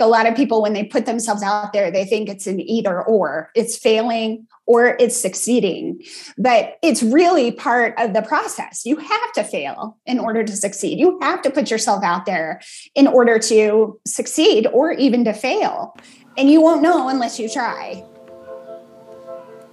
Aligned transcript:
a 0.00 0.08
lot 0.08 0.26
of 0.26 0.34
people, 0.34 0.60
when 0.60 0.72
they 0.72 0.82
put 0.82 1.06
themselves 1.06 1.42
out 1.42 1.72
there, 1.72 1.88
they 1.88 2.04
think 2.04 2.28
it's 2.28 2.48
an 2.48 2.60
either 2.60 3.00
or, 3.00 3.50
it's 3.54 3.78
failing 3.78 4.46
or 4.66 4.96
it's 4.98 5.16
succeeding. 5.16 6.02
But 6.36 6.78
it's 6.82 7.00
really 7.00 7.52
part 7.52 7.94
of 7.98 8.12
the 8.12 8.22
process. 8.22 8.84
You 8.84 8.96
have 8.96 9.32
to 9.34 9.44
fail 9.44 9.96
in 10.04 10.18
order 10.18 10.42
to 10.42 10.56
succeed. 10.56 10.98
You 10.98 11.18
have 11.22 11.42
to 11.42 11.50
put 11.50 11.70
yourself 11.70 12.02
out 12.02 12.26
there 12.26 12.60
in 12.96 13.06
order 13.06 13.38
to 13.38 14.00
succeed 14.04 14.66
or 14.66 14.90
even 14.92 15.24
to 15.26 15.32
fail. 15.32 15.96
And 16.36 16.50
you 16.50 16.60
won't 16.60 16.82
know 16.82 17.08
unless 17.08 17.38
you 17.38 17.48
try. 17.48 18.04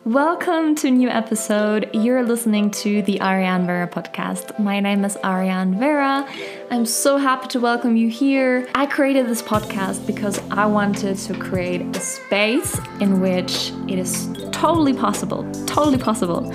Welcome 0.05 0.73
to 0.77 0.87
a 0.87 0.91
new 0.91 1.09
episode. 1.09 1.87
You're 1.93 2.23
listening 2.23 2.71
to 2.71 3.03
the 3.03 3.21
Ariane 3.21 3.67
Vera 3.67 3.87
podcast. 3.87 4.57
My 4.57 4.79
name 4.79 5.05
is 5.05 5.15
Ariane 5.23 5.77
Vera. 5.77 6.27
I'm 6.71 6.87
so 6.87 7.17
happy 7.17 7.47
to 7.49 7.59
welcome 7.59 7.95
you 7.95 8.09
here. 8.09 8.67
I 8.73 8.87
created 8.87 9.27
this 9.27 9.43
podcast 9.43 10.07
because 10.07 10.39
I 10.49 10.65
wanted 10.65 11.19
to 11.19 11.37
create 11.37 11.95
a 11.95 11.99
space 11.99 12.79
in 12.99 13.21
which 13.21 13.73
it 13.87 13.99
is 13.99 14.27
totally 14.51 14.93
possible, 14.93 15.43
totally 15.67 15.99
possible 15.99 16.51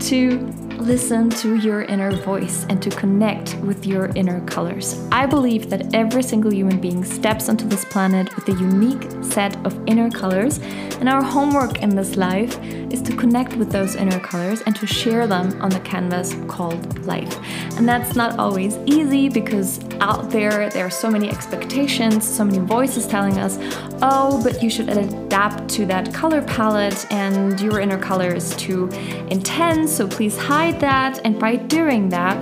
to 0.00 0.67
listen 0.80 1.28
to 1.28 1.56
your 1.56 1.82
inner 1.82 2.10
voice 2.10 2.64
and 2.68 2.82
to 2.82 2.90
connect 2.90 3.56
with 3.56 3.86
your 3.86 4.06
inner 4.14 4.40
colors. 4.46 5.00
I 5.12 5.26
believe 5.26 5.70
that 5.70 5.94
every 5.94 6.22
single 6.22 6.52
human 6.52 6.80
being 6.80 7.04
steps 7.04 7.48
onto 7.48 7.66
this 7.66 7.84
planet 7.84 8.34
with 8.36 8.48
a 8.48 8.52
unique 8.52 9.06
set 9.22 9.56
of 9.66 9.78
inner 9.86 10.10
colors, 10.10 10.58
and 11.00 11.08
our 11.08 11.22
homework 11.22 11.82
in 11.82 11.94
this 11.94 12.16
life 12.16 12.58
is 12.92 13.02
to 13.02 13.16
connect 13.16 13.56
with 13.56 13.70
those 13.70 13.94
inner 13.96 14.18
colors 14.20 14.62
and 14.62 14.74
to 14.76 14.86
share 14.86 15.26
them 15.26 15.60
on 15.60 15.70
the 15.70 15.80
canvas 15.80 16.34
called 16.48 17.06
life. 17.06 17.38
And 17.76 17.88
that's 17.88 18.16
not 18.16 18.38
always 18.38 18.76
easy 18.86 19.28
because 19.28 19.80
out 20.00 20.30
there 20.30 20.70
there 20.70 20.86
are 20.86 20.90
so 20.90 21.10
many 21.10 21.28
expectations, 21.28 22.26
so 22.26 22.44
many 22.44 22.58
voices 22.58 23.06
telling 23.06 23.38
us, 23.38 23.58
oh, 24.02 24.40
but 24.42 24.62
you 24.62 24.70
should 24.70 24.88
adapt 24.88 25.68
to 25.70 25.86
that 25.86 26.12
color 26.14 26.42
palette 26.42 27.06
and 27.12 27.60
your 27.60 27.80
inner 27.80 27.98
color 27.98 28.34
is 28.34 28.54
too 28.56 28.88
intense, 29.28 29.94
so 29.94 30.06
please 30.06 30.36
hide 30.36 30.67
that, 30.76 31.20
and 31.24 31.38
by 31.38 31.56
doing 31.56 32.08
that, 32.10 32.36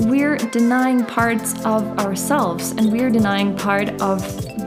we're 0.00 0.36
denying 0.36 1.04
parts 1.04 1.54
of 1.64 1.98
ourselves 1.98 2.72
and 2.72 2.92
we're 2.92 3.10
denying 3.10 3.56
part 3.56 3.88
of 4.00 4.20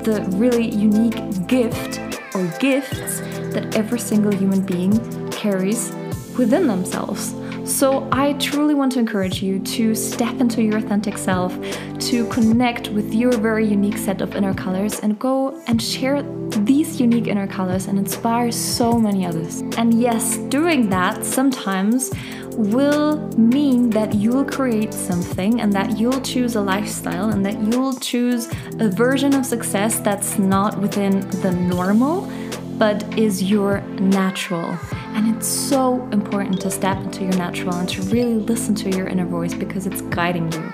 the 0.03 0.25
really 0.29 0.69
unique 0.69 1.47
gift 1.47 1.99
or 2.33 2.45
gifts 2.59 3.19
that 3.53 3.75
every 3.75 3.99
single 3.99 4.33
human 4.33 4.61
being 4.61 5.29
carries 5.31 5.91
within 6.37 6.67
themselves. 6.67 7.35
So, 7.65 8.07
I 8.11 8.33
truly 8.33 8.73
want 8.73 8.91
to 8.93 8.99
encourage 8.99 9.43
you 9.43 9.59
to 9.59 9.93
step 9.93 10.39
into 10.39 10.63
your 10.63 10.77
authentic 10.77 11.19
self, 11.19 11.55
to 11.99 12.27
connect 12.29 12.87
with 12.89 13.13
your 13.13 13.31
very 13.31 13.67
unique 13.67 13.97
set 13.97 14.21
of 14.21 14.35
inner 14.35 14.55
colors, 14.55 14.99
and 15.01 15.19
go 15.19 15.61
and 15.67 15.79
share 15.79 16.23
these 16.49 16.99
unique 16.99 17.27
inner 17.27 17.45
colors 17.45 17.85
and 17.85 17.99
inspire 17.99 18.51
so 18.51 18.97
many 18.97 19.23
others. 19.23 19.61
And 19.77 20.01
yes, 20.01 20.37
doing 20.49 20.89
that 20.89 21.23
sometimes 21.23 22.11
will 22.59 23.17
mean 23.37 23.89
that 23.89 24.13
you'll 24.13 24.43
create 24.43 24.93
something 24.93 25.61
and 25.61 25.71
that 25.71 25.97
you'll 25.97 26.19
choose 26.19 26.55
a 26.55 26.61
lifestyle 26.61 27.29
and 27.29 27.45
that 27.45 27.57
you'll 27.61 27.93
choose 27.93 28.49
a 28.79 28.89
version 28.89 29.33
of 29.33 29.45
success 29.45 30.01
that's 30.01 30.37
not 30.37 30.77
within 30.79 31.21
the 31.41 31.51
normal 31.51 32.29
but 32.77 33.03
is 33.19 33.43
your 33.43 33.81
natural. 33.99 34.77
And 35.13 35.35
it's 35.35 35.47
so 35.47 36.01
important 36.13 36.61
to 36.61 36.71
step 36.71 36.97
into 36.97 37.23
your 37.23 37.35
natural 37.35 37.75
and 37.75 37.89
to 37.89 38.01
really 38.03 38.35
listen 38.35 38.73
to 38.75 38.89
your 38.89 39.07
inner 39.07 39.25
voice 39.25 39.53
because 39.53 39.85
it's 39.85 40.01
guiding 40.01 40.49
you. 40.53 40.73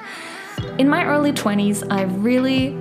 In 0.77 0.87
my 0.87 1.03
early 1.03 1.33
20s, 1.33 1.83
I 1.91 2.03
really 2.03 2.77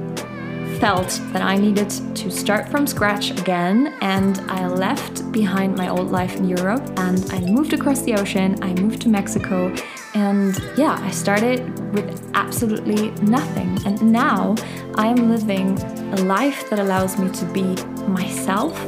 felt 0.85 1.19
that 1.33 1.41
I 1.41 1.57
needed 1.57 1.89
to 2.15 2.31
start 2.31 2.69
from 2.69 2.87
scratch 2.87 3.31
again, 3.31 3.95
and 4.03 4.39
I 4.51 4.67
left 4.67 5.33
behind 5.33 5.75
my 5.77 5.89
old 5.89 6.11
life 6.11 6.37
in 6.37 6.47
Europe 6.47 6.85
and 6.99 7.25
I 7.33 7.41
moved 7.41 7.73
across 7.73 8.03
the 8.03 8.13
ocean. 8.17 8.63
I 8.63 8.75
moved 8.75 9.01
to 9.01 9.09
Mexico, 9.09 9.75
and 10.15 10.53
yeah, 10.77 10.99
I 11.01 11.11
started 11.11 11.59
with 11.95 12.31
absolutely 12.35 13.13
nothing. 13.23 13.71
And 13.87 14.13
now 14.13 14.57
I 14.97 15.07
am 15.07 15.31
living 15.31 15.81
a 16.13 16.17
life 16.37 16.69
that 16.69 16.79
allows 16.79 17.17
me 17.19 17.31
to 17.31 17.47
be 17.47 17.69
myself. 18.07 18.79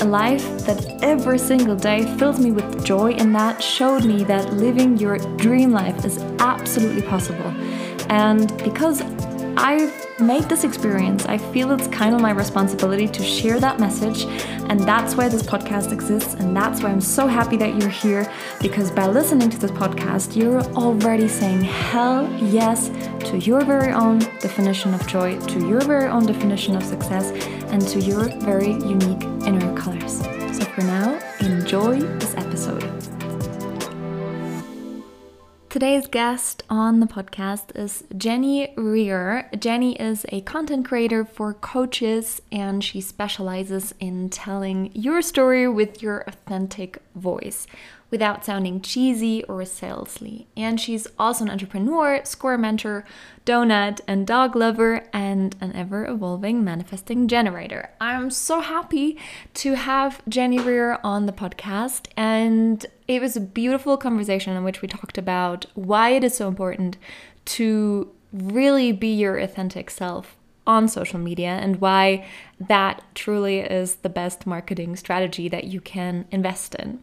A 0.00 0.04
life 0.04 0.44
that 0.66 0.84
every 1.00 1.38
single 1.38 1.76
day 1.76 2.00
fills 2.18 2.40
me 2.40 2.50
with 2.50 2.84
joy, 2.84 3.12
and 3.12 3.32
that 3.36 3.62
showed 3.62 4.04
me 4.04 4.24
that 4.24 4.52
living 4.54 4.98
your 4.98 5.18
dream 5.36 5.70
life 5.70 6.04
is 6.04 6.18
absolutely 6.40 7.02
possible. 7.02 7.54
And 8.10 8.48
because 8.64 9.00
I've 9.56 10.05
made 10.18 10.44
this 10.44 10.64
experience, 10.64 11.26
I 11.26 11.38
feel 11.38 11.72
it's 11.72 11.86
kind 11.88 12.14
of 12.14 12.20
my 12.20 12.30
responsibility 12.30 13.06
to 13.08 13.22
share 13.22 13.60
that 13.60 13.78
message. 13.78 14.24
And 14.70 14.80
that's 14.80 15.14
why 15.14 15.28
this 15.28 15.42
podcast 15.42 15.92
exists. 15.92 16.34
And 16.34 16.56
that's 16.56 16.82
why 16.82 16.90
I'm 16.90 17.00
so 17.00 17.26
happy 17.26 17.56
that 17.58 17.76
you're 17.76 17.90
here 17.90 18.30
because 18.60 18.90
by 18.90 19.06
listening 19.06 19.50
to 19.50 19.58
this 19.58 19.70
podcast, 19.70 20.36
you're 20.36 20.62
already 20.74 21.28
saying 21.28 21.62
hell 21.62 22.32
yes 22.42 22.88
to 23.30 23.38
your 23.38 23.64
very 23.64 23.92
own 23.92 24.20
definition 24.40 24.94
of 24.94 25.06
joy, 25.06 25.38
to 25.38 25.68
your 25.68 25.80
very 25.82 26.08
own 26.08 26.26
definition 26.26 26.76
of 26.76 26.82
success, 26.82 27.30
and 27.66 27.82
to 27.88 28.00
your 28.00 28.28
very 28.40 28.72
unique 28.72 29.22
inner 29.46 29.76
colors. 29.76 30.20
So 30.56 30.64
for 30.64 30.82
now, 30.82 31.18
enjoy 31.40 32.00
this 32.00 32.34
episode. 32.36 32.95
Today's 35.76 36.06
guest 36.06 36.62
on 36.70 37.00
the 37.00 37.06
podcast 37.06 37.76
is 37.76 38.04
Jenny 38.16 38.72
Rear. 38.78 39.50
Jenny 39.58 39.94
is 39.96 40.24
a 40.30 40.40
content 40.40 40.86
creator 40.86 41.22
for 41.22 41.52
coaches 41.52 42.40
and 42.50 42.82
she 42.82 43.02
specializes 43.02 43.92
in 44.00 44.30
telling 44.30 44.90
your 44.94 45.20
story 45.20 45.68
with 45.68 46.00
your 46.00 46.24
authentic 46.26 47.02
voice 47.14 47.66
without 48.10 48.44
sounding 48.44 48.80
cheesy 48.80 49.42
or 49.44 49.60
salesy. 49.62 50.46
And 50.56 50.80
she's 50.80 51.06
also 51.18 51.44
an 51.44 51.50
entrepreneur, 51.50 52.20
score 52.24 52.56
mentor, 52.56 53.04
donut 53.44 54.00
and 54.06 54.26
dog 54.26 54.54
lover, 54.54 55.04
and 55.12 55.56
an 55.60 55.74
ever 55.74 56.06
evolving 56.06 56.64
manifesting 56.64 57.28
generator. 57.28 57.90
I'm 58.00 58.30
so 58.30 58.60
happy 58.60 59.18
to 59.54 59.74
have 59.74 60.22
Jenny 60.28 60.58
Rear 60.58 60.98
on 61.02 61.26
the 61.26 61.32
podcast, 61.32 62.06
and 62.16 62.84
it 63.08 63.20
was 63.20 63.36
a 63.36 63.40
beautiful 63.40 63.96
conversation 63.96 64.56
in 64.56 64.64
which 64.64 64.82
we 64.82 64.88
talked 64.88 65.18
about 65.18 65.66
why 65.74 66.10
it 66.10 66.24
is 66.24 66.36
so 66.36 66.48
important 66.48 66.96
to 67.46 68.12
really 68.32 68.92
be 68.92 69.14
your 69.14 69.38
authentic 69.38 69.90
self 69.90 70.35
on 70.66 70.88
social 70.88 71.18
media 71.18 71.50
and 71.50 71.80
why 71.80 72.26
that 72.58 73.02
truly 73.14 73.60
is 73.60 73.96
the 73.96 74.08
best 74.08 74.46
marketing 74.46 74.96
strategy 74.96 75.48
that 75.48 75.64
you 75.64 75.80
can 75.80 76.26
invest 76.30 76.74
in. 76.74 77.02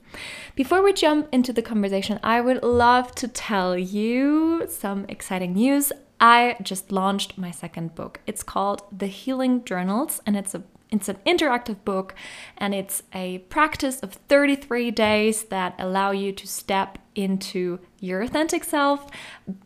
Before 0.55 0.83
we 0.83 0.93
jump 0.93 1.29
into 1.31 1.53
the 1.53 1.61
conversation, 1.61 2.19
I 2.23 2.41
would 2.41 2.63
love 2.63 3.13
to 3.15 3.27
tell 3.27 3.77
you 3.77 4.67
some 4.69 5.05
exciting 5.07 5.53
news. 5.53 5.91
I 6.19 6.57
just 6.61 6.91
launched 6.91 7.37
my 7.37 7.51
second 7.51 7.95
book. 7.95 8.19
It's 8.25 8.43
called 8.43 8.83
The 8.97 9.07
Healing 9.07 9.63
Journals 9.65 10.21
and 10.25 10.35
it's 10.37 10.55
a 10.55 10.63
it's 10.89 11.09
an 11.09 11.17
interactive 11.25 11.83
book 11.83 12.13
and 12.55 12.75
it's 12.75 13.01
a 13.13 13.39
practice 13.49 13.99
of 14.01 14.13
33 14.13 14.91
days 14.91 15.45
that 15.45 15.73
allow 15.79 16.11
you 16.11 16.31
to 16.33 16.45
step 16.45 16.99
into 17.15 17.79
your 17.99 18.21
authentic 18.21 18.63
self 18.63 19.09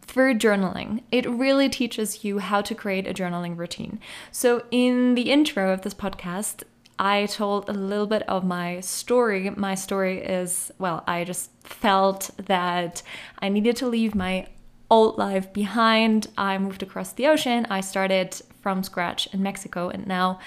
through 0.01 0.35
journaling. 0.35 1.03
It 1.11 1.29
really 1.29 1.69
teaches 1.69 2.23
you 2.23 2.39
how 2.39 2.61
to 2.61 2.75
create 2.75 3.07
a 3.07 3.13
journaling 3.13 3.57
routine. 3.57 3.99
So, 4.31 4.63
in 4.71 5.15
the 5.15 5.29
intro 5.31 5.71
of 5.71 5.81
this 5.81 5.93
podcast, 5.93 6.63
I 6.99 7.27
told 7.27 7.69
a 7.69 7.73
little 7.73 8.07
bit 8.07 8.23
of 8.23 8.43
my 8.43 8.79
story. 8.79 9.49
My 9.51 9.75
story 9.75 10.19
is 10.19 10.71
well, 10.79 11.03
I 11.07 11.23
just 11.23 11.51
felt 11.63 12.31
that 12.37 13.03
I 13.39 13.49
needed 13.49 13.75
to 13.77 13.87
leave 13.87 14.15
my 14.15 14.47
old 14.89 15.17
life 15.17 15.51
behind. 15.53 16.27
I 16.37 16.57
moved 16.57 16.81
across 16.81 17.13
the 17.13 17.27
ocean. 17.27 17.67
I 17.69 17.81
started 17.81 18.41
from 18.61 18.83
scratch 18.83 19.27
in 19.33 19.43
Mexico, 19.43 19.89
and 19.89 20.07
now 20.07 20.39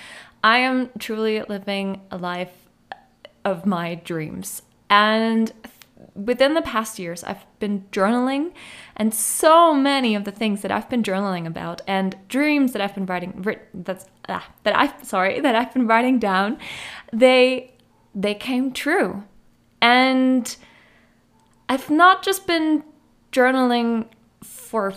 I 0.42 0.58
am 0.58 0.90
truly 0.98 1.42
living 1.42 2.00
a 2.10 2.16
life 2.16 2.52
of 3.44 3.66
my 3.66 3.96
dreams. 3.96 4.62
And 4.88 5.52
within 6.14 6.54
the 6.54 6.62
past 6.62 6.98
years, 6.98 7.24
I've 7.24 7.44
been 7.58 7.84
journaling, 7.92 8.52
and 8.96 9.14
so 9.14 9.74
many 9.74 10.14
of 10.14 10.24
the 10.24 10.32
things 10.32 10.62
that 10.62 10.70
I've 10.70 10.88
been 10.88 11.02
journaling 11.02 11.46
about 11.46 11.82
and 11.86 12.16
dreams 12.28 12.72
that 12.72 12.82
I've 12.82 12.94
been 12.94 13.06
writing 13.06 13.44
that's 13.74 14.06
ah, 14.28 14.48
that 14.64 14.76
I've 14.76 15.04
sorry 15.04 15.40
that 15.40 15.54
I've 15.54 15.72
been 15.72 15.86
writing 15.86 16.18
down, 16.18 16.58
they 17.12 17.72
they 18.14 18.34
came 18.34 18.72
true, 18.72 19.24
and 19.80 20.56
I've 21.68 21.90
not 21.90 22.22
just 22.22 22.46
been 22.46 22.82
journaling 23.32 24.06
for 24.42 24.90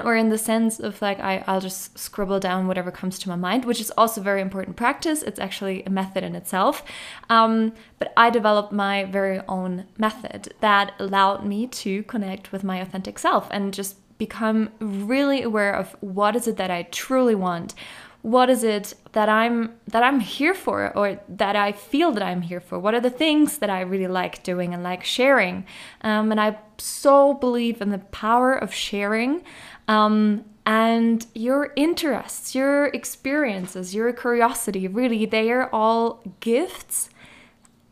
or 0.00 0.16
in 0.16 0.28
the 0.28 0.38
sense 0.38 0.80
of 0.80 1.00
like 1.02 1.20
I, 1.20 1.44
I'll 1.46 1.60
just 1.60 1.98
scribble 1.98 2.40
down 2.40 2.66
whatever 2.66 2.90
comes 2.90 3.18
to 3.20 3.28
my 3.28 3.36
mind, 3.36 3.64
which 3.64 3.80
is 3.80 3.90
also 3.96 4.20
very 4.20 4.40
important 4.40 4.76
practice. 4.76 5.22
It's 5.22 5.40
actually 5.40 5.82
a 5.84 5.90
method 5.90 6.24
in 6.24 6.34
itself. 6.34 6.82
Um, 7.28 7.72
but 7.98 8.12
I 8.16 8.30
developed 8.30 8.72
my 8.72 9.04
very 9.04 9.40
own 9.48 9.86
method 9.98 10.54
that 10.60 10.94
allowed 10.98 11.44
me 11.44 11.66
to 11.66 12.02
connect 12.04 12.52
with 12.52 12.64
my 12.64 12.78
authentic 12.78 13.18
self 13.18 13.48
and 13.50 13.74
just 13.74 13.96
become 14.18 14.70
really 14.80 15.42
aware 15.42 15.72
of 15.72 15.96
what 16.00 16.36
is 16.36 16.46
it 16.46 16.56
that 16.58 16.70
I 16.70 16.82
truly 16.84 17.34
want 17.34 17.74
what 18.22 18.50
is 18.50 18.62
it 18.64 18.94
that 19.12 19.28
i'm 19.28 19.74
that 19.88 20.02
i'm 20.02 20.20
here 20.20 20.54
for 20.54 20.96
or 20.96 21.20
that 21.28 21.56
i 21.56 21.72
feel 21.72 22.12
that 22.12 22.22
i'm 22.22 22.42
here 22.42 22.60
for? 22.60 22.78
What 22.78 22.94
are 22.94 23.00
the 23.00 23.10
things 23.10 23.58
that 23.58 23.70
i 23.70 23.80
really 23.80 24.08
like 24.08 24.42
doing 24.42 24.74
and 24.74 24.82
like 24.82 25.04
sharing? 25.04 25.64
Um, 26.02 26.30
and 26.30 26.40
i 26.40 26.58
so 26.78 27.34
believe 27.34 27.80
in 27.80 27.90
the 27.90 27.98
power 27.98 28.54
of 28.54 28.74
sharing 28.74 29.42
um, 29.88 30.44
and 30.66 31.26
your 31.34 31.72
interests 31.76 32.54
your 32.54 32.86
experiences 32.86 33.94
your 33.94 34.12
curiosity 34.12 34.86
really 34.86 35.24
they 35.26 35.50
are 35.50 35.68
all 35.72 36.22
gifts. 36.40 37.08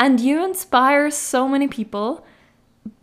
And 0.00 0.20
you 0.20 0.44
inspire 0.44 1.10
so 1.10 1.48
many 1.48 1.66
people 1.66 2.24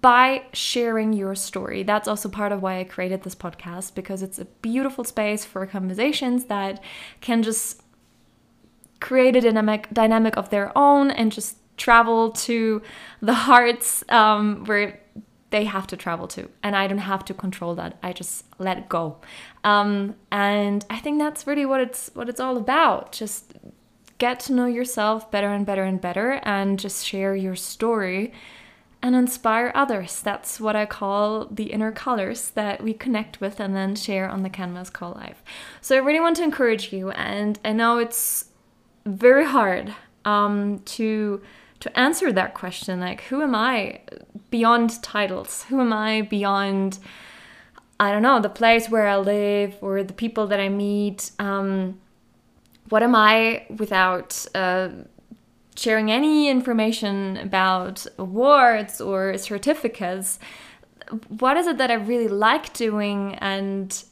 by 0.01 0.43
sharing 0.53 1.13
your 1.13 1.35
story. 1.35 1.83
That's 1.83 2.07
also 2.07 2.29
part 2.29 2.51
of 2.51 2.61
why 2.61 2.79
I 2.79 2.83
created 2.83 3.23
this 3.23 3.35
podcast 3.35 3.95
because 3.95 4.21
it's 4.21 4.39
a 4.39 4.45
beautiful 4.45 5.03
space 5.03 5.43
for 5.45 5.65
conversations 5.65 6.45
that 6.45 6.81
can 7.21 7.43
just 7.43 7.81
create 8.99 9.35
a 9.35 9.41
dynamic 9.41 9.87
dynamic 9.91 10.37
of 10.37 10.49
their 10.49 10.75
own 10.77 11.11
and 11.11 11.31
just 11.31 11.57
travel 11.77 12.31
to 12.31 12.81
the 13.21 13.33
hearts 13.33 14.03
um, 14.09 14.63
where 14.65 14.99
they 15.49 15.65
have 15.65 15.87
to 15.87 15.97
travel 15.97 16.27
to. 16.27 16.49
And 16.63 16.75
i 16.75 16.87
don't 16.87 16.97
have 16.97 17.25
to 17.25 17.33
control 17.33 17.75
that. 17.75 17.97
I 18.01 18.13
just 18.13 18.45
let 18.57 18.77
it 18.77 18.89
go. 18.89 19.17
Um, 19.63 20.15
and 20.31 20.85
i 20.89 20.99
think 20.99 21.19
that's 21.19 21.45
really 21.47 21.65
what 21.65 21.81
it's 21.81 22.09
what 22.13 22.29
it's 22.29 22.39
all 22.39 22.57
about. 22.57 23.11
Just 23.11 23.53
get 24.17 24.39
to 24.39 24.53
know 24.53 24.65
yourself 24.65 25.29
better 25.29 25.49
and 25.49 25.65
better 25.65 25.83
and 25.83 25.99
better 25.99 26.39
and 26.43 26.79
just 26.79 27.05
share 27.05 27.35
your 27.35 27.55
story 27.55 28.31
and 29.05 29.15
inspire 29.15 29.71
others. 29.75 30.19
That's 30.19 30.59
what 30.59 30.75
I 30.75 30.87
call 30.87 31.45
the 31.45 31.65
inner 31.65 31.91
colors 31.91 32.49
that 32.55 32.81
we 32.81 32.91
connect 32.91 33.39
with 33.39 33.59
and 33.59 33.75
then 33.75 33.95
share 33.95 34.27
on 34.27 34.41
the 34.41 34.49
canvas 34.49 34.89
call 34.89 35.11
life. 35.11 35.43
So 35.79 35.95
I 35.95 35.99
really 35.99 36.19
want 36.19 36.37
to 36.37 36.43
encourage 36.43 36.91
you, 36.91 37.11
and 37.11 37.59
I 37.63 37.71
know 37.71 37.99
it's 37.99 38.45
very 39.05 39.45
hard 39.45 39.93
um, 40.25 40.79
to 40.85 41.39
to 41.81 41.99
answer 41.99 42.31
that 42.31 42.55
question. 42.55 42.99
Like, 42.99 43.21
who 43.25 43.43
am 43.43 43.53
I 43.53 43.99
beyond 44.49 45.03
titles? 45.03 45.65
Who 45.69 45.79
am 45.81 45.93
I 45.93 46.23
beyond? 46.23 46.97
I 47.99 48.11
don't 48.11 48.23
know 48.23 48.39
the 48.41 48.49
place 48.49 48.89
where 48.89 49.07
I 49.07 49.17
live 49.17 49.75
or 49.81 50.03
the 50.03 50.13
people 50.13 50.47
that 50.47 50.59
I 50.59 50.69
meet. 50.69 51.29
Um, 51.37 51.99
what 52.89 53.03
am 53.03 53.13
I 53.13 53.67
without? 53.69 54.47
Uh, 54.55 54.89
sharing 55.75 56.11
any 56.11 56.49
information 56.49 57.37
about 57.37 58.05
awards 58.17 59.01
or 59.01 59.37
certificates. 59.37 60.39
What 61.27 61.57
is 61.57 61.67
it 61.67 61.77
that 61.77 61.91
I 61.91 61.95
really 61.95 62.27
like 62.27 62.73
doing? 62.73 63.35
And 63.35 64.03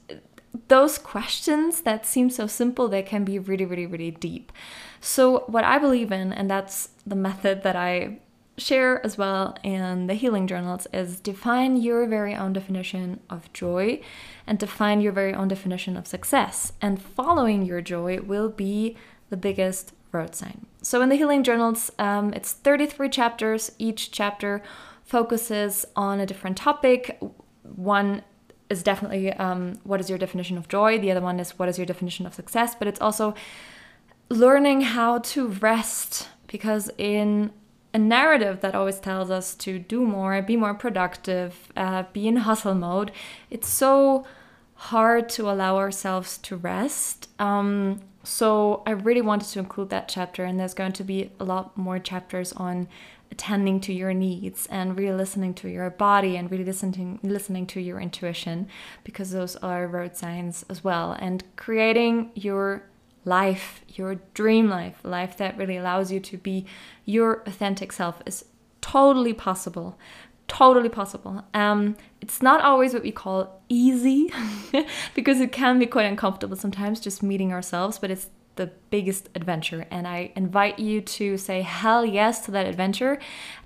those 0.68 0.98
questions 0.98 1.82
that 1.82 2.06
seem 2.06 2.30
so 2.30 2.48
simple, 2.48 2.88
they 2.88 3.02
can 3.02 3.24
be 3.24 3.40
really, 3.40 3.66
really, 3.66 3.86
really 3.86 4.12
deep. 4.12 4.52
So, 5.02 5.40
what 5.48 5.64
I 5.64 5.80
believe 5.80 6.12
in, 6.12 6.32
and 6.32 6.50
that's 6.50 6.90
the 7.06 7.16
method 7.16 7.64
that 7.64 7.76
I 7.76 8.20
share 8.58 9.04
as 9.04 9.18
well 9.18 9.58
in 9.64 10.08
the 10.08 10.14
healing 10.14 10.46
journals, 10.48 10.88
is 10.94 11.20
define 11.20 11.78
your 11.78 12.06
very 12.06 12.36
own 12.36 12.54
definition 12.54 13.20
of 13.30 13.52
joy 13.54 14.00
and 14.46 14.60
define 14.60 15.02
your 15.02 15.12
very 15.12 15.34
own 15.34 15.48
definition 15.48 15.98
of 15.98 16.08
success. 16.08 16.74
And 16.82 17.02
following 17.02 17.64
your 17.64 17.82
joy 17.82 18.20
will 18.22 18.50
be 18.50 18.96
the 19.30 19.38
biggest 19.38 19.94
road 20.14 20.36
sign. 20.36 20.66
So 20.82 21.02
in 21.02 21.10
the 21.10 21.16
Healing 21.16 21.44
Journals, 21.44 21.92
um, 22.00 22.34
it's 22.34 22.54
33 22.54 23.10
chapters. 23.10 23.72
Each 23.80 24.12
chapter 24.12 24.62
focuses 25.04 25.86
on 25.96 26.20
a 26.20 26.26
different 26.26 26.58
topic. 26.58 27.20
One 27.64 28.24
is 28.70 28.84
definitely 28.84 29.32
um, 29.34 29.80
what 29.84 30.00
is 30.00 30.10
your 30.10 30.18
definition 30.18 30.58
of 30.58 30.68
joy, 30.68 30.98
the 31.00 31.12
other 31.12 31.22
one 31.22 31.40
is 31.40 31.58
what 31.58 31.70
is 31.70 31.78
your 31.78 31.86
definition 31.86 32.26
of 32.26 32.34
success, 32.34 32.76
but 32.76 32.88
it's 32.88 33.02
also 33.02 33.34
learning 34.30 34.82
how 34.82 35.20
to 35.20 35.48
rest 35.48 36.30
because 36.48 36.90
in 36.98 37.52
a 37.94 38.00
narrative 38.00 38.62
that 38.62 38.74
always 38.74 39.00
tells 39.00 39.30
us 39.30 39.54
to 39.54 39.78
do 39.78 40.06
more, 40.06 40.42
be 40.42 40.58
more 40.58 40.74
productive, 40.74 41.72
uh, 41.78 42.04
be 42.12 42.28
in 42.28 42.38
hustle 42.38 42.74
mode, 42.74 43.12
it's 43.50 43.70
so 43.70 44.26
hard 44.76 45.30
to 45.30 45.50
allow 45.50 45.78
ourselves 45.78 46.38
to 46.40 46.56
rest. 46.56 47.30
Um, 47.40 48.02
so 48.24 48.84
I 48.86 48.92
really 48.92 49.22
wanted 49.22 49.50
to 49.50 49.60
include 49.60 49.90
that 49.90 50.08
chapter, 50.08 50.44
and 50.46 50.60
there's 50.60 50.74
going 50.74 50.94
to 50.94 51.04
be 51.04 51.32
a 51.40 51.44
lot 51.44 51.78
more 51.78 52.00
chapters 52.00 52.54
on 52.54 52.88
attending 53.32 53.80
to 53.82 53.92
your 53.92 54.14
needs 54.14 54.68
and 54.68 54.98
really 54.98 55.16
listening 55.16 55.54
to 55.56 55.68
your 55.68 55.90
body 55.90 56.38
and 56.38 56.52
really 56.52 56.64
listening 56.64 57.20
listening 57.24 57.66
to 57.66 57.82
your 57.82 58.00
intuition 58.00 58.68
because 59.04 59.32
those 59.32 59.56
are 59.58 59.88
road 59.88 60.16
signs 60.16 60.64
as 60.70 60.84
well. 60.84 61.14
And 61.14 61.44
creating 61.56 62.32
your 62.36 62.84
life 63.26 63.82
your 63.88 64.16
dream 64.34 64.70
life 64.70 65.00
life 65.04 65.38
that 65.38 65.58
really 65.58 65.78
allows 65.78 66.12
you 66.12 66.20
to 66.20 66.38
be 66.38 66.66
your 67.06 67.42
authentic 67.46 67.92
self 67.92 68.22
is 68.26 68.46
totally 68.82 69.34
possible 69.34 69.98
totally 70.48 70.90
possible. 70.90 71.44
Um, 71.54 71.96
it's 72.22 72.42
not 72.42 72.62
always 72.62 72.94
what 72.94 73.04
we 73.04 73.12
call 73.12 73.62
easy 73.70 74.32
because 75.16 75.40
it 75.40 75.52
can 75.52 75.80
be 75.80 75.86
quite 75.86 76.06
uncomfortable 76.06 76.56
sometimes 76.56 77.00
just 77.00 77.24
meeting 77.24 77.52
ourselves, 77.52 78.00
but 78.00 78.12
it's 78.12 78.30
the 78.56 78.72
biggest 78.90 79.30
adventure. 79.36 79.86
And 79.90 80.08
I 80.08 80.32
invite 80.36 80.78
you 80.78 81.02
to 81.02 81.38
say 81.38 81.62
hell 81.62 82.06
yes 82.06 82.46
to 82.46 82.52
that 82.52 82.68
adventure. 82.68 83.20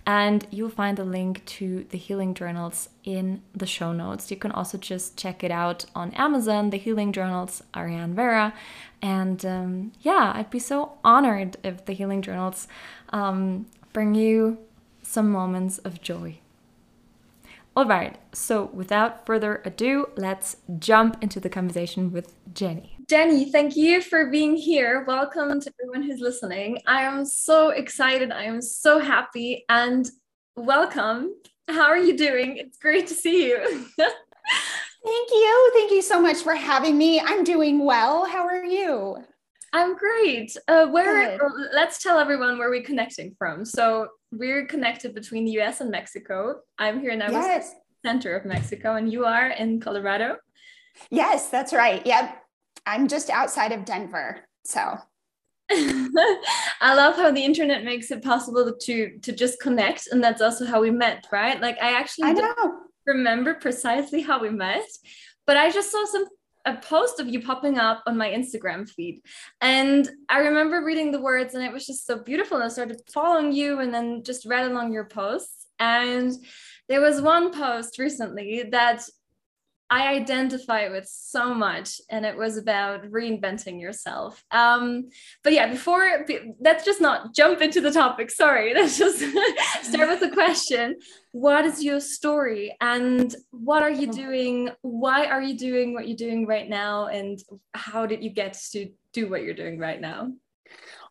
And 0.06 0.48
you'll 0.52 0.70
find 0.70 0.98
the 0.98 1.04
link 1.04 1.44
to 1.46 1.86
the 1.90 1.98
healing 1.98 2.34
journals 2.34 2.90
in 3.04 3.42
the 3.54 3.66
show 3.66 3.92
notes. 3.92 4.32
You 4.32 4.38
can 4.38 4.52
also 4.52 4.78
just 4.78 5.18
check 5.18 5.44
it 5.44 5.52
out 5.52 5.86
on 5.94 6.12
Amazon, 6.12 6.70
the 6.70 6.78
healing 6.78 7.12
journals, 7.12 7.62
Ariane 7.76 8.16
Vera. 8.16 8.54
And 9.02 9.46
um, 9.46 9.92
yeah, 10.02 10.32
I'd 10.34 10.50
be 10.50 10.60
so 10.60 10.94
honored 11.04 11.58
if 11.64 11.86
the 11.86 11.94
healing 11.94 12.22
journals 12.22 12.68
um, 13.10 13.66
bring 13.92 14.16
you 14.16 14.60
some 15.02 15.30
moments 15.30 15.80
of 15.80 16.02
joy. 16.02 16.40
All 17.78 17.86
right, 17.86 18.18
so 18.34 18.72
without 18.74 19.28
further 19.28 19.62
ado, 19.64 20.08
let's 20.16 20.58
jump 20.80 21.22
into 21.22 21.40
the 21.40 21.48
conversation 21.48 22.12
with 22.12 22.34
Jenny. 22.56 22.98
Jenny, 23.08 23.52
thank 23.52 23.76
you 23.76 24.02
for 24.02 24.32
being 24.32 24.56
here. 24.56 25.06
Welcome 25.06 25.62
to 25.62 25.72
everyone 25.80 26.02
who's 26.02 26.20
listening. 26.20 26.80
I 26.88 27.04
am 27.04 27.24
so 27.24 27.70
excited. 27.70 28.32
I 28.32 28.46
am 28.46 28.64
so 28.64 28.98
happy 28.98 29.64
and 29.70 30.10
welcome. 30.56 31.36
How 31.68 31.84
are 31.84 32.00
you 32.00 32.18
doing? 32.18 32.58
It's 32.58 32.80
great 32.80 33.06
to 33.10 33.14
see 33.14 33.46
you. 33.50 33.60
Thank 34.00 35.30
you. 35.30 35.72
Thank 35.76 35.92
you 35.92 36.02
so 36.02 36.20
much 36.20 36.38
for 36.38 36.56
having 36.56 36.98
me. 36.98 37.20
I'm 37.20 37.44
doing 37.44 37.86
well. 37.86 38.26
How 38.26 38.48
are 38.48 38.66
you? 38.66 39.18
I'm 39.72 39.96
great. 39.96 40.58
Uh, 40.68 40.88
where? 40.88 41.38
Good. 41.38 41.52
Let's 41.74 42.02
tell 42.02 42.18
everyone 42.18 42.58
where 42.58 42.72
we're 42.72 42.82
connecting 42.82 43.36
from. 43.38 43.66
So 43.66 44.08
we're 44.32 44.66
connected 44.66 45.14
between 45.14 45.46
the 45.46 45.60
US 45.62 45.82
and 45.82 45.92
Mexico. 45.92 46.62
I'm 46.78 47.00
here 47.00 47.12
in 47.12 47.20
the 47.20 47.32
yes. 47.32 47.74
center 48.06 48.36
of 48.36 48.46
Mexico, 48.46 48.96
and 48.96 49.12
you 49.12 49.26
are 49.26 49.50
in 49.50 49.80
Colorado. 49.80 50.38
Yes, 51.10 51.50
that's 51.50 51.74
right. 51.74 52.06
Yep. 52.06 52.44
I'm 52.86 53.08
just 53.08 53.30
outside 53.30 53.72
of 53.72 53.86
Denver. 53.86 54.40
So 54.64 54.98
I 55.72 56.94
love 56.94 57.16
how 57.16 57.32
the 57.32 57.44
internet 57.44 57.84
makes 57.84 58.12
it 58.12 58.24
possible 58.24 58.74
to 58.82 59.20
to 59.20 59.32
just 59.32 59.60
connect, 59.60 60.08
and 60.08 60.24
that's 60.24 60.42
also 60.42 60.66
how 60.66 60.82
we 60.82 60.92
met, 60.92 61.28
right? 61.32 61.60
Like 61.62 61.78
I 61.82 62.00
actually 62.00 62.30
I 62.30 62.34
know. 62.34 62.80
remember 63.06 63.54
precisely 63.56 64.22
how 64.22 64.40
we 64.40 64.50
met, 64.50 64.88
but 65.46 65.58
I 65.58 65.72
just 65.72 65.92
saw 65.92 66.06
some 66.06 66.26
a 66.68 66.76
post 66.76 67.22
of 67.22 67.30
you 67.30 67.42
popping 67.42 67.80
up 67.80 68.04
on 68.06 68.18
my 68.18 68.30
Instagram 68.30 68.88
feed. 68.90 69.22
And 69.62 70.08
I 70.28 70.40
remember 70.40 70.84
reading 70.84 71.12
the 71.12 71.22
words 71.22 71.56
and 71.56 71.64
it 71.64 71.72
was 71.72 71.88
just 71.88 72.06
so 72.06 72.20
beautiful. 72.20 72.58
And 72.58 72.66
I 72.66 72.68
started 72.68 73.02
following 73.12 73.54
you 73.54 73.80
and 73.80 73.94
then 73.94 74.22
just 74.22 74.46
read 74.46 74.70
along 74.70 74.92
your 74.92 75.06
posts. 75.06 75.68
And 75.80 76.34
there 76.90 77.00
was 77.00 77.22
one 77.22 77.54
post 77.54 77.98
recently 78.00 78.64
that 78.72 79.04
I 79.90 80.08
identify 80.14 80.90
with 80.90 81.08
so 81.08 81.54
much, 81.54 82.02
and 82.10 82.26
it 82.26 82.36
was 82.36 82.58
about 82.58 83.06
reinventing 83.06 83.80
yourself. 83.80 84.44
Um, 84.52 85.10
but 85.44 85.54
yeah, 85.54 85.68
before 85.68 86.26
let's 86.60 86.84
just 86.84 87.00
not 87.00 87.34
jump 87.34 87.62
into 87.62 87.80
the 87.80 87.92
topic. 87.92 88.30
Sorry, 88.30 88.74
let's 88.76 88.98
just 88.98 89.20
start 89.84 90.10
with 90.10 90.20
the 90.20 90.32
question. 90.32 90.98
What 91.32 91.66
is 91.66 91.84
your 91.84 92.02
story, 92.02 92.76
and 92.82 93.34
what 93.52 93.82
are 93.82 93.92
you 93.92 94.12
doing? 94.12 94.70
Why 94.82 95.26
are 95.28 95.42
you 95.42 95.58
doing 95.58 95.94
what 95.94 96.08
you're 96.08 96.18
doing 96.18 96.46
right 96.46 96.68
now, 96.68 97.08
and 97.08 97.40
how 97.74 98.06
did 98.06 98.24
you 98.24 98.30
get 98.30 98.60
to 98.72 98.90
do 99.14 99.30
what 99.30 99.44
you're 99.44 99.54
doing 99.54 99.80
right 99.80 100.02
now? 100.02 100.32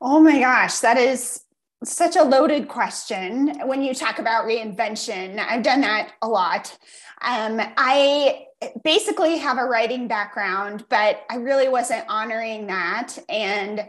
Oh 0.01 0.21
my 0.21 0.39
gosh, 0.39 0.81
that 0.81 0.99
is 0.99 1.41
such 1.85 2.17
a 2.17 2.23
loaded 2.23 2.69
question 2.69 3.59
when 3.67 3.83
you 3.83 3.95
talk 3.95 4.19
about 4.19 4.45
reinvention. 4.45 5.39
I've 5.39 5.63
done 5.63 5.81
that 5.83 6.13
a 6.23 6.29
lot. 6.29 6.77
Um, 7.23 7.61
I 7.77 8.47
basically 8.85 9.39
have 9.39 9.59
a 9.59 9.65
writing 9.65 10.09
background, 10.09 10.85
but 10.89 11.25
I 11.31 11.37
really 11.37 11.69
wasn't 11.69 12.05
honoring 12.09 12.67
that. 12.69 13.17
And 13.29 13.89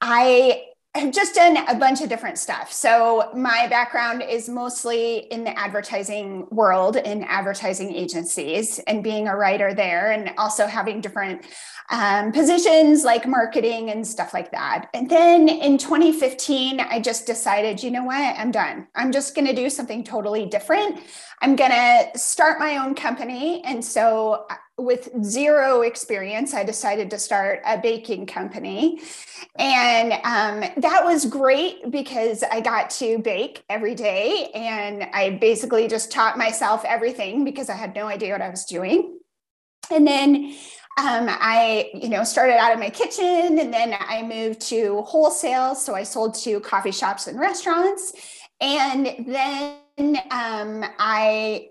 I 0.00 0.64
I've 0.96 1.10
just 1.10 1.34
done 1.34 1.56
a 1.56 1.74
bunch 1.74 2.02
of 2.02 2.08
different 2.08 2.38
stuff. 2.38 2.72
So, 2.72 3.30
my 3.34 3.66
background 3.66 4.22
is 4.22 4.48
mostly 4.48 5.26
in 5.32 5.42
the 5.42 5.58
advertising 5.58 6.46
world, 6.52 6.94
in 6.94 7.24
advertising 7.24 7.92
agencies, 7.92 8.78
and 8.86 9.02
being 9.02 9.26
a 9.26 9.36
writer 9.36 9.74
there, 9.74 10.12
and 10.12 10.30
also 10.38 10.66
having 10.68 11.00
different 11.00 11.46
um, 11.90 12.30
positions 12.30 13.02
like 13.02 13.26
marketing 13.26 13.90
and 13.90 14.06
stuff 14.06 14.32
like 14.32 14.52
that. 14.52 14.88
And 14.94 15.10
then 15.10 15.48
in 15.48 15.78
2015, 15.78 16.78
I 16.78 17.00
just 17.00 17.26
decided, 17.26 17.82
you 17.82 17.90
know 17.90 18.04
what? 18.04 18.38
I'm 18.38 18.52
done. 18.52 18.86
I'm 18.94 19.10
just 19.10 19.34
going 19.34 19.46
to 19.48 19.54
do 19.54 19.68
something 19.68 20.04
totally 20.04 20.46
different. 20.46 21.00
I'm 21.42 21.56
going 21.56 21.72
to 21.72 22.16
start 22.16 22.60
my 22.60 22.78
own 22.78 22.94
company. 22.94 23.62
And 23.64 23.84
so, 23.84 24.46
uh, 24.48 24.54
with 24.76 25.08
zero 25.22 25.82
experience, 25.82 26.52
I 26.52 26.64
decided 26.64 27.10
to 27.10 27.18
start 27.18 27.60
a 27.64 27.78
baking 27.78 28.26
company. 28.26 29.00
And 29.56 30.12
um, 30.24 30.70
that 30.78 31.04
was 31.04 31.26
great 31.26 31.90
because 31.90 32.42
I 32.42 32.60
got 32.60 32.90
to 32.90 33.18
bake 33.18 33.62
every 33.68 33.94
day. 33.94 34.50
And 34.54 35.04
I 35.12 35.30
basically 35.40 35.86
just 35.86 36.10
taught 36.10 36.36
myself 36.36 36.84
everything 36.84 37.44
because 37.44 37.70
I 37.70 37.74
had 37.74 37.94
no 37.94 38.06
idea 38.06 38.32
what 38.32 38.42
I 38.42 38.50
was 38.50 38.64
doing. 38.64 39.18
And 39.90 40.06
then 40.06 40.54
um, 40.98 41.26
I, 41.28 41.90
you 41.94 42.08
know, 42.08 42.24
started 42.24 42.56
out 42.56 42.72
in 42.72 42.80
my 42.80 42.90
kitchen 42.90 43.58
and 43.58 43.72
then 43.72 43.96
I 43.98 44.22
moved 44.22 44.60
to 44.68 45.02
wholesale. 45.02 45.74
So 45.74 45.94
I 45.94 46.02
sold 46.02 46.34
to 46.36 46.60
coffee 46.60 46.92
shops 46.92 47.26
and 47.26 47.38
restaurants. 47.38 48.12
And 48.60 49.06
then 49.26 50.16
um, 50.30 50.84
I 50.98 51.68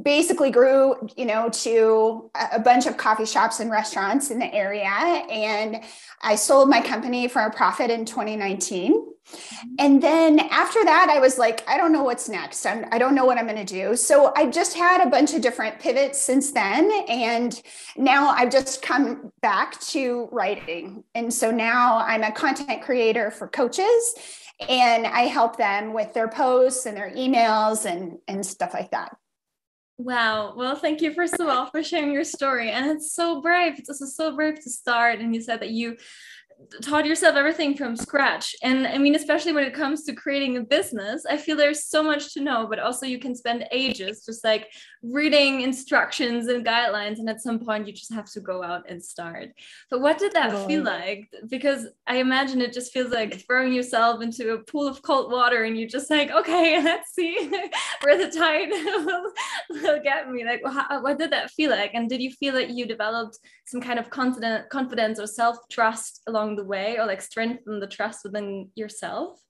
basically 0.00 0.50
grew 0.50 0.94
you 1.16 1.26
know 1.26 1.50
to 1.50 2.30
a 2.52 2.58
bunch 2.58 2.86
of 2.86 2.96
coffee 2.96 3.26
shops 3.26 3.60
and 3.60 3.70
restaurants 3.70 4.30
in 4.30 4.38
the 4.38 4.54
area 4.54 4.88
and 4.88 5.82
i 6.22 6.34
sold 6.34 6.68
my 6.68 6.80
company 6.80 7.28
for 7.28 7.42
a 7.42 7.50
profit 7.50 7.90
in 7.90 8.06
2019 8.06 8.94
mm-hmm. 8.94 9.74
and 9.78 10.02
then 10.02 10.38
after 10.50 10.82
that 10.82 11.10
i 11.10 11.20
was 11.20 11.36
like 11.36 11.62
i 11.68 11.76
don't 11.76 11.92
know 11.92 12.04
what's 12.04 12.26
next. 12.26 12.64
I'm, 12.64 12.86
i 12.90 12.96
don't 12.96 13.14
know 13.14 13.26
what 13.26 13.36
i'm 13.36 13.46
going 13.46 13.64
to 13.64 13.64
do. 13.64 13.94
So 13.94 14.32
i 14.34 14.48
just 14.48 14.74
had 14.74 15.06
a 15.06 15.10
bunch 15.10 15.34
of 15.34 15.42
different 15.42 15.78
pivots 15.78 16.18
since 16.18 16.52
then 16.52 16.90
and 17.06 17.60
now 17.94 18.30
i've 18.30 18.50
just 18.50 18.80
come 18.80 19.30
back 19.42 19.78
to 19.80 20.28
writing. 20.32 21.04
And 21.14 21.32
so 21.32 21.50
now 21.50 21.98
i'm 21.98 22.22
a 22.22 22.32
content 22.32 22.80
creator 22.80 23.30
for 23.30 23.46
coaches 23.46 24.14
and 24.68 25.06
i 25.06 25.22
help 25.22 25.56
them 25.56 25.92
with 25.92 26.14
their 26.14 26.28
posts 26.28 26.86
and 26.86 26.96
their 26.96 27.10
emails 27.10 27.84
and 27.84 28.18
and 28.26 28.46
stuff 28.46 28.72
like 28.72 28.90
that 28.92 29.16
Wow. 29.98 30.54
Well, 30.56 30.74
thank 30.74 31.00
you 31.00 31.12
first 31.12 31.34
of 31.38 31.48
all 31.48 31.66
for 31.66 31.82
sharing 31.82 32.12
your 32.12 32.24
story. 32.24 32.70
And 32.70 32.86
it's 32.86 33.12
so 33.12 33.40
brave. 33.40 33.78
It's 33.78 33.88
also 33.88 34.06
so 34.06 34.34
brave 34.34 34.58
to 34.60 34.70
start. 34.70 35.20
And 35.20 35.34
you 35.34 35.40
said 35.40 35.60
that 35.60 35.70
you 35.70 35.96
taught 36.82 37.06
yourself 37.06 37.36
everything 37.36 37.76
from 37.76 37.96
scratch. 37.96 38.54
And 38.62 38.86
I 38.86 38.98
mean, 38.98 39.14
especially 39.14 39.52
when 39.52 39.64
it 39.64 39.74
comes 39.74 40.04
to 40.04 40.14
creating 40.14 40.56
a 40.56 40.62
business, 40.62 41.24
I 41.28 41.36
feel 41.36 41.56
there's 41.56 41.86
so 41.86 42.02
much 42.02 42.34
to 42.34 42.40
know, 42.40 42.66
but 42.68 42.78
also 42.78 43.06
you 43.06 43.18
can 43.18 43.34
spend 43.34 43.66
ages 43.70 44.24
just 44.24 44.44
like 44.44 44.68
reading 45.02 45.62
instructions 45.62 46.48
and 46.48 46.64
guidelines. 46.64 47.18
And 47.18 47.28
at 47.28 47.40
some 47.40 47.58
point, 47.58 47.86
you 47.86 47.92
just 47.92 48.12
have 48.12 48.30
to 48.32 48.40
go 48.40 48.62
out 48.62 48.88
and 48.88 49.02
start. 49.02 49.48
But 49.90 50.00
what 50.00 50.18
did 50.18 50.32
that 50.32 50.66
feel 50.66 50.82
like? 50.82 51.28
Because 51.48 51.86
I 52.06 52.16
imagine 52.16 52.60
it 52.60 52.72
just 52.72 52.92
feels 52.92 53.12
like 53.12 53.44
throwing 53.46 53.72
yourself 53.72 54.22
into 54.22 54.52
a 54.52 54.58
pool 54.58 54.86
of 54.86 55.02
cold 55.02 55.30
water 55.30 55.64
and 55.64 55.78
you're 55.78 55.88
just 55.88 56.10
like, 56.10 56.30
okay, 56.30 56.80
let's 56.84 57.14
see 57.14 57.50
where 58.02 58.18
the 58.18 58.30
tide 58.36 58.68
will, 58.70 59.32
will 59.70 60.02
get 60.02 60.30
me. 60.30 60.44
Like, 60.44 60.62
how, 60.64 61.02
what 61.02 61.18
did 61.18 61.30
that 61.32 61.50
feel 61.50 61.70
like? 61.70 61.92
And 61.94 62.08
did 62.08 62.22
you 62.22 62.30
feel 62.32 62.54
that 62.54 62.70
you 62.70 62.86
developed 62.86 63.38
some 63.66 63.80
kind 63.80 63.98
of 63.98 64.10
confident, 64.10 64.68
confidence 64.70 65.18
or 65.18 65.26
self 65.26 65.56
trust 65.70 66.22
along 66.26 66.51
the 66.56 66.64
way 66.64 66.98
or 66.98 67.06
like 67.06 67.22
strengthen 67.22 67.80
the 67.80 67.86
trust 67.86 68.20
within 68.24 68.70
yourself? 68.74 69.40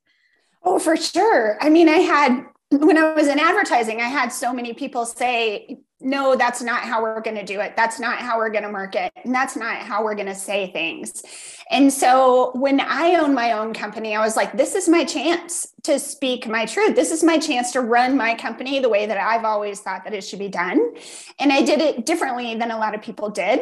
Oh, 0.62 0.78
for 0.78 0.96
sure. 0.96 1.58
I 1.60 1.68
mean, 1.68 1.88
I 1.88 1.98
had, 1.98 2.44
when 2.70 2.96
I 2.96 3.12
was 3.14 3.28
in 3.28 3.38
advertising, 3.38 4.00
I 4.00 4.08
had 4.08 4.28
so 4.28 4.52
many 4.52 4.72
people 4.74 5.04
say, 5.04 5.78
no, 6.00 6.34
that's 6.34 6.62
not 6.62 6.82
how 6.82 7.00
we're 7.02 7.20
going 7.20 7.36
to 7.36 7.44
do 7.44 7.60
it. 7.60 7.74
That's 7.76 8.00
not 8.00 8.18
how 8.18 8.38
we're 8.38 8.50
going 8.50 8.64
to 8.64 8.70
market. 8.70 9.12
And 9.24 9.34
that's 9.34 9.56
not 9.56 9.76
how 9.76 10.02
we're 10.02 10.14
going 10.14 10.26
to 10.26 10.34
say 10.34 10.70
things. 10.72 11.22
And 11.70 11.92
so 11.92 12.50
when 12.54 12.80
I 12.80 13.14
owned 13.16 13.34
my 13.34 13.52
own 13.52 13.72
company, 13.72 14.16
I 14.16 14.20
was 14.20 14.36
like, 14.36 14.56
this 14.56 14.74
is 14.74 14.88
my 14.88 15.04
chance 15.04 15.72
to 15.84 15.98
speak 15.98 16.48
my 16.48 16.66
truth. 16.66 16.96
This 16.96 17.12
is 17.12 17.22
my 17.22 17.38
chance 17.38 17.72
to 17.72 17.80
run 17.80 18.16
my 18.16 18.34
company 18.34 18.80
the 18.80 18.88
way 18.88 19.06
that 19.06 19.16
I've 19.16 19.44
always 19.44 19.80
thought 19.80 20.04
that 20.04 20.12
it 20.12 20.22
should 20.22 20.40
be 20.40 20.48
done. 20.48 20.94
And 21.38 21.52
I 21.52 21.62
did 21.62 21.80
it 21.80 22.04
differently 22.04 22.54
than 22.56 22.70
a 22.72 22.78
lot 22.78 22.94
of 22.94 23.02
people 23.02 23.30
did 23.30 23.60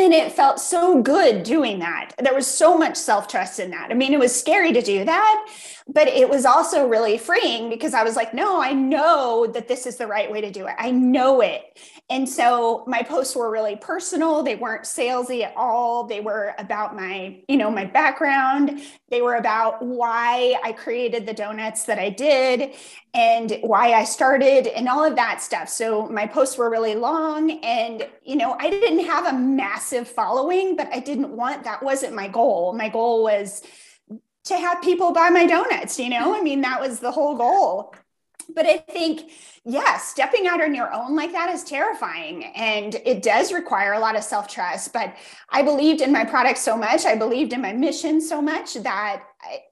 and 0.00 0.14
it 0.14 0.32
felt 0.32 0.60
so 0.60 1.02
good 1.02 1.42
doing 1.42 1.80
that. 1.80 2.12
There 2.18 2.34
was 2.34 2.46
so 2.46 2.78
much 2.78 2.96
self 2.96 3.26
trust 3.26 3.58
in 3.58 3.70
that. 3.70 3.90
I 3.90 3.94
mean, 3.94 4.12
it 4.12 4.18
was 4.18 4.38
scary 4.38 4.72
to 4.72 4.80
do 4.80 5.04
that, 5.04 5.46
but 5.88 6.06
it 6.06 6.28
was 6.28 6.44
also 6.44 6.86
really 6.86 7.18
freeing 7.18 7.68
because 7.68 7.94
I 7.94 8.04
was 8.04 8.14
like, 8.14 8.32
no, 8.32 8.62
I 8.62 8.72
know 8.72 9.48
that 9.52 9.66
this 9.66 9.86
is 9.86 9.96
the 9.96 10.06
right 10.06 10.30
way 10.30 10.40
to 10.40 10.52
do 10.52 10.66
it. 10.68 10.74
I 10.78 10.92
know 10.92 11.40
it. 11.40 11.78
And 12.10 12.28
so 12.28 12.84
my 12.86 13.02
posts 13.02 13.34
were 13.34 13.50
really 13.50 13.76
personal. 13.76 14.42
They 14.42 14.54
weren't 14.54 14.84
salesy 14.84 15.42
at 15.44 15.52
all. 15.56 16.04
They 16.04 16.20
were 16.20 16.54
about 16.58 16.94
my, 16.94 17.40
you 17.48 17.56
know, 17.56 17.70
my 17.70 17.84
background. 17.84 18.80
They 19.10 19.22
were 19.22 19.36
about 19.36 19.82
why 19.82 20.56
I 20.62 20.72
created 20.72 21.26
the 21.26 21.32
donuts 21.32 21.84
that 21.84 21.98
I 21.98 22.10
did 22.10 22.74
and 23.14 23.58
why 23.62 23.92
I 23.92 24.04
started 24.04 24.66
and 24.66 24.88
all 24.88 25.04
of 25.04 25.16
that 25.16 25.40
stuff. 25.40 25.68
So 25.68 26.08
my 26.08 26.26
posts 26.26 26.58
were 26.58 26.70
really 26.70 26.94
long 26.94 27.50
and, 27.62 28.06
you 28.22 28.36
know, 28.36 28.56
I 28.58 28.68
didn't 28.70 29.06
have 29.06 29.26
a 29.26 29.38
massive 29.38 30.08
following, 30.08 30.76
but 30.76 30.88
I 30.92 31.00
didn't 31.00 31.30
want 31.30 31.64
that 31.64 31.82
wasn't 31.82 32.14
my 32.14 32.28
goal. 32.28 32.74
My 32.74 32.88
goal 32.88 33.22
was 33.24 33.62
to 34.44 34.56
have 34.56 34.82
people 34.82 35.12
buy 35.12 35.30
my 35.30 35.46
donuts, 35.46 35.98
you 35.98 36.10
know? 36.10 36.36
I 36.36 36.42
mean, 36.42 36.60
that 36.62 36.80
was 36.80 37.00
the 37.00 37.10
whole 37.10 37.36
goal 37.36 37.94
but 38.54 38.66
I 38.66 38.78
think, 38.78 39.30
yeah, 39.64 39.98
stepping 39.98 40.46
out 40.46 40.62
on 40.62 40.74
your 40.74 40.92
own 40.92 41.14
like 41.14 41.32
that 41.32 41.50
is 41.50 41.62
terrifying. 41.62 42.44
And 42.56 42.94
it 43.04 43.22
does 43.22 43.52
require 43.52 43.92
a 43.92 43.98
lot 43.98 44.16
of 44.16 44.24
self 44.24 44.48
trust. 44.48 44.92
But 44.92 45.14
I 45.50 45.62
believed 45.62 46.00
in 46.00 46.12
my 46.12 46.24
product 46.24 46.58
so 46.58 46.76
much. 46.76 47.04
I 47.04 47.14
believed 47.14 47.52
in 47.52 47.60
my 47.60 47.72
mission 47.72 48.20
so 48.20 48.40
much 48.40 48.74
that 48.74 49.22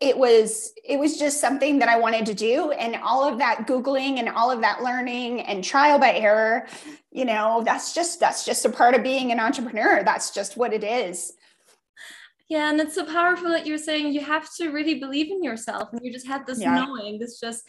it 0.00 0.16
was 0.16 0.73
it 0.85 0.99
was 0.99 1.18
just 1.18 1.40
something 1.40 1.78
that 1.78 1.88
I 1.88 1.99
wanted 1.99 2.26
to 2.26 2.35
do. 2.35 2.71
And 2.73 2.97
all 2.97 3.26
of 3.26 3.38
that 3.38 3.66
Googling 3.66 4.18
and 4.18 4.28
all 4.28 4.50
of 4.50 4.61
that 4.61 4.83
learning 4.83 5.40
and 5.40 5.64
trial 5.64 5.99
by 5.99 6.12
error, 6.12 6.66
you 7.11 7.25
know, 7.25 7.62
that's 7.64 7.95
just 7.95 8.21
that's 8.21 8.45
just 8.45 8.64
a 8.66 8.71
part 8.71 8.95
of 8.95 9.02
being 9.02 9.33
an 9.33 9.40
entrepreneur. 9.40 10.02
That's 10.04 10.30
just 10.30 10.56
what 10.56 10.75
it 10.75 10.85
is. 10.85 11.33
Yeah, 12.49 12.71
and 12.71 12.80
it's 12.80 12.95
so 12.95 13.04
powerful 13.04 13.49
that 13.50 13.66
you're 13.66 13.76
saying 13.76 14.12
you 14.12 14.21
have 14.21 14.54
to 14.56 14.68
really 14.68 15.00
believe 15.00 15.33
in 15.33 15.42
yourself 15.42 15.88
and 15.92 16.00
you 16.04 16.12
just 16.12 16.28
had 16.28 16.47
this 16.47 16.61
yeah. 16.61 16.76
knowing, 16.76 17.18
this 17.18 17.40
just 17.40 17.64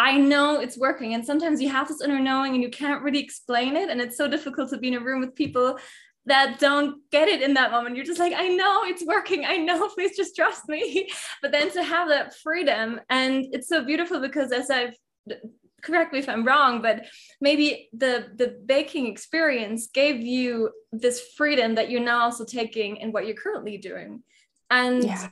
I 0.00 0.16
know 0.16 0.60
it's 0.60 0.78
working. 0.78 1.12
And 1.12 1.24
sometimes 1.24 1.60
you 1.60 1.68
have 1.68 1.86
this 1.86 2.00
inner 2.00 2.18
knowing 2.18 2.54
and 2.54 2.62
you 2.62 2.70
can't 2.70 3.02
really 3.02 3.18
explain 3.18 3.76
it. 3.76 3.90
And 3.90 4.00
it's 4.00 4.16
so 4.16 4.26
difficult 4.26 4.70
to 4.70 4.78
be 4.78 4.88
in 4.88 4.94
a 4.94 5.00
room 5.00 5.20
with 5.20 5.34
people 5.34 5.78
that 6.24 6.58
don't 6.58 7.02
get 7.10 7.28
it 7.28 7.42
in 7.42 7.52
that 7.54 7.70
moment. 7.70 7.96
You're 7.96 8.06
just 8.06 8.18
like, 8.18 8.32
I 8.34 8.48
know 8.48 8.84
it's 8.84 9.04
working. 9.04 9.44
I 9.44 9.56
know, 9.56 9.88
please 9.94 10.16
just 10.16 10.34
trust 10.34 10.62
me. 10.68 11.10
But 11.42 11.52
then 11.52 11.70
to 11.72 11.82
have 11.82 12.08
that 12.08 12.34
freedom, 12.42 13.00
and 13.10 13.46
it's 13.52 13.68
so 13.68 13.84
beautiful 13.84 14.20
because 14.20 14.52
as 14.52 14.70
I've 14.70 14.94
correct 15.82 16.12
me 16.12 16.18
if 16.18 16.28
I'm 16.28 16.46
wrong, 16.46 16.80
but 16.80 17.06
maybe 17.40 17.88
the 17.92 18.28
the 18.36 18.58
baking 18.64 19.06
experience 19.06 19.88
gave 19.92 20.20
you 20.20 20.70
this 20.92 21.20
freedom 21.36 21.74
that 21.74 21.90
you're 21.90 22.08
now 22.12 22.20
also 22.20 22.44
taking 22.44 22.96
in 22.98 23.12
what 23.12 23.26
you're 23.26 23.42
currently 23.44 23.76
doing. 23.78 24.22
And 24.70 25.04
yeah 25.04 25.28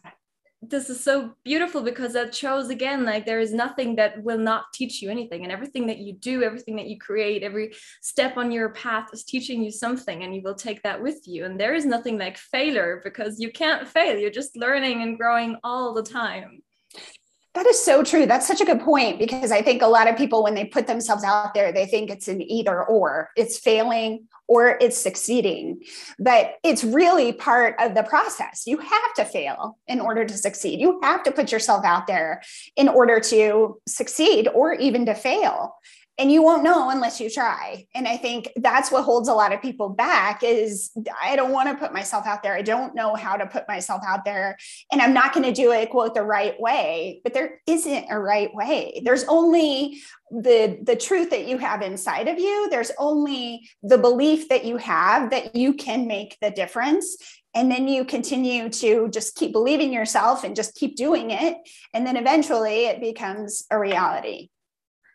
this 0.60 0.90
is 0.90 1.02
so 1.02 1.34
beautiful 1.44 1.82
because 1.82 2.12
that 2.14 2.34
shows 2.34 2.68
again 2.68 3.04
like 3.04 3.24
there 3.24 3.38
is 3.38 3.52
nothing 3.52 3.94
that 3.96 4.22
will 4.22 4.38
not 4.38 4.72
teach 4.74 5.00
you 5.00 5.10
anything. 5.10 5.44
And 5.44 5.52
everything 5.52 5.86
that 5.86 5.98
you 5.98 6.14
do 6.14 6.42
everything 6.42 6.76
that 6.76 6.88
you 6.88 6.98
create 6.98 7.42
every 7.42 7.74
step 8.02 8.36
on 8.36 8.50
your 8.50 8.70
path 8.70 9.08
is 9.12 9.24
teaching 9.24 9.62
you 9.62 9.70
something 9.70 10.24
and 10.24 10.34
you 10.34 10.42
will 10.42 10.56
take 10.56 10.82
that 10.82 11.00
with 11.00 11.26
you. 11.26 11.44
And 11.44 11.60
there 11.60 11.74
is 11.74 11.86
nothing 11.86 12.18
like 12.18 12.36
failure 12.36 13.00
because 13.04 13.38
you 13.38 13.52
can't 13.52 13.86
fail. 13.86 14.18
You're 14.18 14.30
just 14.30 14.56
learning 14.56 15.02
and 15.02 15.16
growing 15.16 15.56
all 15.62 15.94
the 15.94 16.02
time 16.02 16.62
that 17.58 17.66
is 17.66 17.82
so 17.82 18.04
true. 18.04 18.24
That's 18.24 18.46
such 18.46 18.60
a 18.60 18.64
good 18.64 18.80
point 18.80 19.18
because 19.18 19.50
I 19.50 19.62
think 19.62 19.82
a 19.82 19.88
lot 19.88 20.08
of 20.08 20.16
people, 20.16 20.44
when 20.44 20.54
they 20.54 20.64
put 20.64 20.86
themselves 20.86 21.24
out 21.24 21.54
there, 21.54 21.72
they 21.72 21.86
think 21.86 22.08
it's 22.08 22.28
an 22.28 22.40
either 22.40 22.84
or, 22.84 23.30
it's 23.36 23.58
failing 23.58 24.28
or 24.46 24.78
it's 24.80 24.96
succeeding. 24.96 25.82
But 26.20 26.54
it's 26.62 26.84
really 26.84 27.32
part 27.32 27.74
of 27.80 27.96
the 27.96 28.04
process. 28.04 28.62
You 28.64 28.78
have 28.78 29.14
to 29.16 29.24
fail 29.24 29.76
in 29.88 29.98
order 29.98 30.24
to 30.24 30.36
succeed. 30.36 30.80
You 30.80 31.00
have 31.02 31.24
to 31.24 31.32
put 31.32 31.50
yourself 31.50 31.84
out 31.84 32.06
there 32.06 32.42
in 32.76 32.88
order 32.88 33.18
to 33.18 33.80
succeed 33.88 34.46
or 34.54 34.74
even 34.74 35.04
to 35.06 35.14
fail. 35.14 35.74
And 36.18 36.32
you 36.32 36.42
won't 36.42 36.64
know 36.64 36.90
unless 36.90 37.20
you 37.20 37.30
try. 37.30 37.86
And 37.94 38.06
i 38.08 38.16
think 38.16 38.50
that's 38.56 38.90
what 38.90 39.04
holds 39.04 39.28
a 39.28 39.34
lot 39.34 39.52
of 39.52 39.62
people 39.62 39.88
back 39.88 40.42
is 40.42 40.90
i 41.22 41.36
don't 41.36 41.52
want 41.52 41.68
to 41.68 41.74
put 41.74 41.92
myself 41.92 42.26
out 42.26 42.42
there. 42.42 42.54
I 42.54 42.62
don't 42.62 42.94
know 42.94 43.14
how 43.14 43.36
to 43.36 43.46
put 43.46 43.68
myself 43.68 44.02
out 44.06 44.24
there 44.24 44.56
and 44.92 45.00
i'm 45.00 45.14
not 45.14 45.32
going 45.32 45.44
to 45.44 45.52
do 45.52 45.72
it 45.72 45.90
quote 45.90 46.14
the 46.14 46.22
right 46.22 46.58
way 46.60 47.20
but 47.24 47.34
there 47.34 47.60
isn't 47.66 48.06
a 48.10 48.18
right 48.18 48.54
way. 48.54 49.00
There's 49.04 49.24
only 49.24 50.00
the 50.30 50.78
the 50.82 50.96
truth 50.96 51.30
that 51.30 51.46
you 51.46 51.58
have 51.58 51.82
inside 51.82 52.28
of 52.28 52.38
you. 52.38 52.68
There's 52.70 52.92
only 52.98 53.68
the 53.82 53.98
belief 53.98 54.48
that 54.48 54.64
you 54.64 54.76
have 54.76 55.30
that 55.30 55.56
you 55.56 55.74
can 55.74 56.06
make 56.06 56.36
the 56.40 56.50
difference. 56.50 57.16
And 57.54 57.70
then 57.70 57.88
you 57.88 58.04
continue 58.04 58.68
to 58.68 59.08
just 59.08 59.34
keep 59.34 59.52
believing 59.52 59.92
yourself 59.92 60.44
and 60.44 60.54
just 60.54 60.74
keep 60.74 60.96
doing 60.96 61.30
it. 61.30 61.56
And 61.94 62.06
then 62.06 62.16
eventually 62.16 62.86
it 62.86 63.00
becomes 63.00 63.64
a 63.70 63.78
reality 63.78 64.50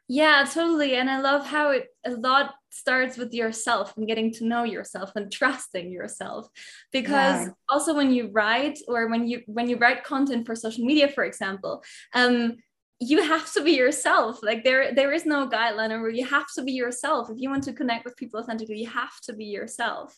yeah, 0.07 0.45
totally. 0.51 0.95
And 0.95 1.09
I 1.09 1.21
love 1.21 1.45
how 1.45 1.71
it 1.71 1.87
a 2.05 2.11
lot 2.11 2.55
starts 2.69 3.17
with 3.17 3.33
yourself 3.33 3.95
and 3.95 4.07
getting 4.07 4.31
to 4.33 4.45
know 4.45 4.63
yourself 4.63 5.11
and 5.15 5.31
trusting 5.31 5.91
yourself. 5.91 6.47
Because 6.91 7.47
yeah. 7.47 7.53
also 7.69 7.95
when 7.95 8.11
you 8.11 8.29
write 8.31 8.79
or 8.87 9.07
when 9.07 9.27
you 9.27 9.41
when 9.45 9.69
you 9.69 9.77
write 9.77 10.03
content 10.03 10.45
for 10.45 10.55
social 10.55 10.85
media, 10.85 11.07
for 11.07 11.23
example, 11.23 11.83
um, 12.13 12.57
you 12.99 13.21
have 13.23 13.51
to 13.53 13.63
be 13.63 13.71
yourself. 13.71 14.39
Like 14.43 14.63
there 14.63 14.93
there 14.93 15.13
is 15.13 15.25
no 15.25 15.47
guideline 15.47 15.91
or 15.91 16.09
you 16.09 16.25
have 16.25 16.47
to 16.55 16.63
be 16.63 16.73
yourself. 16.73 17.29
If 17.29 17.37
you 17.39 17.49
want 17.49 17.63
to 17.63 17.73
connect 17.73 18.05
with 18.05 18.17
people 18.17 18.39
authentically, 18.39 18.79
you 18.79 18.89
have 18.89 19.19
to 19.23 19.33
be 19.33 19.45
yourself. 19.45 20.17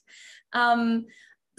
Um, 0.53 1.05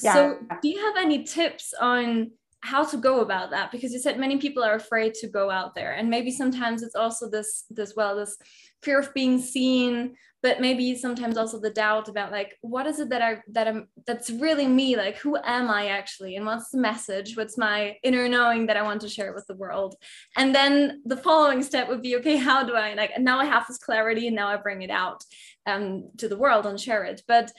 yeah. 0.03 0.13
so 0.13 0.39
do 0.61 0.69
you 0.69 0.79
have 0.79 0.97
any 0.97 1.25
tips 1.25 1.73
on 1.81 2.33
how 2.67 2.85
to 2.85 2.97
go 2.97 3.21
about 3.21 3.51
that 3.51 3.71
because 3.71 3.93
you 3.93 4.01
said 4.01 4.19
many 4.19 4.37
people 4.39 4.63
are 4.63 4.75
afraid 4.75 5.15
to 5.15 5.29
go 5.29 5.51
out 5.51 5.75
there. 5.75 5.93
And 5.93 6.11
maybe 6.11 6.31
sometimes 6.31 6.83
it's 6.83 6.97
also 6.97 7.31
this 7.31 7.65
this 7.71 7.95
well 7.97 8.17
this 8.17 8.37
fear 8.83 8.99
of 9.01 9.15
being 9.15 9.41
seen 9.41 10.17
but 10.43 10.61
maybe 10.61 10.95
sometimes 10.95 11.37
also 11.37 11.59
the 11.59 11.71
doubt 11.71 12.09
about 12.09 12.31
like 12.31 12.57
what 12.61 12.87
is 12.87 13.01
it 13.01 13.09
that 13.09 13.23
i 13.23 13.43
that 13.49 13.67
i'm 13.67 13.89
that's 14.07 14.31
really 14.31 14.69
me? 14.69 14.97
Like 14.97 15.17
who 15.17 15.37
am 15.43 15.71
i 15.71 15.89
actually? 15.89 16.37
And 16.37 16.47
what's 16.47 16.71
the 16.71 16.79
message? 16.79 17.37
What's 17.37 17.59
my 17.59 17.97
inner 18.03 18.29
knowing 18.29 18.67
that 18.67 18.77
i 18.77 18.83
want 18.83 19.01
to 19.01 19.09
share 19.09 19.33
with 19.35 19.47
the 19.47 19.57
world? 19.57 19.97
And 20.37 20.55
then 20.55 21.03
the 21.05 21.17
following 21.17 21.63
step 21.63 21.89
would 21.89 22.03
be 22.03 22.17
okay 22.17 22.37
how 22.37 22.63
do 22.65 22.75
i 22.75 22.95
like 22.95 23.13
now 23.19 23.39
i 23.41 23.45
have 23.45 23.67
this 23.67 23.79
clarity 23.79 24.27
and 24.27 24.37
now 24.37 24.49
i 24.49 24.57
bring 24.57 24.83
it 24.83 24.91
out 24.91 25.25
um, 25.67 26.11
to 26.19 26.29
the 26.29 26.37
world 26.37 26.65
and 26.67 26.81
share 26.81 27.05
it. 27.05 27.23
But 27.27 27.51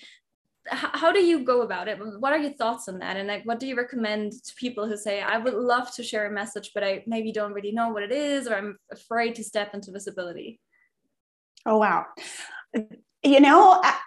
how 0.70 1.12
do 1.12 1.20
you 1.20 1.44
go 1.44 1.62
about 1.62 1.88
it? 1.88 2.00
What 2.20 2.34
are 2.34 2.40
your 2.40 2.54
thoughts 2.54 2.88
on 2.88 3.00
that? 3.00 3.18
And 3.18 3.28
like 3.28 3.46
what 3.46 3.60
do 3.60 3.68
you 3.68 3.76
recommend 3.76 4.32
to 4.32 4.56
people 4.56 4.88
who 4.88 4.98
say 4.98 5.22
i 5.22 5.38
would 5.38 5.54
love 5.54 5.94
to 5.96 6.04
share 6.04 6.26
a 6.28 6.32
message 6.32 6.72
but 6.74 6.84
i 6.84 7.04
maybe 7.08 7.32
don't 7.32 7.54
really 7.54 7.72
know 7.72 7.90
what 7.90 8.04
it 8.04 8.12
is 8.12 8.48
or 8.48 8.56
i'm 8.56 8.78
afraid 8.92 9.36
to 9.36 9.44
step 9.44 9.74
into 9.74 9.92
visibility 9.92 10.60
oh 11.66 11.78
wow. 11.78 12.06
You 13.24 13.40
know 13.40 13.82
I, 13.84 14.00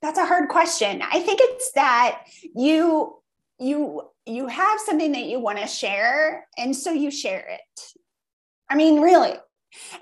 that's 0.00 0.18
a 0.18 0.26
hard 0.26 0.48
question. 0.48 1.02
I 1.02 1.20
think 1.20 1.40
it's 1.42 1.72
that 1.72 2.22
you 2.54 3.18
you 3.58 4.02
you 4.26 4.46
have 4.48 4.80
something 4.80 5.12
that 5.12 5.24
you 5.24 5.38
want 5.38 5.58
to 5.58 5.66
share 5.66 6.46
and 6.56 6.74
so 6.74 6.92
you 6.92 7.10
share 7.10 7.46
it. 7.48 7.82
I 8.68 8.76
mean 8.76 9.00
really 9.00 9.34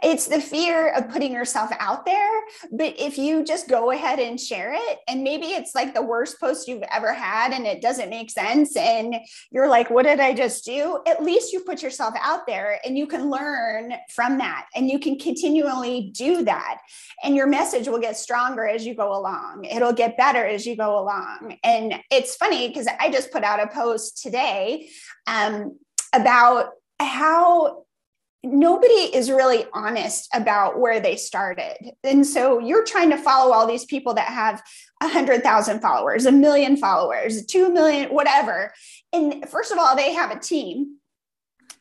it's 0.02 0.26
the 0.26 0.40
fear 0.40 0.90
of 0.90 1.10
putting 1.10 1.32
yourself 1.32 1.70
out 1.78 2.04
there. 2.06 2.40
But 2.72 2.94
if 2.98 3.18
you 3.18 3.44
just 3.44 3.68
go 3.68 3.90
ahead 3.90 4.18
and 4.18 4.40
share 4.40 4.72
it, 4.74 4.98
and 5.08 5.22
maybe 5.22 5.46
it's 5.46 5.74
like 5.74 5.94
the 5.94 6.02
worst 6.02 6.40
post 6.40 6.68
you've 6.68 6.82
ever 6.90 7.12
had 7.12 7.52
and 7.52 7.66
it 7.66 7.82
doesn't 7.82 8.10
make 8.10 8.30
sense, 8.30 8.76
and 8.76 9.16
you're 9.50 9.68
like, 9.68 9.90
what 9.90 10.04
did 10.04 10.20
I 10.20 10.34
just 10.34 10.64
do? 10.64 11.00
At 11.06 11.22
least 11.22 11.52
you 11.52 11.60
put 11.60 11.82
yourself 11.82 12.14
out 12.20 12.46
there 12.46 12.80
and 12.84 12.96
you 12.96 13.06
can 13.06 13.30
learn 13.30 13.94
from 14.10 14.38
that 14.38 14.66
and 14.74 14.88
you 14.88 14.98
can 14.98 15.18
continually 15.18 16.10
do 16.14 16.44
that. 16.44 16.78
And 17.22 17.36
your 17.36 17.46
message 17.46 17.88
will 17.88 17.98
get 18.00 18.16
stronger 18.16 18.66
as 18.66 18.86
you 18.86 18.94
go 18.94 19.16
along, 19.16 19.64
it'll 19.64 19.92
get 19.92 20.16
better 20.16 20.44
as 20.44 20.66
you 20.66 20.76
go 20.76 20.98
along. 20.98 21.56
And 21.64 22.00
it's 22.10 22.36
funny 22.36 22.68
because 22.68 22.86
I 22.98 23.10
just 23.10 23.32
put 23.32 23.44
out 23.44 23.62
a 23.62 23.68
post 23.68 24.22
today 24.22 24.88
um, 25.26 25.78
about 26.12 26.70
how 26.98 27.84
nobody 28.42 28.94
is 28.94 29.30
really 29.30 29.66
honest 29.72 30.28
about 30.34 30.78
where 30.78 31.00
they 31.00 31.16
started. 31.16 31.92
And 32.04 32.26
so 32.26 32.58
you're 32.58 32.84
trying 32.84 33.10
to 33.10 33.18
follow 33.18 33.52
all 33.52 33.66
these 33.66 33.84
people 33.84 34.14
that 34.14 34.28
have 34.28 34.62
100,000 35.00 35.80
followers, 35.80 36.26
a 36.26 36.32
million 36.32 36.76
followers, 36.76 37.44
2 37.46 37.72
million, 37.72 38.10
whatever. 38.10 38.72
And 39.12 39.48
first 39.48 39.72
of 39.72 39.78
all, 39.78 39.94
they 39.94 40.14
have 40.14 40.30
a 40.30 40.38
team 40.38 40.96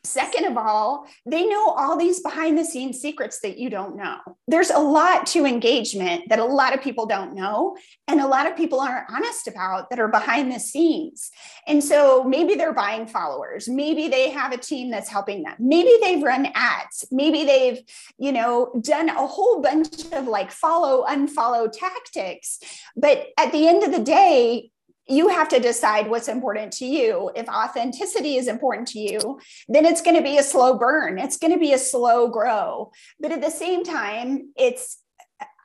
Second 0.02 0.46
of 0.46 0.56
all, 0.56 1.06
they 1.26 1.44
know 1.44 1.68
all 1.68 1.96
these 1.98 2.20
behind 2.20 2.56
the 2.56 2.64
scenes 2.64 3.00
secrets 3.00 3.40
that 3.40 3.58
you 3.58 3.68
don't 3.68 3.96
know. 3.96 4.16
There's 4.48 4.70
a 4.70 4.78
lot 4.78 5.26
to 5.28 5.44
engagement 5.44 6.30
that 6.30 6.38
a 6.38 6.44
lot 6.44 6.72
of 6.72 6.80
people 6.80 7.04
don't 7.04 7.34
know, 7.34 7.76
and 8.08 8.18
a 8.18 8.26
lot 8.26 8.46
of 8.46 8.56
people 8.56 8.80
aren't 8.80 9.10
honest 9.10 9.46
about 9.46 9.90
that 9.90 10.00
are 10.00 10.08
behind 10.08 10.50
the 10.50 10.58
scenes. 10.58 11.30
And 11.66 11.84
so 11.84 12.24
maybe 12.24 12.54
they're 12.54 12.72
buying 12.72 13.06
followers, 13.06 13.68
maybe 13.68 14.08
they 14.08 14.30
have 14.30 14.52
a 14.52 14.58
team 14.58 14.90
that's 14.90 15.10
helping 15.10 15.42
them, 15.42 15.56
maybe 15.58 15.92
they've 16.00 16.22
run 16.22 16.48
ads, 16.54 17.06
maybe 17.10 17.44
they've, 17.44 17.80
you 18.18 18.32
know, 18.32 18.72
done 18.80 19.10
a 19.10 19.26
whole 19.26 19.60
bunch 19.60 20.10
of 20.12 20.26
like 20.26 20.50
follow, 20.50 21.04
unfollow 21.04 21.70
tactics. 21.70 22.58
But 22.96 23.26
at 23.38 23.52
the 23.52 23.68
end 23.68 23.82
of 23.82 23.92
the 23.92 24.02
day, 24.02 24.70
you 25.10 25.28
have 25.28 25.48
to 25.48 25.58
decide 25.58 26.08
what's 26.08 26.28
important 26.28 26.72
to 26.74 26.86
you. 26.86 27.30
If 27.34 27.48
authenticity 27.48 28.36
is 28.36 28.46
important 28.46 28.88
to 28.88 29.00
you, 29.00 29.40
then 29.68 29.84
it's 29.84 30.00
going 30.00 30.16
to 30.16 30.22
be 30.22 30.38
a 30.38 30.42
slow 30.42 30.78
burn. 30.78 31.18
It's 31.18 31.36
going 31.36 31.52
to 31.52 31.58
be 31.58 31.72
a 31.72 31.78
slow 31.78 32.28
grow. 32.28 32.92
But 33.18 33.32
at 33.32 33.40
the 33.40 33.50
same 33.50 33.84
time, 33.84 34.52
it's 34.56 34.98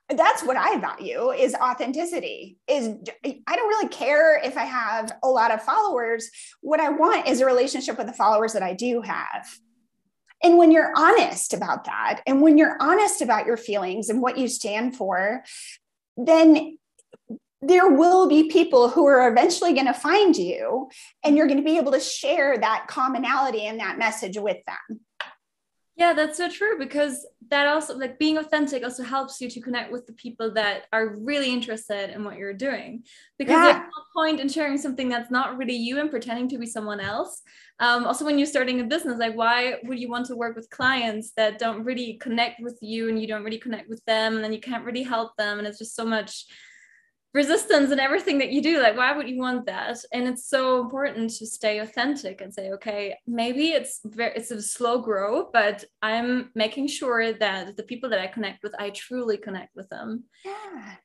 that's 0.09 0.43
what 0.43 0.55
I 0.55 0.79
value 0.79 1.31
is 1.31 1.55
authenticity. 1.55 2.57
Is 2.67 2.89
I 3.23 3.55
don't 3.55 3.67
really 3.67 3.89
care 3.89 4.39
if 4.43 4.57
I 4.57 4.65
have 4.65 5.11
a 5.23 5.27
lot 5.27 5.51
of 5.51 5.63
followers. 5.63 6.29
What 6.61 6.79
I 6.79 6.89
want 6.89 7.27
is 7.27 7.41
a 7.41 7.45
relationship 7.45 7.97
with 7.97 8.07
the 8.07 8.13
followers 8.13 8.53
that 8.53 8.63
I 8.63 8.73
do 8.73 9.01
have. 9.01 9.47
And 10.43 10.57
when 10.57 10.71
you're 10.71 10.91
honest 10.95 11.53
about 11.53 11.85
that, 11.85 12.21
and 12.27 12.41
when 12.41 12.57
you're 12.57 12.77
honest 12.79 13.21
about 13.21 13.47
your 13.47 13.57
feelings 13.57 14.09
and 14.09 14.21
what 14.21 14.37
you 14.37 14.47
stand 14.47 14.95
for, 14.95 15.43
then 16.17 16.77
there 17.67 17.89
will 17.89 18.27
be 18.27 18.49
people 18.49 18.89
who 18.89 19.05
are 19.05 19.29
eventually 19.29 19.73
going 19.73 19.85
to 19.85 19.93
find 19.93 20.35
you 20.35 20.89
and 21.23 21.35
you're 21.35 21.47
going 21.47 21.59
to 21.59 21.63
be 21.63 21.77
able 21.77 21.91
to 21.91 21.99
share 21.99 22.57
that 22.57 22.85
commonality 22.87 23.65
and 23.65 23.79
that 23.79 23.97
message 23.97 24.37
with 24.37 24.57
them 24.65 24.99
yeah 25.95 26.13
that's 26.13 26.37
so 26.37 26.49
true 26.49 26.77
because 26.77 27.25
that 27.49 27.67
also 27.67 27.97
like 27.97 28.19
being 28.19 28.37
authentic 28.37 28.83
also 28.83 29.03
helps 29.03 29.39
you 29.39 29.49
to 29.49 29.61
connect 29.61 29.91
with 29.91 30.05
the 30.07 30.13
people 30.13 30.51
that 30.53 30.83
are 30.91 31.15
really 31.17 31.51
interested 31.51 32.09
in 32.09 32.23
what 32.23 32.37
you're 32.37 32.53
doing 32.53 33.03
because 33.37 33.53
yeah. 33.53 33.63
there's 33.63 33.77
no 33.77 34.21
point 34.21 34.39
in 34.39 34.49
sharing 34.49 34.77
something 34.77 35.09
that's 35.09 35.31
not 35.31 35.57
really 35.57 35.75
you 35.75 35.99
and 35.99 36.09
pretending 36.09 36.49
to 36.49 36.57
be 36.57 36.65
someone 36.65 36.99
else 36.99 37.41
um, 37.79 38.05
also 38.05 38.25
when 38.25 38.37
you're 38.37 38.45
starting 38.45 38.81
a 38.81 38.83
business 38.83 39.19
like 39.19 39.35
why 39.35 39.75
would 39.83 39.99
you 39.99 40.09
want 40.09 40.25
to 40.25 40.35
work 40.35 40.55
with 40.55 40.69
clients 40.69 41.31
that 41.37 41.59
don't 41.59 41.83
really 41.83 42.15
connect 42.15 42.59
with 42.61 42.77
you 42.81 43.09
and 43.09 43.21
you 43.21 43.27
don't 43.27 43.43
really 43.43 43.57
connect 43.57 43.89
with 43.89 44.03
them 44.05 44.35
and 44.35 44.43
then 44.43 44.53
you 44.53 44.61
can't 44.61 44.85
really 44.85 45.03
help 45.03 45.35
them 45.37 45.59
and 45.59 45.67
it's 45.67 45.79
just 45.79 45.95
so 45.95 46.05
much 46.05 46.45
resistance 47.35 47.91
and 47.91 47.99
everything 47.99 48.37
that 48.37 48.53
you 48.53 48.61
do 48.61 48.81
like 48.81 48.95
why 48.95 49.11
would 49.15 49.27
you 49.27 49.37
want 49.37 49.65
that? 49.65 49.97
And 50.13 50.25
it's 50.25 50.47
so 50.49 50.81
important 50.81 51.29
to 51.31 51.45
stay 51.45 51.79
authentic 51.79 52.39
and 52.39 52.53
say 52.53 52.71
okay 52.71 53.17
maybe 53.27 53.65
it's 53.71 53.99
very 54.05 54.31
it's 54.37 54.51
a 54.51 54.61
slow 54.61 54.99
grow 54.99 55.49
but 55.51 55.83
i'm 56.01 56.49
making 56.55 56.87
sure 56.87 57.33
that 57.33 57.75
the 57.75 57.83
people 57.83 58.09
that 58.09 58.21
i 58.21 58.27
connect 58.27 58.63
with 58.63 58.73
i 58.79 58.89
truly 58.89 59.37
connect 59.37 59.75
with 59.75 59.89
them. 59.89 60.23
Yeah 60.45 60.95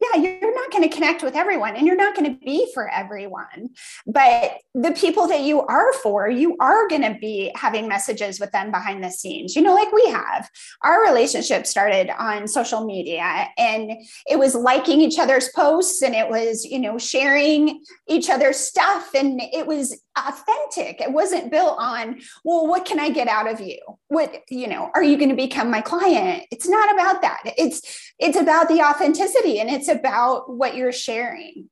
yeah, 0.00 0.20
you're 0.20 0.54
not 0.54 0.70
going 0.70 0.88
to 0.88 0.94
connect 0.94 1.22
with 1.22 1.34
everyone 1.34 1.74
and 1.74 1.86
you're 1.86 1.96
not 1.96 2.14
going 2.14 2.32
to 2.32 2.44
be 2.44 2.70
for 2.72 2.88
everyone. 2.88 3.70
But 4.06 4.58
the 4.74 4.92
people 4.92 5.26
that 5.26 5.42
you 5.42 5.62
are 5.62 5.92
for, 5.94 6.28
you 6.28 6.56
are 6.60 6.86
going 6.88 7.02
to 7.02 7.18
be 7.20 7.50
having 7.56 7.88
messages 7.88 8.38
with 8.38 8.52
them 8.52 8.70
behind 8.70 9.02
the 9.02 9.10
scenes. 9.10 9.56
You 9.56 9.62
know, 9.62 9.74
like 9.74 9.92
we 9.92 10.06
have. 10.06 10.48
Our 10.82 11.02
relationship 11.02 11.66
started 11.66 12.10
on 12.16 12.46
social 12.46 12.84
media 12.84 13.48
and 13.58 13.92
it 14.28 14.38
was 14.38 14.54
liking 14.54 15.00
each 15.00 15.18
other's 15.18 15.48
posts 15.48 16.00
and 16.02 16.14
it 16.14 16.28
was, 16.28 16.64
you 16.64 16.78
know, 16.78 16.96
sharing 16.96 17.82
each 18.06 18.30
other's 18.30 18.58
stuff 18.58 19.14
and 19.14 19.40
it 19.52 19.66
was 19.66 20.00
authentic. 20.26 21.00
It 21.00 21.12
wasn't 21.12 21.50
built 21.50 21.76
on, 21.78 22.20
well, 22.44 22.66
what 22.66 22.84
can 22.84 22.98
I 22.98 23.10
get 23.10 23.28
out 23.28 23.50
of 23.50 23.60
you? 23.60 23.78
What, 24.08 24.34
you 24.50 24.66
know, 24.66 24.90
are 24.94 25.02
you 25.02 25.16
going 25.16 25.30
to 25.30 25.36
become 25.36 25.70
my 25.70 25.80
client? 25.80 26.44
It's 26.50 26.68
not 26.68 26.92
about 26.92 27.22
that. 27.22 27.40
It's 27.56 28.12
it's 28.18 28.36
about 28.36 28.68
the 28.68 28.80
authenticity 28.80 29.60
and 29.60 29.70
it's 29.70 29.88
about 29.88 30.50
what 30.50 30.74
you're 30.74 30.92
sharing. 30.92 31.68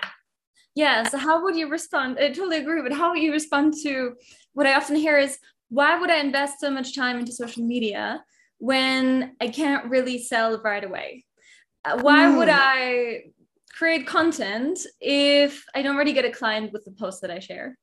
Yeah. 0.75 1.05
So 1.05 1.19
how 1.19 1.43
would 1.43 1.57
you 1.57 1.69
respond? 1.69 2.19
I 2.19 2.29
totally 2.29 2.59
agree, 2.59 2.83
but 2.83 2.93
how 2.93 3.11
would 3.11 3.23
you 3.23 3.33
respond 3.33 3.75
to 3.83 4.15
what 4.53 4.67
I 4.67 4.75
often 4.75 4.97
hear 4.97 5.19
is 5.19 5.39
why 5.69 5.99
would 5.99 6.11
I 6.11 6.21
invest 6.21 6.61
so 6.61 6.71
much 6.71 6.95
time 6.95 7.19
into 7.19 7.33
social 7.33 7.65
media 7.65 8.23
when 8.59 9.35
I 9.41 9.49
can't 9.49 9.91
really 9.91 10.19
sell 10.19 10.61
right 10.63 10.85
away? 10.85 11.25
Uh, 11.85 11.99
why 12.01 12.27
mm. 12.27 12.37
would 12.37 12.49
I 12.51 13.25
create 13.77 14.07
content 14.07 14.81
if 15.01 15.65
I 15.75 15.83
don't 15.83 15.97
really 15.97 16.13
get 16.13 16.25
a 16.25 16.31
client 16.31 16.73
with 16.73 16.85
the 16.85 16.93
post 16.93 17.23
that 17.23 17.31
I 17.31 17.39
share? 17.39 17.77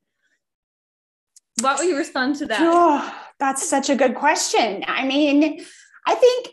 What 1.62 1.80
will 1.80 1.86
you 1.86 1.98
respond 1.98 2.36
to 2.38 2.46
that? 2.48 2.60
Oh, 2.62 3.16
that's 3.40 3.68
such 3.68 3.90
a 3.90 3.96
good 3.96 4.16
question. 4.16 4.84
I 4.88 5.06
mean, 5.06 5.64
I 6.06 6.16
think 6.16 6.50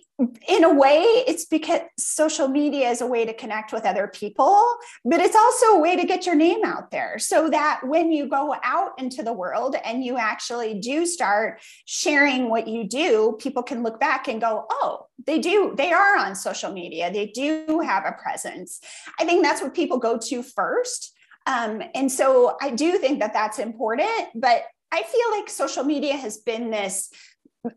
in 0.48 0.64
a 0.64 0.74
way, 0.74 1.02
it's 1.26 1.46
because 1.46 1.80
social 1.98 2.48
media 2.48 2.90
is 2.90 3.00
a 3.00 3.06
way 3.06 3.24
to 3.24 3.32
connect 3.32 3.72
with 3.72 3.86
other 3.86 4.06
people, 4.06 4.62
but 5.04 5.20
it's 5.20 5.36
also 5.36 5.66
a 5.66 5.78
way 5.78 5.96
to 5.96 6.04
get 6.04 6.26
your 6.26 6.34
name 6.34 6.62
out 6.64 6.90
there 6.90 7.18
so 7.18 7.48
that 7.48 7.80
when 7.84 8.12
you 8.12 8.28
go 8.28 8.54
out 8.62 8.92
into 8.98 9.22
the 9.22 9.32
world 9.32 9.76
and 9.84 10.04
you 10.04 10.18
actually 10.18 10.78
do 10.78 11.06
start 11.06 11.60
sharing 11.86 12.50
what 12.50 12.68
you 12.68 12.86
do, 12.86 13.36
people 13.40 13.62
can 13.62 13.82
look 13.82 13.98
back 13.98 14.28
and 14.28 14.40
go, 14.40 14.66
oh, 14.70 15.06
they 15.26 15.38
do, 15.38 15.74
they 15.76 15.92
are 15.92 16.18
on 16.18 16.34
social 16.34 16.72
media, 16.72 17.10
they 17.10 17.26
do 17.26 17.80
have 17.80 18.04
a 18.04 18.12
presence. 18.12 18.80
I 19.18 19.24
think 19.24 19.42
that's 19.42 19.62
what 19.62 19.74
people 19.74 19.98
go 19.98 20.18
to 20.18 20.42
first. 20.42 21.14
Um, 21.46 21.82
and 21.94 22.12
so 22.12 22.56
I 22.60 22.70
do 22.70 22.98
think 22.98 23.20
that 23.20 23.32
that's 23.32 23.58
important, 23.58 24.28
but 24.34 24.64
I 24.92 25.02
feel 25.02 25.38
like 25.38 25.48
social 25.48 25.84
media 25.84 26.16
has 26.16 26.38
been 26.38 26.70
this 26.70 27.10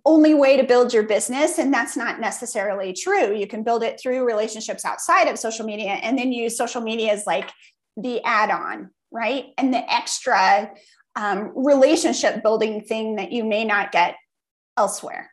only 0.06 0.34
way 0.34 0.58
to 0.58 0.64
build 0.64 0.94
your 0.94 1.04
business 1.04 1.60
and 1.60 1.74
that's 1.74 1.98
not 1.98 2.20
necessarily 2.20 2.94
true. 2.94 3.36
You 3.36 3.48
can 3.48 3.64
build 3.64 3.84
it 3.84 4.00
through 4.02 4.26
relationships 4.26 4.86
outside 4.86 5.28
of 5.28 5.38
social 5.38 5.66
media 5.66 5.92
and 5.92 6.18
then 6.18 6.32
use 6.32 6.58
social 6.58 6.82
media 6.82 7.12
as 7.12 7.26
like 7.26 7.52
the 7.98 8.24
add-on 8.24 8.90
right? 9.14 9.54
And 9.58 9.74
the 9.74 9.94
extra 9.94 10.72
um, 11.16 11.52
relationship 11.56 12.44
building 12.44 12.82
thing 12.82 13.16
that 13.16 13.32
you 13.32 13.46
may 13.46 13.64
not 13.64 13.92
get 13.92 14.16
elsewhere 14.76 15.30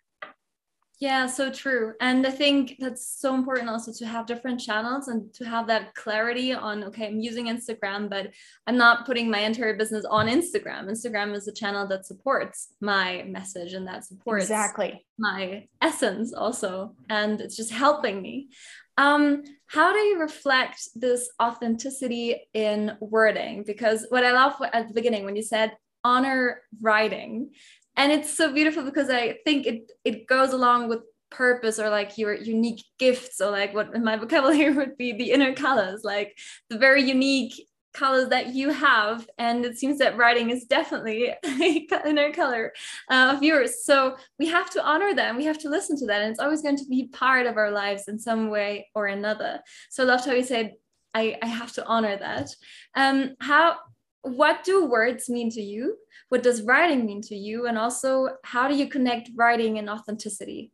yeah, 1.01 1.27
so 1.27 1.51
true. 1.51 1.95
And 2.03 2.27
I 2.27 2.31
think 2.31 2.77
that's 2.79 3.19
so 3.19 3.35
important 3.35 3.71
also 3.71 3.91
to 3.91 4.07
have 4.07 4.27
different 4.27 4.61
channels 4.61 5.09
and 5.09 5.33
to 5.33 5.47
have 5.47 5.67
that 5.69 5.95
clarity 5.95 6.53
on, 6.53 6.85
okay, 6.85 7.07
I'm 7.07 7.21
using 7.21 7.47
Instagram, 7.47 8.11
but 8.11 8.33
I'm 8.67 8.77
not 8.77 9.07
putting 9.07 9.31
my 9.31 9.39
entire 9.39 9.75
business 9.75 10.05
on 10.05 10.29
Instagram. 10.29 10.91
Instagram 10.91 11.35
is 11.35 11.49
a 11.49 11.53
channel 11.53 11.87
that 11.87 12.05
supports 12.05 12.75
my 12.83 13.25
message 13.27 13.73
and 13.73 13.89
that 13.89 14.05
supports 14.05 14.45
exactly 14.45 15.07
my 15.19 15.67
essence 15.81 16.35
also. 16.35 16.95
And 17.09 17.41
it's 17.41 17.57
just 17.57 17.73
helping 17.73 18.21
me. 18.21 18.51
Um, 18.99 19.43
how 19.69 19.95
do 19.95 20.01
you 20.01 20.21
reflect 20.21 20.87
this 20.95 21.31
authenticity 21.43 22.43
in 22.53 22.93
wording? 23.01 23.65
Because 23.67 24.05
what 24.11 24.27
I 24.27 24.33
love 24.33 24.61
at 24.71 24.89
the 24.89 24.95
beginning 24.95 25.25
when 25.25 25.37
you 25.37 25.43
said 25.43 25.73
honor 26.05 26.63
writing, 26.81 27.53
and 28.01 28.13
it's 28.13 28.35
so 28.37 28.53
beautiful 28.53 28.83
because 28.83 29.11
i 29.11 29.37
think 29.45 29.67
it 29.67 29.93
it 30.05 30.27
goes 30.27 30.53
along 30.53 30.89
with 30.89 31.01
purpose 31.31 31.79
or 31.79 31.89
like 31.91 32.19
your 32.19 32.35
unique 32.35 32.83
gifts 32.99 33.41
or 33.41 33.51
like 33.51 33.73
what 33.73 33.95
in 33.95 34.03
my 34.03 34.17
vocabulary 34.23 34.73
would 34.73 34.97
be 34.97 35.13
the 35.13 35.31
inner 35.31 35.55
colors 35.55 36.03
like 36.03 36.37
the 36.71 36.79
very 36.79 37.03
unique 37.03 37.55
colors 37.93 38.29
that 38.29 38.55
you 38.55 38.71
have. 38.71 39.29
And 39.39 39.65
it 39.65 39.77
seems 39.77 39.99
that 39.99 40.17
writing 40.17 40.51
is 40.51 40.65
definitely 40.65 41.33
inner 42.07 42.33
color 42.33 42.73
uh, 43.11 43.33
of 43.35 43.43
yours. 43.43 43.85
So 43.85 44.17
we 44.39 44.47
have 44.47 44.71
to 44.71 44.85
honor 44.85 45.15
them 45.15 45.37
we 45.37 45.45
have 45.45 45.59
to 45.59 45.71
listen 45.71 45.97
to 45.99 46.07
that. 46.07 46.23
And 46.23 46.31
it's 46.31 46.41
always 46.41 46.63
going 46.63 46.77
to 46.77 46.87
be 46.87 47.09
part 47.09 47.47
of 47.47 47.57
our 47.57 47.71
lives 47.71 48.09
in 48.09 48.19
some 48.19 48.51
way 48.51 48.89
or 48.95 49.07
another. 49.07 49.61
So 49.91 50.05
i 50.05 50.07
loved 50.07 50.25
how 50.25 50.33
you 50.33 50.45
said 50.45 50.75
i, 51.15 51.37
I 51.43 51.47
have 51.47 51.73
to 51.73 51.87
honor 51.87 52.17
that. 52.17 52.55
Um, 52.95 53.35
how 53.41 53.77
what 54.23 54.65
do 54.65 54.85
words 54.85 55.29
mean 55.29 55.51
to 55.51 55.61
you 55.61 55.97
what 56.29 56.43
does 56.43 56.63
writing 56.63 57.07
mean 57.07 57.23
to 57.23 57.35
you 57.35 57.67
and 57.67 57.79
also 57.79 58.29
how 58.45 58.69
do 58.69 58.77
you 58.77 58.87
connect 58.87 59.31
writing 59.35 59.79
and 59.79 59.89
authenticity 59.89 60.71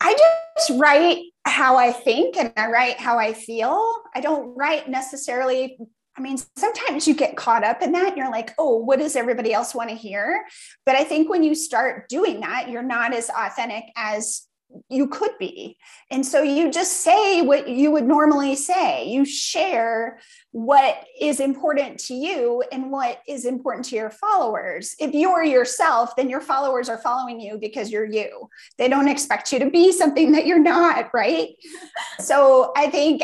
i 0.00 0.12
just 0.12 0.80
write 0.80 1.18
how 1.44 1.76
i 1.76 1.92
think 1.92 2.36
and 2.36 2.52
i 2.56 2.66
write 2.68 2.98
how 2.98 3.18
i 3.18 3.32
feel 3.32 4.02
i 4.14 4.20
don't 4.20 4.56
write 4.56 4.88
necessarily 4.88 5.76
I 6.16 6.20
mean, 6.20 6.36
sometimes 6.56 7.08
you 7.08 7.14
get 7.14 7.36
caught 7.36 7.64
up 7.64 7.80
in 7.80 7.92
that. 7.92 8.16
You're 8.16 8.30
like, 8.30 8.52
oh, 8.58 8.76
what 8.76 8.98
does 8.98 9.16
everybody 9.16 9.54
else 9.54 9.74
want 9.74 9.88
to 9.88 9.96
hear? 9.96 10.44
But 10.84 10.94
I 10.94 11.04
think 11.04 11.30
when 11.30 11.42
you 11.42 11.54
start 11.54 12.08
doing 12.08 12.40
that, 12.40 12.68
you're 12.68 12.82
not 12.82 13.14
as 13.14 13.30
authentic 13.30 13.84
as 13.96 14.46
you 14.88 15.08
could 15.08 15.32
be. 15.38 15.76
And 16.10 16.24
so 16.24 16.42
you 16.42 16.70
just 16.70 17.00
say 17.00 17.42
what 17.42 17.68
you 17.68 17.90
would 17.90 18.06
normally 18.06 18.56
say. 18.56 19.06
You 19.08 19.24
share 19.24 20.18
what 20.52 21.04
is 21.20 21.40
important 21.40 21.98
to 21.98 22.14
you 22.14 22.62
and 22.72 22.90
what 22.90 23.20
is 23.26 23.44
important 23.44 23.86
to 23.86 23.96
your 23.96 24.10
followers. 24.10 24.94
If 24.98 25.14
you're 25.14 25.44
yourself, 25.44 26.14
then 26.16 26.28
your 26.28 26.40
followers 26.40 26.88
are 26.88 26.98
following 26.98 27.40
you 27.40 27.58
because 27.58 27.90
you're 27.90 28.04
you. 28.04 28.48
They 28.78 28.88
don't 28.88 29.08
expect 29.08 29.52
you 29.52 29.58
to 29.60 29.70
be 29.70 29.92
something 29.92 30.32
that 30.32 30.46
you're 30.46 30.58
not, 30.58 31.10
right? 31.12 31.48
so 32.20 32.72
I 32.76 32.88
think 32.88 33.22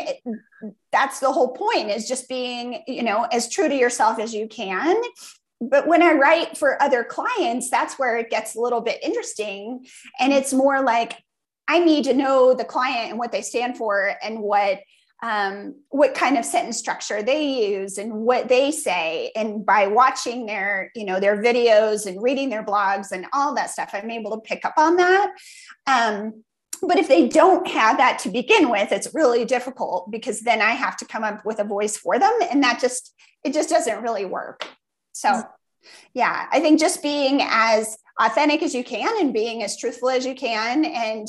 that's 0.91 1.19
the 1.19 1.31
whole 1.31 1.53
point 1.53 1.89
is 1.89 2.07
just 2.07 2.27
being, 2.27 2.83
you 2.87 3.03
know, 3.03 3.27
as 3.31 3.49
true 3.49 3.69
to 3.69 3.75
yourself 3.75 4.19
as 4.19 4.33
you 4.33 4.47
can 4.47 5.01
but 5.61 5.87
when 5.87 6.01
I 6.01 6.13
write 6.13 6.57
for 6.57 6.81
other 6.81 7.03
clients, 7.03 7.69
that's 7.69 7.99
where 7.99 8.17
it 8.17 8.29
gets 8.29 8.55
a 8.55 8.61
little 8.61 8.79
bit 8.79 9.03
interesting. 9.03 9.85
And 10.17 10.31
it's 10.31 10.53
more 10.53 10.81
like, 10.81 11.21
I 11.69 11.77
need 11.77 12.05
to 12.05 12.15
know 12.15 12.55
the 12.55 12.65
client 12.65 13.11
and 13.11 13.19
what 13.19 13.31
they 13.31 13.43
stand 13.43 13.77
for 13.77 14.15
and 14.23 14.39
what 14.39 14.79
um, 15.21 15.75
what 15.89 16.15
kind 16.15 16.37
of 16.37 16.45
sentence 16.45 16.77
structure 16.77 17.21
they 17.21 17.71
use 17.71 17.97
and 17.97 18.13
what 18.13 18.47
they 18.47 18.71
say. 18.71 19.31
And 19.35 19.65
by 19.65 19.85
watching 19.87 20.47
their 20.47 20.91
you 20.95 21.05
know 21.05 21.19
their 21.19 21.37
videos 21.37 22.07
and 22.07 22.21
reading 22.23 22.49
their 22.49 22.65
blogs 22.65 23.11
and 23.11 23.27
all 23.33 23.53
that 23.55 23.69
stuff 23.69 23.91
i'm 23.93 24.09
able 24.09 24.31
to 24.31 24.41
pick 24.41 24.65
up 24.65 24.73
on 24.77 24.95
that. 24.97 25.31
Um, 25.85 26.43
but 26.81 26.97
if 26.97 27.07
they 27.07 27.27
don't 27.27 27.67
have 27.67 27.97
that 27.97 28.19
to 28.19 28.29
begin 28.29 28.69
with 28.69 28.91
it's 28.91 29.13
really 29.13 29.43
difficult 29.43 30.09
because 30.09 30.39
then 30.41 30.61
i 30.61 30.71
have 30.71 30.95
to 30.95 31.05
come 31.05 31.25
up 31.25 31.45
with 31.45 31.59
a 31.59 31.63
voice 31.65 31.97
for 31.97 32.17
them 32.17 32.33
and 32.49 32.63
that 32.63 32.79
just 32.79 33.13
it 33.43 33.53
just 33.53 33.69
doesn't 33.69 34.01
really 34.01 34.25
work. 34.25 34.65
So 35.11 35.43
yeah 36.13 36.47
i 36.51 36.59
think 36.59 36.79
just 36.79 37.01
being 37.01 37.39
as 37.41 37.97
authentic 38.19 38.61
as 38.61 38.75
you 38.75 38.83
can 38.83 39.19
and 39.19 39.33
being 39.33 39.63
as 39.63 39.77
truthful 39.77 40.09
as 40.09 40.25
you 40.25 40.35
can. 40.35 40.85
And 40.85 41.27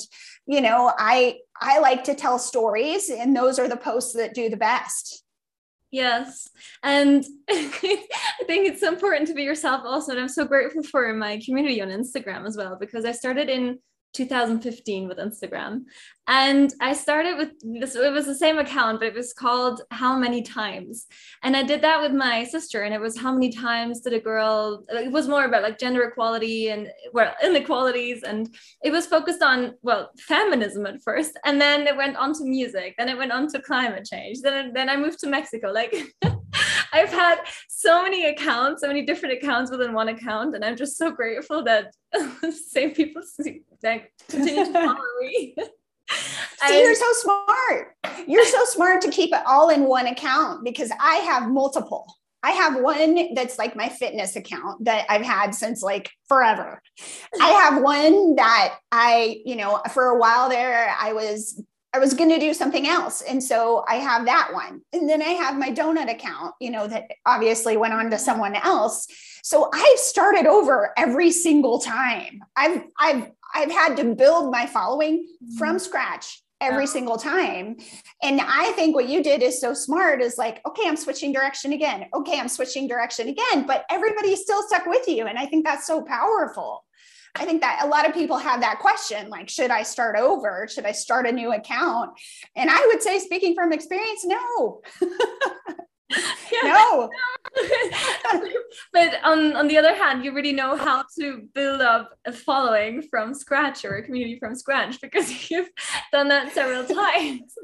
you 0.50 0.60
know 0.60 0.92
i 0.98 1.38
i 1.60 1.78
like 1.78 2.02
to 2.04 2.14
tell 2.14 2.38
stories 2.38 3.08
and 3.08 3.36
those 3.36 3.58
are 3.58 3.68
the 3.68 3.76
posts 3.76 4.14
that 4.14 4.34
do 4.34 4.50
the 4.50 4.56
best. 4.56 5.24
Yes. 5.92 6.48
And 6.82 7.24
i 7.50 8.42
think 8.46 8.68
it's 8.68 8.82
important 8.82 9.28
to 9.28 9.34
be 9.34 9.44
yourself 9.44 9.82
also. 9.84 10.12
And 10.12 10.20
i'm 10.20 10.28
so 10.28 10.44
grateful 10.44 10.82
for 10.82 11.12
my 11.14 11.40
community 11.44 11.80
on 11.80 11.88
instagram 11.88 12.46
as 12.46 12.56
well 12.56 12.76
because 12.78 13.04
i 13.04 13.12
started 13.12 13.48
in 13.48 13.78
2015 14.12 15.08
with 15.08 15.18
Instagram. 15.18 15.84
And 16.26 16.72
I 16.80 16.92
started 16.92 17.36
with 17.36 17.50
this, 17.62 17.96
it 17.96 18.12
was 18.12 18.26
the 18.26 18.34
same 18.34 18.58
account, 18.58 19.00
but 19.00 19.08
it 19.08 19.14
was 19.14 19.32
called 19.32 19.82
How 19.90 20.16
Many 20.16 20.42
Times. 20.42 21.06
And 21.42 21.56
I 21.56 21.62
did 21.62 21.82
that 21.82 22.00
with 22.00 22.12
my 22.12 22.44
sister, 22.44 22.82
and 22.82 22.94
it 22.94 23.00
was 23.00 23.18
how 23.18 23.32
many 23.32 23.50
times 23.50 24.00
did 24.00 24.12
a 24.12 24.20
girl, 24.20 24.84
it 24.90 25.10
was 25.10 25.26
more 25.26 25.44
about 25.44 25.62
like 25.62 25.78
gender 25.78 26.02
equality 26.04 26.68
and 26.68 26.88
well, 27.12 27.34
inequalities. 27.42 28.22
And 28.22 28.54
it 28.84 28.92
was 28.92 29.06
focused 29.06 29.42
on, 29.42 29.74
well, 29.82 30.10
feminism 30.20 30.86
at 30.86 31.02
first. 31.02 31.38
And 31.44 31.60
then 31.60 31.86
it 31.86 31.96
went 31.96 32.16
on 32.16 32.32
to 32.34 32.44
music, 32.44 32.94
then 32.96 33.08
it 33.08 33.18
went 33.18 33.32
on 33.32 33.48
to 33.48 33.60
climate 33.60 34.06
change. 34.10 34.40
Then, 34.42 34.72
then 34.72 34.88
I 34.88 34.96
moved 34.96 35.18
to 35.20 35.28
Mexico. 35.28 35.72
Like, 35.72 35.96
I've 36.92 37.10
had 37.10 37.40
so 37.68 38.02
many 38.02 38.26
accounts, 38.26 38.82
so 38.82 38.88
many 38.88 39.02
different 39.02 39.36
accounts 39.36 39.70
within 39.70 39.92
one 39.92 40.08
account, 40.08 40.54
and 40.54 40.64
I'm 40.64 40.76
just 40.76 40.96
so 40.96 41.10
grateful 41.10 41.64
that 41.64 41.94
same 42.52 42.92
people 42.92 43.22
like 43.82 44.12
continue 44.28 44.64
to 44.66 44.72
follow 44.72 44.96
me. 45.20 45.54
See, 46.66 46.82
you're 46.82 46.94
so 46.94 47.12
smart. 47.12 47.96
You're 48.26 48.44
so 48.44 48.64
smart 48.64 49.00
to 49.02 49.10
keep 49.10 49.32
it 49.32 49.40
all 49.46 49.70
in 49.70 49.84
one 49.84 50.06
account 50.06 50.64
because 50.64 50.90
I 51.00 51.16
have 51.16 51.48
multiple. 51.48 52.06
I 52.42 52.52
have 52.52 52.80
one 52.80 53.34
that's 53.34 53.58
like 53.58 53.76
my 53.76 53.88
fitness 53.88 54.34
account 54.34 54.84
that 54.86 55.06
I've 55.08 55.22
had 55.22 55.54
since 55.54 55.82
like 55.82 56.10
forever. 56.26 56.82
I 57.40 57.50
have 57.50 57.82
one 57.82 58.36
that 58.36 58.78
I, 58.90 59.40
you 59.44 59.56
know, 59.56 59.80
for 59.92 60.06
a 60.06 60.18
while 60.18 60.48
there, 60.48 60.94
I 60.98 61.12
was 61.12 61.62
I 61.92 61.98
was 61.98 62.14
going 62.14 62.30
to 62.30 62.38
do 62.38 62.54
something 62.54 62.86
else. 62.86 63.20
And 63.22 63.42
so 63.42 63.84
I 63.88 63.96
have 63.96 64.26
that 64.26 64.50
one. 64.52 64.82
And 64.92 65.08
then 65.08 65.22
I 65.22 65.30
have 65.30 65.58
my 65.58 65.70
donut 65.70 66.10
account, 66.10 66.54
you 66.60 66.70
know, 66.70 66.86
that 66.86 67.10
obviously 67.26 67.76
went 67.76 67.94
on 67.94 68.10
to 68.10 68.18
someone 68.18 68.54
else. 68.54 69.08
So 69.42 69.70
I've 69.72 69.98
started 69.98 70.46
over 70.46 70.92
every 70.96 71.32
single 71.32 71.80
time. 71.80 72.40
I've 72.56 72.84
I've 72.98 73.30
I've 73.54 73.72
had 73.72 73.96
to 73.96 74.14
build 74.14 74.52
my 74.52 74.66
following 74.66 75.26
from 75.58 75.70
mm-hmm. 75.70 75.78
scratch 75.78 76.42
every 76.60 76.86
single 76.86 77.16
time. 77.16 77.76
And 78.22 78.40
I 78.40 78.72
think 78.72 78.94
what 78.94 79.08
you 79.08 79.22
did 79.22 79.42
is 79.42 79.60
so 79.60 79.72
smart 79.72 80.20
is 80.20 80.36
like, 80.36 80.60
okay, 80.66 80.86
I'm 80.86 80.96
switching 80.96 81.32
direction 81.32 81.72
again. 81.72 82.06
Okay, 82.14 82.38
I'm 82.38 82.48
switching 82.48 82.86
direction 82.86 83.28
again, 83.28 83.66
but 83.66 83.84
everybody's 83.90 84.42
still 84.42 84.62
stuck 84.62 84.86
with 84.86 85.08
you. 85.08 85.26
And 85.26 85.38
I 85.38 85.46
think 85.46 85.64
that's 85.64 85.86
so 85.86 86.02
powerful. 86.02 86.84
I 87.36 87.44
think 87.44 87.60
that 87.60 87.80
a 87.82 87.86
lot 87.86 88.08
of 88.08 88.14
people 88.14 88.38
have 88.38 88.60
that 88.60 88.80
question 88.80 89.28
like, 89.28 89.48
should 89.48 89.70
I 89.70 89.82
start 89.82 90.16
over? 90.16 90.66
Should 90.68 90.84
I 90.84 90.92
start 90.92 91.26
a 91.26 91.32
new 91.32 91.52
account? 91.52 92.10
And 92.56 92.70
I 92.70 92.84
would 92.86 93.02
say, 93.02 93.18
speaking 93.18 93.54
from 93.54 93.72
experience, 93.72 94.24
no. 94.24 94.82
no. 96.62 97.10
but 98.92 99.20
on, 99.24 99.56
on 99.56 99.68
the 99.68 99.78
other 99.78 99.94
hand, 99.94 100.24
you 100.24 100.34
really 100.34 100.52
know 100.52 100.76
how 100.76 101.04
to 101.18 101.42
build 101.54 101.80
up 101.80 102.10
a 102.26 102.32
following 102.32 103.02
from 103.02 103.34
scratch 103.34 103.84
or 103.84 103.96
a 103.96 104.02
community 104.02 104.38
from 104.38 104.54
scratch 104.56 105.00
because 105.00 105.50
you've 105.50 105.70
done 106.12 106.28
that 106.28 106.52
several 106.52 106.82
times. 106.84 107.54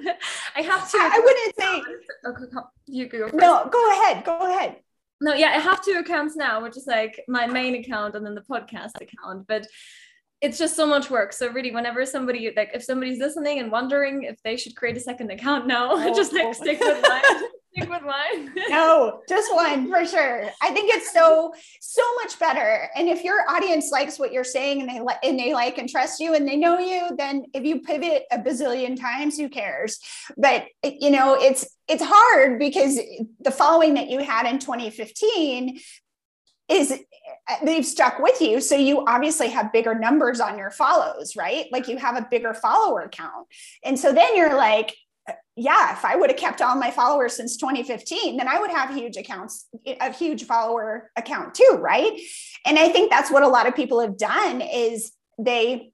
I 0.55 0.63
have 0.63 0.91
to. 0.91 0.99
I, 0.99 1.11
I 1.15 1.19
wouldn't 1.19 1.57
say. 1.57 1.83
Oh, 2.25 2.31
okay, 2.31 2.67
you 2.87 3.09
go. 3.09 3.29
First. 3.29 3.35
No, 3.35 3.69
go 3.71 3.93
ahead. 3.93 4.25
Go 4.25 4.55
ahead 4.55 4.77
no 5.21 5.35
yeah 5.35 5.49
i 5.49 5.59
have 5.59 5.85
two 5.85 5.99
accounts 5.99 6.37
now 6.37 6.63
which 6.63 6.77
is 6.77 6.87
like 6.87 7.23
my 7.29 7.47
main 7.47 7.75
account 7.77 8.15
and 8.15 8.25
then 8.25 8.35
the 8.35 8.43
podcast 8.43 8.93
account 9.01 9.47
but 9.47 9.67
it's 10.43 10.59
just 10.59 10.77
so 10.77 10.87
much 10.87 11.11
work. 11.11 11.33
So 11.33 11.51
really, 11.51 11.71
whenever 11.71 12.05
somebody 12.05 12.53
like 12.57 12.71
if 12.75 12.85
somebody's 12.85 13.19
listening 13.19 13.59
and 13.59 13.73
wondering 13.73 14.25
if 14.25 14.43
they 14.43 14.57
should 14.57 14.77
create 14.77 14.97
a 14.97 15.01
second 15.01 15.31
account, 15.31 15.67
no, 15.67 15.89
oh, 15.93 16.15
just 16.15 16.33
like 16.33 16.55
stick 16.55 16.81
with 16.81 17.03
mine. 17.09 17.49
stick 17.77 17.91
with 17.91 18.03
mine. 18.03 18.53
no, 18.69 19.21
just 19.29 19.55
one 19.55 19.91
for 19.91 20.05
sure. 20.07 20.51
I 20.63 20.71
think 20.71 20.93
it's 20.93 21.13
so 21.13 21.53
so 21.81 22.03
much 22.17 22.39
better. 22.39 22.89
And 22.95 23.09
if 23.09 23.25
your 23.25 23.49
audience 23.49 23.91
likes 23.91 24.19
what 24.19 24.33
you're 24.33 24.45
saying 24.45 24.81
and 24.81 24.89
they 24.89 25.01
like 25.01 25.19
and 25.23 25.39
they 25.39 25.55
like 25.55 25.79
and 25.79 25.89
trust 25.89 26.21
you 26.21 26.35
and 26.35 26.47
they 26.47 26.57
know 26.57 26.79
you, 26.79 27.09
then 27.17 27.47
if 27.55 27.65
you 27.65 27.81
pivot 27.81 28.25
a 28.31 28.39
bazillion 28.39 28.99
times, 28.99 29.39
who 29.39 29.49
cares? 29.49 29.99
But 30.37 30.67
you 30.85 31.11
know, 31.11 31.35
it's 31.35 31.67
it's 31.89 32.03
hard 32.05 32.59
because 32.59 32.99
the 33.41 33.51
following 33.51 33.95
that 33.95 34.09
you 34.09 34.21
had 34.21 34.47
in 34.47 34.59
2015 34.59 35.81
is 36.69 36.91
uh, 37.49 37.55
they've 37.65 37.87
stuck 37.87 38.19
with 38.19 38.41
you 38.41 38.61
so 38.61 38.75
you 38.75 39.05
obviously 39.07 39.49
have 39.49 39.73
bigger 39.73 39.95
numbers 39.95 40.41
on 40.41 40.59
your 40.59 40.71
follows 40.71 41.37
right 41.37 41.67
like 41.71 41.87
you 41.87 41.97
have 41.97 42.17
a 42.17 42.27
bigger 42.29 42.53
follower 42.53 43.09
count 43.09 43.47
and 43.85 43.97
so 43.97 44.13
then 44.13 44.37
you're 44.37 44.57
like 44.57 44.93
yeah 45.57 45.93
if 45.93 46.05
i 46.05 46.15
would 46.15 46.31
have 46.31 46.39
kept 46.39 46.63
all 46.63 46.77
my 46.77 46.91
followers 46.91 47.35
since 47.35 47.57
2015 47.57 48.37
then 48.37 48.49
i 48.49 48.59
would 48.59 48.71
have 48.71 48.95
huge 48.95 49.17
accounts 49.17 49.67
a 50.01 50.13
huge 50.13 50.45
follower 50.45 51.11
account 51.17 51.55
too 51.55 51.79
right? 51.81 52.21
And 52.65 52.79
i 52.79 52.89
think 52.89 53.11
that's 53.11 53.31
what 53.31 53.43
a 53.43 53.49
lot 53.49 53.67
of 53.67 53.75
people 53.75 54.01
have 54.01 54.19
done 54.19 54.61
is 54.61 55.13
they 55.39 55.93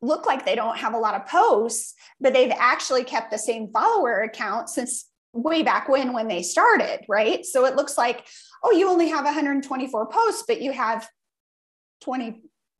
look 0.00 0.26
like 0.26 0.44
they 0.44 0.56
don't 0.56 0.78
have 0.78 0.94
a 0.94 0.98
lot 0.98 1.14
of 1.14 1.26
posts 1.26 1.94
but 2.20 2.32
they've 2.32 2.52
actually 2.56 3.04
kept 3.04 3.30
the 3.30 3.38
same 3.38 3.68
follower 3.72 4.20
account 4.20 4.68
since 4.68 5.06
way 5.32 5.62
back 5.62 5.88
when 5.88 6.12
when 6.12 6.28
they 6.28 6.42
started 6.42 7.00
right? 7.08 7.44
So 7.44 7.64
it 7.64 7.76
looks 7.76 7.96
like 7.96 8.26
oh, 8.62 8.72
you 8.72 8.88
only 8.88 9.08
have 9.08 9.24
124 9.24 10.06
posts, 10.06 10.44
but 10.46 10.60
you 10.60 10.72
have 10.72 11.08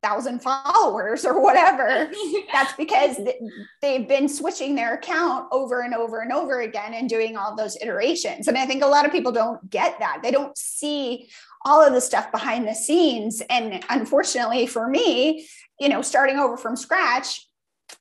20,000 0.03 0.39
followers 0.39 1.25
or 1.25 1.39
whatever. 1.41 2.11
That's 2.51 2.73
because 2.73 3.17
they've 3.81 4.07
been 4.07 4.27
switching 4.27 4.75
their 4.75 4.95
account 4.95 5.47
over 5.51 5.81
and 5.81 5.93
over 5.93 6.21
and 6.21 6.31
over 6.31 6.61
again 6.61 6.93
and 6.93 7.09
doing 7.09 7.37
all 7.37 7.55
those 7.55 7.77
iterations. 7.81 8.47
And 8.47 8.57
I 8.57 8.65
think 8.65 8.83
a 8.83 8.87
lot 8.87 9.05
of 9.05 9.11
people 9.11 9.31
don't 9.31 9.69
get 9.69 9.99
that. 9.99 10.19
They 10.21 10.31
don't 10.31 10.57
see 10.57 11.29
all 11.65 11.85
of 11.85 11.93
the 11.93 12.01
stuff 12.01 12.31
behind 12.31 12.67
the 12.67 12.75
scenes. 12.75 13.41
And 13.49 13.83
unfortunately 13.89 14.67
for 14.67 14.87
me, 14.87 15.47
you 15.79 15.89
know, 15.89 16.01
starting 16.01 16.37
over 16.37 16.57
from 16.57 16.75
scratch, 16.75 17.47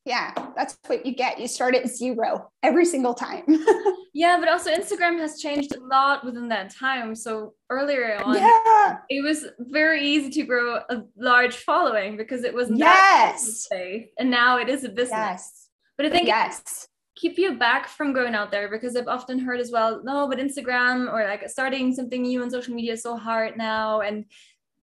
yeah, 0.04 0.32
that's 0.56 0.76
what 0.86 1.06
you 1.06 1.14
get. 1.14 1.38
You 1.40 1.46
start 1.46 1.74
at 1.74 1.88
zero 1.88 2.50
every 2.62 2.84
single 2.84 3.14
time. 3.14 3.44
yeah, 4.14 4.38
but 4.38 4.48
also 4.48 4.70
Instagram 4.70 5.18
has 5.18 5.40
changed 5.40 5.74
a 5.76 5.80
lot 5.80 6.24
within 6.24 6.48
that 6.48 6.74
time. 6.74 7.14
So 7.14 7.54
earlier 7.70 8.20
on, 8.22 8.36
yeah. 8.36 8.98
it 9.08 9.22
was 9.22 9.46
very 9.58 10.02
easy 10.02 10.30
to 10.30 10.42
grow 10.42 10.80
a 10.88 11.02
large 11.16 11.56
following 11.56 12.16
because 12.16 12.42
it 12.42 12.54
wasn't 12.54 12.78
yes. 12.78 13.68
safe. 13.68 14.06
And 14.18 14.30
now 14.30 14.58
it 14.58 14.68
is 14.68 14.84
a 14.84 14.88
business. 14.88 15.10
Yes. 15.10 15.68
But 15.96 16.06
I 16.06 16.10
think 16.10 16.26
yes. 16.26 16.88
keep 17.16 17.38
you 17.38 17.56
back 17.56 17.86
from 17.86 18.12
going 18.12 18.34
out 18.34 18.50
there 18.50 18.68
because 18.68 18.96
I've 18.96 19.08
often 19.08 19.38
heard 19.38 19.60
as 19.60 19.70
well, 19.70 20.02
no, 20.02 20.26
but 20.28 20.38
Instagram 20.38 21.12
or 21.12 21.24
like 21.24 21.48
starting 21.48 21.94
something 21.94 22.22
new 22.22 22.42
on 22.42 22.50
social 22.50 22.74
media 22.74 22.94
is 22.94 23.02
so 23.02 23.16
hard 23.16 23.56
now. 23.56 24.00
And 24.00 24.24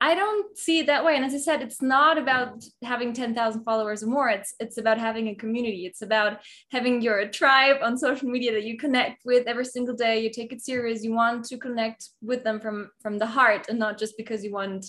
I 0.02 0.16
don't 0.16 0.58
see 0.58 0.80
it 0.80 0.86
that 0.86 1.04
way. 1.04 1.14
And 1.14 1.24
as 1.24 1.32
I 1.32 1.38
said, 1.38 1.62
it's 1.62 1.80
not 1.80 2.18
about 2.18 2.64
having 2.82 3.12
10,000 3.12 3.62
followers 3.62 4.02
or 4.02 4.08
more. 4.08 4.28
It's 4.28 4.52
it's 4.58 4.76
about 4.76 4.98
having 4.98 5.28
a 5.28 5.34
community. 5.36 5.86
It's 5.86 6.02
about 6.02 6.38
having 6.72 7.02
your 7.02 7.28
tribe 7.28 7.76
on 7.84 7.96
social 7.96 8.28
media 8.28 8.50
that 8.50 8.64
you 8.64 8.76
connect 8.76 9.24
with 9.24 9.46
every 9.46 9.64
single 9.64 9.94
day. 9.94 10.18
You 10.24 10.30
take 10.30 10.52
it 10.52 10.60
serious. 10.60 11.04
You 11.04 11.14
want 11.14 11.44
to 11.44 11.56
connect 11.56 12.08
with 12.20 12.42
them 12.42 12.58
from 12.58 12.90
from 13.00 13.16
the 13.18 13.28
heart 13.36 13.68
and 13.68 13.78
not 13.78 13.96
just 13.96 14.16
because 14.16 14.42
you 14.42 14.52
want 14.52 14.86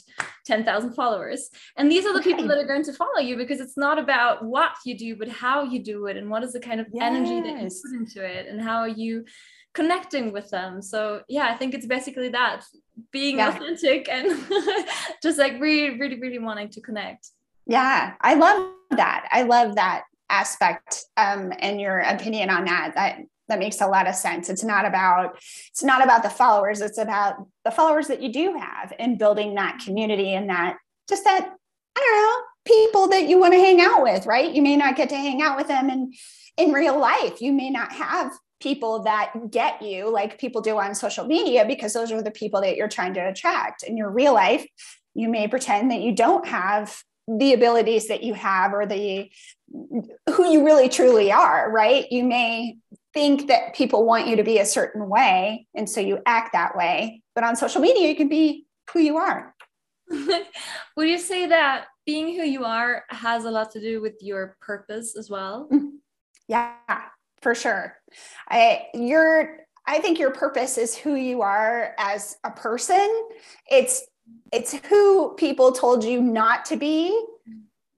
10,000 0.47 0.95
followers. 0.95 1.51
And 1.77 1.91
these 1.91 2.07
are 2.07 2.13
the 2.13 2.23
people 2.29 2.47
that 2.47 2.57
are 2.57 2.71
going 2.73 2.83
to 2.85 2.93
follow 2.93 3.19
you 3.19 3.37
because 3.37 3.59
it's 3.59 3.77
not 3.77 3.99
about 3.99 4.43
what 4.43 4.71
you 4.83 4.97
do, 4.97 5.15
but 5.15 5.29
how 5.29 5.61
you 5.61 5.83
do 5.83 6.07
it 6.07 6.17
and 6.17 6.27
what 6.27 6.43
is 6.43 6.53
the 6.53 6.59
kind 6.59 6.81
of 6.81 6.87
yes. 6.91 7.03
energy 7.03 7.39
that 7.39 7.61
you 7.61 7.69
put 7.69 7.99
into 7.99 8.25
it 8.25 8.47
and 8.47 8.59
how 8.59 8.85
you 8.85 9.25
connecting 9.73 10.31
with 10.31 10.49
them. 10.49 10.81
So 10.81 11.21
yeah, 11.27 11.47
I 11.47 11.55
think 11.55 11.73
it's 11.73 11.85
basically 11.85 12.29
that 12.29 12.63
being 13.11 13.37
yeah. 13.37 13.49
authentic 13.49 14.07
and 14.09 14.39
just 15.23 15.39
like 15.39 15.59
really, 15.59 15.99
really, 15.99 16.19
really 16.19 16.39
wanting 16.39 16.69
to 16.69 16.81
connect. 16.81 17.29
Yeah, 17.65 18.13
I 18.21 18.35
love 18.35 18.71
that. 18.91 19.27
I 19.31 19.43
love 19.43 19.75
that 19.75 20.03
aspect 20.29 21.05
um, 21.17 21.53
and 21.59 21.79
your 21.79 21.99
opinion 21.99 22.49
on 22.49 22.65
that. 22.65 22.93
That 22.95 23.19
that 23.49 23.59
makes 23.59 23.81
a 23.81 23.87
lot 23.87 24.07
of 24.07 24.15
sense. 24.15 24.49
It's 24.49 24.63
not 24.63 24.85
about 24.85 25.37
it's 25.69 25.83
not 25.83 26.03
about 26.03 26.23
the 26.23 26.29
followers. 26.29 26.81
It's 26.81 26.97
about 26.97 27.35
the 27.65 27.71
followers 27.71 28.07
that 28.07 28.21
you 28.21 28.31
do 28.31 28.55
have 28.57 28.93
and 28.99 29.19
building 29.19 29.55
that 29.55 29.81
community 29.83 30.33
and 30.33 30.49
that 30.49 30.77
just 31.09 31.23
that 31.23 31.53
I 31.95 31.99
don't 31.99 32.23
know 32.23 32.43
people 32.65 33.07
that 33.09 33.27
you 33.27 33.39
want 33.39 33.53
to 33.53 33.59
hang 33.59 33.81
out 33.81 34.03
with. 34.03 34.25
Right? 34.25 34.53
You 34.53 34.61
may 34.61 34.75
not 34.75 34.95
get 34.95 35.09
to 35.09 35.17
hang 35.17 35.41
out 35.41 35.57
with 35.57 35.67
them 35.67 35.89
in 35.89 36.13
in 36.57 36.71
real 36.71 36.99
life. 36.99 37.41
You 37.41 37.51
may 37.51 37.69
not 37.69 37.91
have 37.91 38.31
people 38.63 39.03
that 39.03 39.33
get 39.51 39.81
you 39.81 40.09
like 40.09 40.39
people 40.39 40.61
do 40.61 40.79
on 40.79 40.95
social 40.95 41.25
media 41.25 41.65
because 41.65 41.91
those 41.91 42.13
are 42.13 42.21
the 42.21 42.31
people 42.31 42.61
that 42.61 42.77
you're 42.77 42.87
trying 42.87 43.13
to 43.13 43.19
attract. 43.19 43.83
In 43.83 43.97
your 43.97 44.09
real 44.09 44.33
life 44.33 44.65
you 45.13 45.29
may 45.29 45.47
pretend 45.47 45.91
that 45.91 46.01
you 46.01 46.15
don't 46.15 46.47
have 46.47 47.03
the 47.27 47.53
abilities 47.53 48.07
that 48.07 48.23
you 48.23 48.33
have 48.33 48.73
or 48.73 48.85
the 48.85 49.29
who 50.33 50.51
you 50.51 50.65
really 50.65 50.87
truly 50.87 51.31
are 51.31 51.69
right? 51.69 52.09
You 52.09 52.23
may 52.23 52.77
think 53.13 53.47
that 53.47 53.75
people 53.75 54.05
want 54.05 54.27
you 54.27 54.37
to 54.37 54.43
be 54.43 54.59
a 54.59 54.65
certain 54.65 55.09
way 55.09 55.67
and 55.75 55.89
so 55.89 55.99
you 55.99 56.19
act 56.25 56.53
that 56.53 56.75
way. 56.75 57.21
But 57.35 57.43
on 57.43 57.57
social 57.57 57.81
media 57.81 58.07
you 58.07 58.15
can 58.15 58.29
be 58.29 58.65
who 58.91 58.99
you 58.99 59.17
are. 59.17 59.53
Would 60.09 61.09
you 61.09 61.19
say 61.19 61.47
that 61.47 61.87
being 62.05 62.35
who 62.35 62.43
you 62.43 62.63
are 62.63 63.03
has 63.09 63.43
a 63.43 63.51
lot 63.51 63.71
to 63.71 63.81
do 63.81 64.01
with 64.01 64.15
your 64.21 64.55
purpose 64.61 65.17
as 65.17 65.29
well? 65.29 65.67
Mm-hmm. 65.71 65.97
yeah 66.47 66.75
for 67.43 67.53
sure. 67.53 67.95
I 68.49 68.87
you're 68.93 69.57
I 69.85 69.99
think 69.99 70.17
your 70.17 70.31
purpose 70.31 70.77
is 70.77 70.95
who 70.95 71.15
you 71.15 71.41
are 71.41 71.93
as 71.99 72.37
a 72.43 72.51
person. 72.51 73.29
It's 73.69 74.07
it's 74.51 74.73
who 74.87 75.35
people 75.35 75.73
told 75.73 76.03
you 76.03 76.21
not 76.21 76.65
to 76.65 76.77
be 76.77 77.25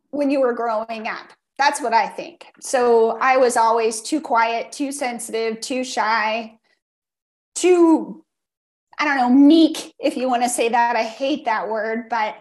when 0.10 0.30
you 0.30 0.42
were 0.42 0.54
growing 0.54 1.08
up. 1.08 1.32
That's 1.58 1.82
what 1.82 1.94
I 1.94 2.08
think. 2.08 2.48
So 2.60 3.18
I 3.22 3.38
was 3.38 3.56
always 3.56 4.02
too 4.02 4.20
quiet, 4.20 4.72
too 4.72 4.92
sensitive, 4.92 5.62
too 5.62 5.86
shy, 5.86 6.58
too 7.54 8.26
I 8.98 9.06
don't 9.06 9.18
know, 9.18 9.30
meek, 9.30 9.94
if 10.00 10.16
you 10.16 10.30
want 10.30 10.44
to 10.44 10.50
say 10.50 10.70
that. 10.70 10.96
I 10.96 11.04
hate 11.04 11.46
that 11.46 11.70
word, 11.70 12.08
but 12.10 12.38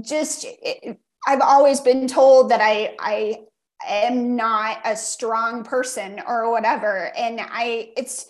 just 0.00 0.46
it, 0.62 0.98
I've 1.26 1.42
always 1.42 1.80
been 1.80 2.08
told 2.08 2.50
that 2.50 2.60
I 2.62 2.96
I 2.98 3.40
am 3.86 4.36
not 4.36 4.78
a 4.84 4.96
strong 4.96 5.64
person 5.64 6.20
or 6.26 6.50
whatever. 6.50 7.12
And 7.16 7.40
i 7.40 7.90
it's 7.96 8.26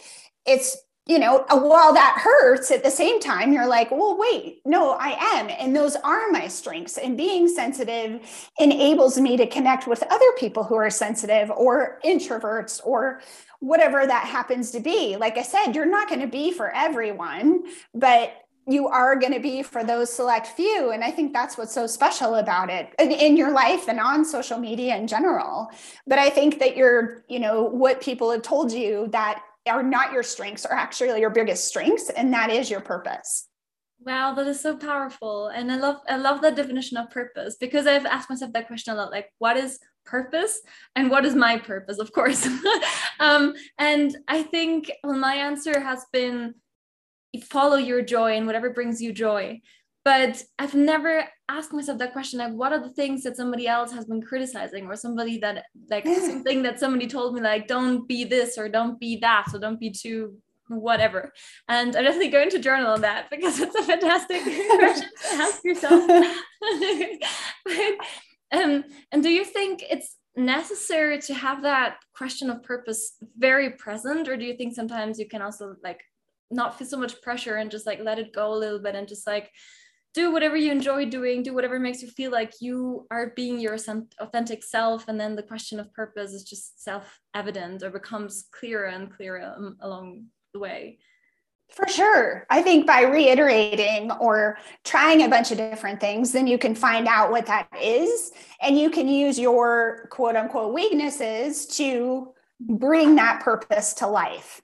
it's 0.47 0.77
you 1.07 1.19
know 1.19 1.45
while 1.51 1.95
that 1.95 2.21
hurts 2.23 2.71
at 2.71 2.85
the 2.85 2.91
same 2.91 3.19
time 3.19 3.53
you're 3.53 3.67
like 3.67 3.91
well 3.91 4.17
wait 4.19 4.61
no 4.65 4.93
i 4.93 5.17
am. 5.37 5.49
And 5.49 5.75
those 5.75 5.97
are 5.97 6.31
my 6.31 6.49
strengths. 6.49 6.99
And 6.99 7.17
being 7.17 7.49
sensitive 7.49 8.21
enables 8.59 9.19
me 9.19 9.37
to 9.37 9.47
connect 9.47 9.87
with 9.87 10.03
other 10.11 10.33
people 10.39 10.65
who 10.65 10.75
are 10.77 10.91
sensitive 10.91 11.51
or 11.51 11.99
introverts 12.05 12.81
or 12.85 13.21
whatever 13.61 14.07
that 14.07 14.27
happens 14.27 14.71
to 14.73 14.81
be. 14.81 15.17
Like 15.17 15.39
i 15.39 15.43
said 15.43 15.73
you're 15.73 15.87
not 15.87 16.09
going 16.09 16.21
to 16.21 16.27
be 16.27 16.53
for 16.53 16.71
everyone 16.71 17.65
but 17.95 18.33
you 18.68 18.87
are 18.87 19.16
going 19.16 19.33
to 19.33 19.40
be 19.40 19.62
for 19.62 19.83
those 19.83 20.12
select 20.12 20.46
few. 20.48 20.90
And 20.90 21.02
I 21.02 21.11
think 21.11 21.33
that's 21.33 21.57
what's 21.57 21.72
so 21.72 21.87
special 21.87 22.35
about 22.35 22.68
it 22.68 22.94
in, 22.98 23.11
in, 23.11 23.37
your 23.37 23.50
life 23.50 23.88
and 23.88 23.98
on 23.98 24.24
social 24.24 24.59
media 24.59 24.94
in 24.96 25.07
general. 25.07 25.70
But 26.07 26.18
I 26.18 26.28
think 26.28 26.59
that 26.59 26.76
you're, 26.76 27.24
you 27.28 27.40
know, 27.40 27.62
what 27.62 28.02
people 28.02 28.31
have 28.31 28.42
told 28.42 28.70
you 28.70 29.09
that 29.12 29.42
are 29.66 29.83
not 29.83 30.12
your 30.12 30.22
strengths 30.22 30.66
are 30.66 30.76
actually 30.76 31.18
your 31.20 31.31
biggest 31.31 31.66
strengths. 31.66 32.11
And 32.11 32.33
that 32.35 32.50
is 32.50 32.70
your 32.70 32.81
purpose. 32.81 33.48
Wow, 34.00 34.35
that 34.35 34.46
is 34.46 34.61
so 34.61 34.76
powerful. 34.76 35.48
And 35.48 35.72
I 35.72 35.76
love 35.76 35.96
I 36.09 36.16
love 36.16 36.40
that 36.42 36.54
definition 36.54 36.98
of 36.98 37.11
purpose 37.11 37.57
because 37.59 37.87
I've 37.87 38.07
asked 38.07 38.31
myself 38.31 38.52
that 38.52 38.68
question 38.68 38.94
a 38.94 38.96
lot, 38.96 39.11
like 39.11 39.33
what 39.38 39.57
is 39.57 39.81
purpose 40.04 40.61
and 40.94 41.11
what 41.11 41.24
is 41.24 41.35
my 41.35 41.59
purpose, 41.59 41.98
of 41.98 42.12
course. 42.12 42.46
um, 43.20 43.54
and 43.78 44.16
I 44.28 44.42
think 44.42 44.92
well, 45.02 45.18
my 45.18 45.35
answer 45.35 45.81
has 45.81 46.04
been 46.12 46.54
follow 47.43 47.77
your 47.77 48.03
joy 48.03 48.37
and 48.37 48.47
whatever 48.47 48.71
brings 48.71 49.01
you 49.01 49.12
joy. 49.12 49.61
But 50.05 50.43
i've 50.59 50.75
never 50.75 51.25
asked 51.51 51.73
myself 51.73 51.99
that 51.99 52.12
question 52.12 52.38
like 52.38 52.53
what 52.53 52.73
are 52.73 52.81
the 52.81 52.88
things 52.88 53.23
that 53.25 53.37
somebody 53.37 53.67
else 53.67 53.93
has 53.93 54.07
been 54.07 54.23
criticizing 54.23 54.87
or 54.87 54.97
somebody 54.97 55.38
that 55.38 55.64
like 55.91 56.07
something 56.07 56.62
that 56.62 56.79
somebody 56.81 57.07
told 57.07 57.35
me 57.35 57.41
like 57.41 57.67
don't 57.67 58.07
be 58.09 58.25
this 58.25 58.57
or 58.57 58.69
don't 58.69 58.99
be 58.99 59.19
that 59.19 59.51
so 59.51 59.59
don't 59.59 59.81
be 59.81 59.91
too 59.91 60.38
whatever. 60.69 61.33
And 61.69 61.97
i'm 61.97 62.05
definitely 62.05 62.29
going 62.29 62.51
to 62.51 62.59
journal 62.59 62.93
on 62.93 63.01
that 63.03 63.31
because 63.31 63.61
it's 63.61 63.75
a 63.75 63.83
fantastic 63.83 64.43
question 64.79 65.09
to 65.09 65.35
ask 65.35 65.64
yourself. 65.64 66.11
But, 67.64 68.59
um, 68.59 68.85
and 69.12 69.23
do 69.23 69.29
you 69.29 69.45
think 69.45 69.85
it's 69.91 70.17
necessary 70.35 71.21
to 71.21 71.35
have 71.35 71.62
that 71.62 71.97
question 72.17 72.49
of 72.49 72.62
purpose 72.62 73.17
very 73.37 73.71
present 73.71 74.29
or 74.29 74.37
do 74.37 74.45
you 74.45 74.57
think 74.57 74.75
sometimes 74.75 75.19
you 75.19 75.29
can 75.29 75.43
also 75.43 75.77
like 75.83 76.01
not 76.51 76.79
feel 76.79 76.87
so 76.87 76.97
much 76.97 77.21
pressure 77.23 77.57
and 77.57 77.71
just 77.71 77.87
like 77.87 78.01
let 78.01 78.19
it 78.19 78.33
go 78.33 78.53
a 78.53 78.59
little 78.59 78.79
bit 78.79 78.95
and 78.95 79.09
just 79.09 79.27
like 79.27 79.51
do 80.15 80.33
whatever 80.33 80.57
you 80.57 80.73
enjoy 80.73 81.05
doing 81.05 81.43
do 81.43 81.55
whatever 81.55 81.79
makes 81.79 82.03
you 82.03 82.09
feel 82.09 82.31
like 82.31 82.55
you 82.61 83.07
are 83.11 83.33
being 83.37 83.61
your 83.61 83.77
authentic 84.21 84.65
self 84.65 85.09
and 85.09 85.21
then 85.21 85.37
the 85.37 85.43
question 85.43 85.79
of 85.79 85.93
purpose 85.93 86.33
is 86.33 86.45
just 86.45 86.83
self-evident 86.83 87.83
or 87.83 87.91
becomes 87.91 88.47
clearer 88.53 88.87
and 88.87 89.15
clearer 89.15 89.55
um, 89.57 89.77
along 89.81 90.25
the 90.55 90.59
way 90.59 90.99
for 91.71 91.87
sure. 91.87 92.47
I 92.49 92.63
think 92.63 92.87
by 92.87 93.03
reiterating 93.03 94.11
or 94.13 94.57
trying 94.85 95.23
a 95.23 95.29
bunch 95.29 95.51
of 95.51 95.59
different 95.59 96.01
things, 96.01 96.33
then 96.33 96.47
you 96.47 96.57
can 96.57 96.75
find 96.75 97.07
out 97.07 97.31
what 97.31 97.45
that 97.45 97.69
is. 97.79 98.33
And 98.63 98.79
you 98.79 98.89
can 98.91 99.07
use 99.07 99.39
your 99.39 100.09
quote 100.11 100.35
unquote 100.35 100.73
weaknesses 100.73 101.67
to 101.77 102.33
bring 102.59 103.17
that 103.17 103.43
purpose 103.43 103.93
to 103.95 104.07
life 104.07 104.63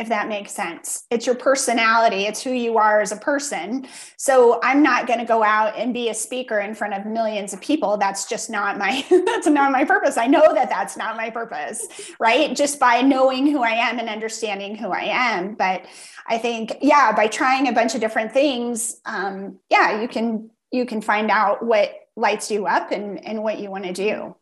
if 0.00 0.08
that 0.08 0.28
makes 0.28 0.52
sense. 0.52 1.04
It's 1.10 1.26
your 1.26 1.34
personality, 1.34 2.24
it's 2.24 2.42
who 2.42 2.52
you 2.52 2.78
are 2.78 3.02
as 3.02 3.12
a 3.12 3.16
person. 3.16 3.86
So 4.16 4.58
I'm 4.62 4.82
not 4.82 5.06
going 5.06 5.18
to 5.18 5.26
go 5.26 5.44
out 5.44 5.76
and 5.76 5.92
be 5.92 6.08
a 6.08 6.14
speaker 6.14 6.58
in 6.58 6.74
front 6.74 6.94
of 6.94 7.04
millions 7.04 7.52
of 7.52 7.60
people. 7.60 7.98
That's 7.98 8.26
just 8.26 8.48
not 8.48 8.78
my 8.78 9.04
that's 9.26 9.46
not 9.46 9.70
my 9.70 9.84
purpose. 9.84 10.16
I 10.16 10.26
know 10.26 10.54
that 10.54 10.70
that's 10.70 10.96
not 10.96 11.16
my 11.16 11.28
purpose, 11.28 11.86
right? 12.18 12.56
Just 12.56 12.80
by 12.80 13.02
knowing 13.02 13.46
who 13.46 13.62
I 13.62 13.72
am 13.72 13.98
and 13.98 14.08
understanding 14.08 14.74
who 14.74 14.88
I 14.88 15.02
am, 15.02 15.54
but 15.54 15.84
I 16.26 16.38
think 16.38 16.78
yeah, 16.80 17.12
by 17.12 17.26
trying 17.26 17.68
a 17.68 17.72
bunch 17.72 17.94
of 17.94 18.00
different 18.00 18.32
things, 18.32 19.00
um, 19.04 19.58
yeah, 19.68 20.00
you 20.00 20.08
can 20.08 20.50
you 20.72 20.86
can 20.86 21.02
find 21.02 21.30
out 21.30 21.62
what 21.62 21.92
lights 22.16 22.50
you 22.50 22.66
up 22.66 22.90
and 22.90 23.22
and 23.26 23.42
what 23.42 23.58
you 23.58 23.70
want 23.70 23.84
to 23.84 23.92
do 23.92 24.34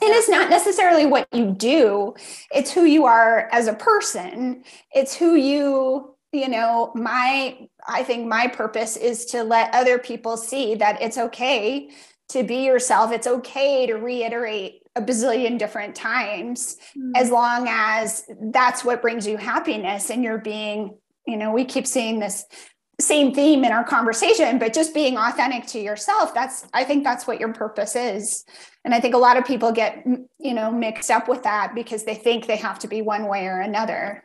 and 0.00 0.14
it's 0.14 0.28
not 0.28 0.50
necessarily 0.50 1.06
what 1.06 1.26
you 1.32 1.52
do 1.52 2.14
it's 2.52 2.72
who 2.72 2.84
you 2.84 3.04
are 3.04 3.48
as 3.52 3.66
a 3.66 3.74
person. 3.74 4.64
It's 4.92 5.14
who 5.14 5.34
you 5.34 6.14
you 6.30 6.46
know 6.46 6.92
my 6.94 7.56
i 7.86 8.02
think 8.02 8.26
my 8.26 8.46
purpose 8.46 8.98
is 8.98 9.24
to 9.24 9.42
let 9.42 9.74
other 9.74 9.98
people 9.98 10.36
see 10.36 10.74
that 10.74 11.00
it's 11.00 11.16
okay 11.16 11.88
to 12.28 12.42
be 12.42 12.66
yourself. 12.66 13.10
It's 13.10 13.26
okay 13.26 13.86
to 13.86 13.94
reiterate 13.94 14.82
a 14.94 15.00
bazillion 15.00 15.58
different 15.58 15.94
times 15.94 16.76
mm-hmm. 16.90 17.12
as 17.16 17.30
long 17.30 17.66
as 17.68 18.24
that's 18.52 18.84
what 18.84 19.00
brings 19.00 19.26
you 19.26 19.38
happiness 19.38 20.10
and 20.10 20.22
you're 20.22 20.38
being 20.38 20.98
you 21.26 21.36
know 21.36 21.52
we 21.52 21.64
keep 21.64 21.86
seeing 21.86 22.18
this 22.18 22.44
same 23.00 23.32
theme 23.32 23.64
in 23.64 23.72
our 23.72 23.84
conversation 23.84 24.58
but 24.58 24.74
just 24.74 24.92
being 24.92 25.16
authentic 25.16 25.66
to 25.66 25.78
yourself 25.78 26.34
that's 26.34 26.66
i 26.74 26.82
think 26.82 27.04
that's 27.04 27.28
what 27.28 27.38
your 27.38 27.52
purpose 27.52 27.94
is 27.94 28.44
and 28.88 28.94
i 28.94 29.00
think 29.00 29.14
a 29.14 29.18
lot 29.18 29.36
of 29.36 29.44
people 29.44 29.70
get 29.70 30.02
you 30.38 30.54
know 30.54 30.72
mixed 30.72 31.10
up 31.10 31.28
with 31.28 31.42
that 31.42 31.74
because 31.74 32.04
they 32.04 32.14
think 32.14 32.46
they 32.46 32.56
have 32.56 32.78
to 32.78 32.88
be 32.88 33.02
one 33.02 33.28
way 33.28 33.46
or 33.46 33.60
another. 33.60 34.24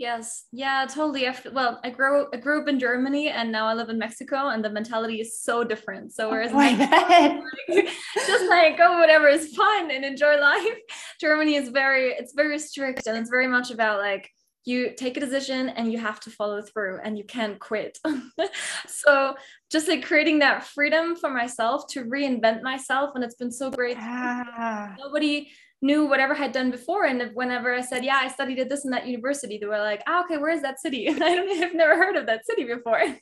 Yes. 0.00 0.46
Yeah 0.50 0.86
totally. 0.88 1.28
Well 1.52 1.78
i 1.84 1.90
grew 1.90 2.26
i 2.34 2.38
grew 2.38 2.62
up 2.62 2.68
in 2.68 2.80
germany 2.80 3.28
and 3.28 3.52
now 3.52 3.66
i 3.66 3.74
live 3.74 3.90
in 3.90 3.98
mexico 3.98 4.48
and 4.48 4.64
the 4.64 4.70
mentality 4.70 5.20
is 5.20 5.40
so 5.40 5.62
different. 5.62 6.12
So 6.12 6.26
oh, 6.26 6.30
whereas 6.30 6.50
oh, 6.52 6.56
like, 7.68 7.88
just 8.26 8.48
like 8.48 8.78
go 8.78 8.94
oh, 8.94 8.98
whatever 8.98 9.28
is 9.28 9.54
fun 9.54 9.92
and 9.92 10.04
enjoy 10.04 10.40
life 10.50 10.78
germany 11.20 11.54
is 11.54 11.68
very 11.68 12.06
it's 12.20 12.32
very 12.32 12.58
strict 12.58 13.06
and 13.06 13.16
it's 13.16 13.30
very 13.30 13.46
much 13.46 13.70
about 13.70 13.98
like 13.98 14.28
you 14.64 14.94
take 14.94 15.16
a 15.16 15.20
decision 15.20 15.70
and 15.70 15.92
you 15.92 15.98
have 15.98 16.20
to 16.20 16.30
follow 16.30 16.60
through 16.62 17.00
and 17.02 17.16
you 17.16 17.24
can't 17.24 17.58
quit. 17.58 17.98
so 18.86 19.34
just 19.70 19.88
like 19.88 20.04
creating 20.04 20.40
that 20.40 20.64
freedom 20.64 21.16
for 21.16 21.30
myself 21.30 21.86
to 21.90 22.04
reinvent 22.04 22.62
myself. 22.62 23.12
And 23.14 23.24
it's 23.24 23.36
been 23.36 23.52
so 23.52 23.70
great. 23.70 23.96
Yeah. 23.96 24.94
Nobody 24.98 25.50
knew 25.82 26.06
whatever 26.06 26.34
I 26.34 26.38
had 26.38 26.52
done 26.52 26.70
before. 26.70 27.06
And 27.06 27.30
whenever 27.34 27.74
I 27.74 27.80
said, 27.80 28.04
yeah, 28.04 28.20
I 28.22 28.28
studied 28.28 28.58
at 28.58 28.68
this 28.68 28.84
and 28.84 28.92
that 28.92 29.06
university, 29.06 29.58
they 29.58 29.66
were 29.66 29.78
like, 29.78 30.02
oh, 30.06 30.24
okay, 30.24 30.36
where 30.36 30.50
is 30.50 30.62
that 30.62 30.80
city? 30.80 31.08
I 31.10 31.18
don't, 31.18 31.62
I've 31.62 31.74
never 31.74 31.96
heard 31.96 32.16
of 32.16 32.26
that 32.26 32.44
city 32.44 32.64
before. 32.64 33.00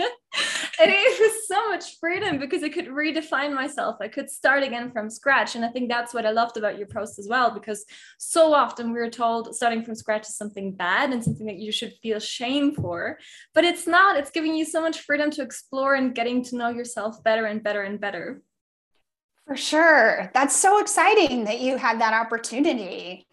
and 0.81 0.91
it 0.91 1.21
was 1.21 1.47
so 1.47 1.69
much 1.69 1.99
freedom 1.99 2.39
because 2.39 2.63
I 2.63 2.69
could 2.69 2.89
redefine 2.89 3.55
myself. 3.55 3.97
I 4.01 4.09
could 4.09 4.31
start 4.31 4.63
again 4.63 4.91
from 4.91 5.11
scratch. 5.11 5.55
And 5.55 5.65
I 5.65 5.69
think 5.69 5.89
that's 5.89 6.15
what 6.15 6.27
I 6.27 6.31
loved 6.31 6.57
about 6.57 6.79
your 6.79 6.87
post 6.87 7.19
as 7.19 7.29
well, 7.29 7.51
because 7.51 7.85
so 8.19 8.55
often 8.55 8.93
we 8.93 8.99
are 9.01 9.11
told 9.11 9.55
starting 9.55 9.85
from 9.85 9.95
scratch 9.95 10.29
is 10.29 10.37
something 10.37 10.73
bad 10.73 11.13
and 11.13 11.23
something 11.23 11.47
that 11.47 11.59
you 11.59 11.71
should 11.71 11.93
feel 12.03 12.19
shame 12.19 12.75
for, 12.75 13.19
but 13.55 13.65
it's 13.65 13.87
not. 13.87 14.17
It's 14.17 14.31
giving 14.31 14.55
you 14.55 14.65
so 14.65 14.81
much 14.81 15.01
freedom 15.01 15.31
to 15.33 15.43
explore 15.43 15.95
and 15.95 16.15
getting 16.15 16.43
to 16.45 16.57
know 16.57 16.71
yourself 16.71 17.23
better 17.23 17.45
and 17.45 17.63
better 17.63 17.83
and 17.83 18.01
better. 18.01 18.43
For 19.47 19.57
sure. 19.57 20.31
That's 20.35 20.57
so 20.57 20.81
exciting 20.81 21.45
that 21.45 21.61
you 21.61 21.77
had 21.77 22.01
that 22.01 22.13
opportunity, 22.13 23.28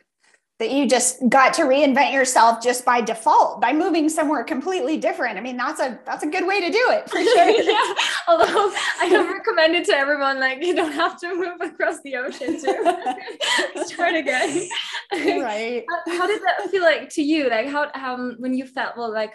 that 0.58 0.72
you 0.72 0.88
just 0.88 1.18
got 1.28 1.54
to 1.54 1.64
reinvent 1.64 2.14
yourself 2.14 2.64
just 2.64 2.86
by 2.86 3.02
default 3.02 3.60
by 3.60 3.74
moving 3.74 4.08
somewhere 4.08 4.44
completely 4.44 4.96
different. 4.98 5.38
I 5.38 5.42
mean, 5.42 5.58
that's 5.58 5.82
a 5.82 6.00
that's 6.06 6.24
a 6.24 6.28
good 6.28 6.48
way 6.48 6.62
to 6.62 6.72
do 6.72 6.86
it 6.90 7.10
for 7.10 7.18
sure. 7.24 7.50
yeah. 7.50 7.94
Although 8.28 8.72
I 9.02 9.10
don't 9.10 9.32
recommend 9.32 9.76
it 9.76 9.86
to 9.86 9.94
everyone, 9.94 10.40
like 10.40 10.64
you 10.64 10.74
don't 10.74 10.94
have 10.94 11.20
to 11.20 11.36
move 11.36 11.60
across 11.60 12.00
the 12.04 12.16
ocean 12.16 12.60
to 12.62 13.86
start 13.86 14.16
again. 14.16 14.70
Right. 15.12 15.84
How, 16.08 16.18
how, 16.20 16.28
did 16.28 16.42
that 16.42 16.70
feel 16.72 16.84
like 16.84 17.10
to 17.10 17.22
you? 17.22 17.50
Like 17.50 17.68
how 17.68 17.92
how 17.94 18.16
um, 18.16 18.36
when 18.40 18.54
you 18.54 18.66
felt 18.66 18.96
well 18.96 19.12
like 19.12 19.34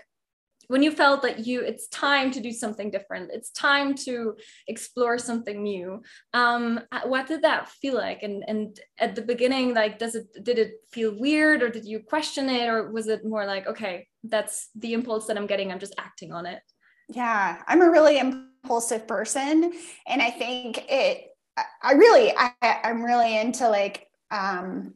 when 0.71 0.85
you 0.85 0.93
felt 0.93 1.23
that 1.23 1.45
you 1.47 1.63
it's 1.63 1.89
time 1.89 2.31
to 2.31 2.41
do 2.41 2.53
something 2.53 2.93
different 2.93 3.33
it's 3.33 3.51
time 3.51 3.93
to 3.93 4.37
explore 4.69 5.19
something 5.19 5.65
new 5.65 6.01
um 6.33 6.79
what 7.07 7.27
did 7.27 7.43
that 7.43 7.69
feel 7.69 7.95
like? 7.95 8.23
And 8.23 8.45
and 8.47 8.79
at 8.99 9.17
the 9.17 9.23
beginning 9.23 9.75
like 9.75 9.99
does 9.99 10.15
it 10.15 10.27
did 10.45 10.59
it 10.59 10.75
feel 10.93 11.19
weird 11.19 11.65
or 11.65 11.71
did 11.71 11.85
you 11.85 11.99
question 11.99 12.49
it 12.49 12.69
or 12.69 12.93
was 12.93 13.09
it 13.09 13.25
more 13.25 13.47
like 13.47 13.67
okay 13.67 14.07
that's 14.23 14.69
the 14.77 14.93
impulse 14.93 15.27
that 15.27 15.37
i'm 15.37 15.49
getting 15.49 15.73
i'm 15.73 15.81
just 15.81 15.95
acting 15.99 16.33
on 16.33 16.47
it? 16.47 16.63
Yeah 17.09 17.61
i'm 17.67 17.83
a 17.83 17.91
really 17.91 18.19
impulsive 18.19 19.09
person 19.09 19.73
and 20.07 20.23
i 20.23 20.31
think 20.31 20.85
it 20.89 21.27
i 21.83 21.93
really 21.95 22.33
I, 22.37 22.53
i'm 22.85 23.03
really 23.03 23.37
into 23.37 23.69
like 23.69 24.07
um 24.31 24.95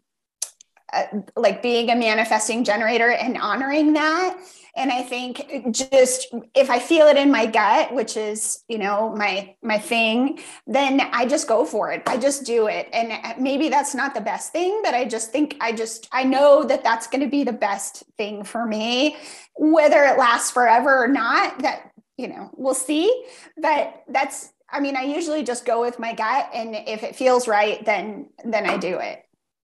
uh, 0.95 1.07
like 1.37 1.63
being 1.63 1.91
a 1.91 1.97
manifesting 1.97 2.65
generator 2.65 3.11
and 3.11 3.37
honoring 3.37 3.95
that. 3.95 4.39
And 4.77 4.91
i 4.91 5.03
think 5.03 5.71
just 5.71 6.35
if 6.53 6.69
i 6.69 6.81
feel 6.81 7.07
it 7.07 7.17
in 7.17 7.31
my 7.31 7.47
gut 7.47 7.95
which 7.95 8.17
is 8.17 8.65
you 8.67 8.77
know 8.77 9.15
my 9.15 9.55
my 9.63 9.79
thing 9.79 10.41
then 10.67 11.01
i 11.13 11.27
just 11.27 11.47
go 11.47 11.65
for 11.65 11.93
it. 11.93 12.03
I 12.07 12.17
just 12.17 12.45
do 12.45 12.67
it. 12.67 12.89
And 12.93 13.41
maybe 13.41 13.69
that's 13.69 13.95
not 13.95 14.15
the 14.15 14.21
best 14.21 14.51
thing 14.51 14.81
but 14.83 14.93
i 14.93 15.05
just 15.05 15.31
think 15.31 15.57
i 15.61 15.71
just 15.71 16.09
i 16.11 16.25
know 16.25 16.65
that 16.65 16.83
that's 16.83 17.07
going 17.07 17.23
to 17.23 17.31
be 17.31 17.45
the 17.45 17.53
best 17.53 18.03
thing 18.19 18.43
for 18.43 18.67
me 18.67 19.17
whether 19.57 20.03
it 20.05 20.19
lasts 20.19 20.51
forever 20.51 21.05
or 21.05 21.09
not 21.09 21.61
that 21.61 21.93
you 22.17 22.29
know 22.29 22.51
we'll 22.55 22.75
see. 22.75 23.25
But 23.57 24.03
that's 24.09 24.53
i 24.71 24.81
mean 24.81 24.97
i 24.97 25.03
usually 25.03 25.45
just 25.45 25.65
go 25.65 25.81
with 25.81 25.99
my 25.99 26.15
gut 26.15 26.51
and 26.53 26.75
if 26.75 27.03
it 27.03 27.15
feels 27.15 27.47
right 27.47 27.85
then 27.85 28.29
then 28.45 28.69
i 28.69 28.77
do 28.77 28.99
it 28.99 29.24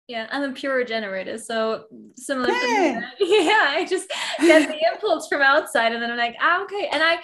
yeah, 0.07 0.27
I'm 0.31 0.43
a 0.43 0.53
pure 0.53 0.85
generator, 0.85 1.37
so 1.37 1.85
similar. 2.15 2.49
Yeah, 2.49 3.01
yeah 3.19 3.65
I 3.67 3.85
just 3.89 4.09
get 4.39 4.69
the 4.69 4.79
impulse 4.93 5.27
from 5.27 5.41
outside, 5.41 5.91
and 5.91 6.01
then 6.01 6.11
I'm 6.11 6.17
like, 6.17 6.35
ah, 6.41 6.63
okay. 6.63 6.89
And 6.91 7.03
I, 7.03 7.17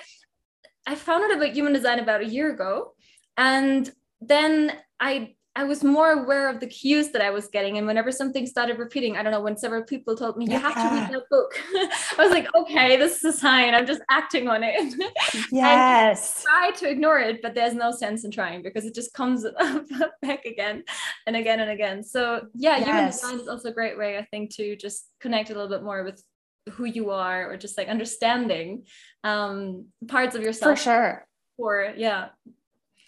I 0.85 0.95
found 0.95 1.23
out 1.23 1.35
about 1.35 1.53
human 1.53 1.71
design 1.71 1.99
about 1.99 2.21
a 2.21 2.25
year 2.25 2.51
ago, 2.51 2.93
and 3.37 3.89
then 4.19 4.73
I 4.99 5.35
I 5.55 5.65
was 5.65 5.83
more 5.83 6.11
aware 6.11 6.49
of 6.49 6.59
the 6.59 6.65
cues 6.65 7.09
that 7.09 7.21
I 7.21 7.29
was 7.29 7.47
getting. 7.47 7.77
And 7.77 7.85
whenever 7.85 8.11
something 8.11 8.47
started 8.47 8.79
repeating, 8.79 9.17
I 9.17 9.21
don't 9.21 9.31
know, 9.31 9.41
when 9.41 9.55
several 9.55 9.83
people 9.83 10.15
told 10.15 10.35
me, 10.35 10.47
you 10.49 10.57
have 10.57 10.73
to 10.73 10.95
read 10.95 11.11
that 11.11 11.29
book, 11.29 11.53
I 12.17 12.23
was 12.23 12.31
like, 12.31 12.47
okay, 12.55 12.97
this 12.97 13.17
is 13.17 13.35
a 13.35 13.37
sign. 13.37 13.75
I'm 13.75 13.85
just 13.85 14.01
acting 14.09 14.47
on 14.47 14.63
it. 14.63 14.95
Yes. 15.51 16.43
try 16.43 16.71
to 16.71 16.89
ignore 16.89 17.19
it, 17.19 17.41
but 17.41 17.53
there's 17.53 17.75
no 17.75 17.91
sense 17.91 18.23
in 18.23 18.31
trying 18.31 18.63
because 18.63 18.85
it 18.85 18.95
just 18.95 19.13
comes 19.13 19.45
back 20.21 20.45
again 20.45 20.83
and 21.27 21.35
again 21.35 21.59
and 21.59 21.69
again. 21.69 22.03
So, 22.03 22.47
yeah, 22.55 22.77
yes. 22.77 22.85
human 22.85 23.05
design 23.05 23.39
is 23.39 23.47
also 23.47 23.69
a 23.69 23.73
great 23.73 23.97
way, 23.97 24.17
I 24.17 24.25
think, 24.25 24.55
to 24.55 24.75
just 24.75 25.07
connect 25.19 25.49
a 25.49 25.53
little 25.53 25.69
bit 25.69 25.83
more 25.83 26.03
with 26.03 26.23
who 26.71 26.85
you 26.85 27.11
are 27.11 27.51
or 27.51 27.57
just 27.57 27.77
like 27.77 27.87
understanding 27.87 28.85
um, 29.23 29.87
parts 30.07 30.35
of 30.35 30.41
yourself. 30.41 30.79
For 30.79 30.83
sure. 30.83 31.27
For, 31.57 31.93
yeah, 31.95 32.29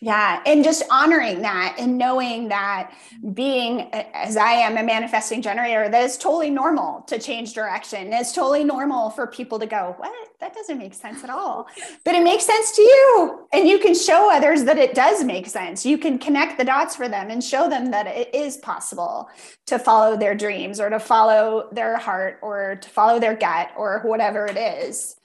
yeah. 0.06 0.40
And 0.46 0.64
just 0.64 0.84
honoring 0.92 1.42
that 1.42 1.78
and 1.80 1.98
knowing 1.98 2.50
that 2.50 2.92
being, 3.34 3.90
as 3.92 4.38
I 4.38 4.52
am, 4.52 4.78
a 4.78 4.84
manifesting 4.84 5.42
generator, 5.42 5.90
that 5.90 6.04
is 6.04 6.16
totally 6.16 6.52
normal 6.52 7.02
to 7.08 7.18
change 7.18 7.56
direction. 7.56 8.14
It's 8.14 8.32
totally 8.32 8.64
normal 8.64 9.10
for 9.10 9.26
people 9.26 9.58
to 9.58 9.66
go, 9.66 9.96
What? 9.98 10.14
That 10.40 10.54
doesn't 10.54 10.78
make 10.78 10.94
sense 10.94 11.24
at 11.24 11.32
all. 11.32 11.68
But 12.04 12.14
it 12.14 12.24
makes 12.24 12.44
sense 12.44 12.72
to 12.74 12.84
you. 12.84 13.48
And 13.52 13.68
you 13.68 13.80
can 13.80 13.96
show 13.96 14.32
others 14.32 14.66
that 14.66 14.78
it 14.78 14.94
does 14.94 15.24
make 15.24 15.48
sense. 15.48 15.88
You 15.88 15.98
can 15.98 16.20
connect 16.20 16.60
the 16.60 16.66
dots 16.66 16.96
for 16.96 17.10
them 17.10 17.32
and 17.32 17.44
show 17.44 17.68
them 17.68 17.90
that 17.90 18.06
it 18.06 18.36
is 18.36 18.58
possible 18.58 19.28
to 19.66 19.80
follow 19.80 20.18
their 20.18 20.36
dreams 20.36 20.80
or 20.80 20.92
to 20.92 21.00
follow 21.00 21.68
their 21.72 21.98
heart 21.98 22.38
or 22.44 22.76
to 22.76 22.90
follow 22.90 23.18
their 23.18 23.36
gut 23.36 23.72
or 23.76 24.02
whatever 24.04 24.46
it 24.46 24.58
is. 24.58 25.16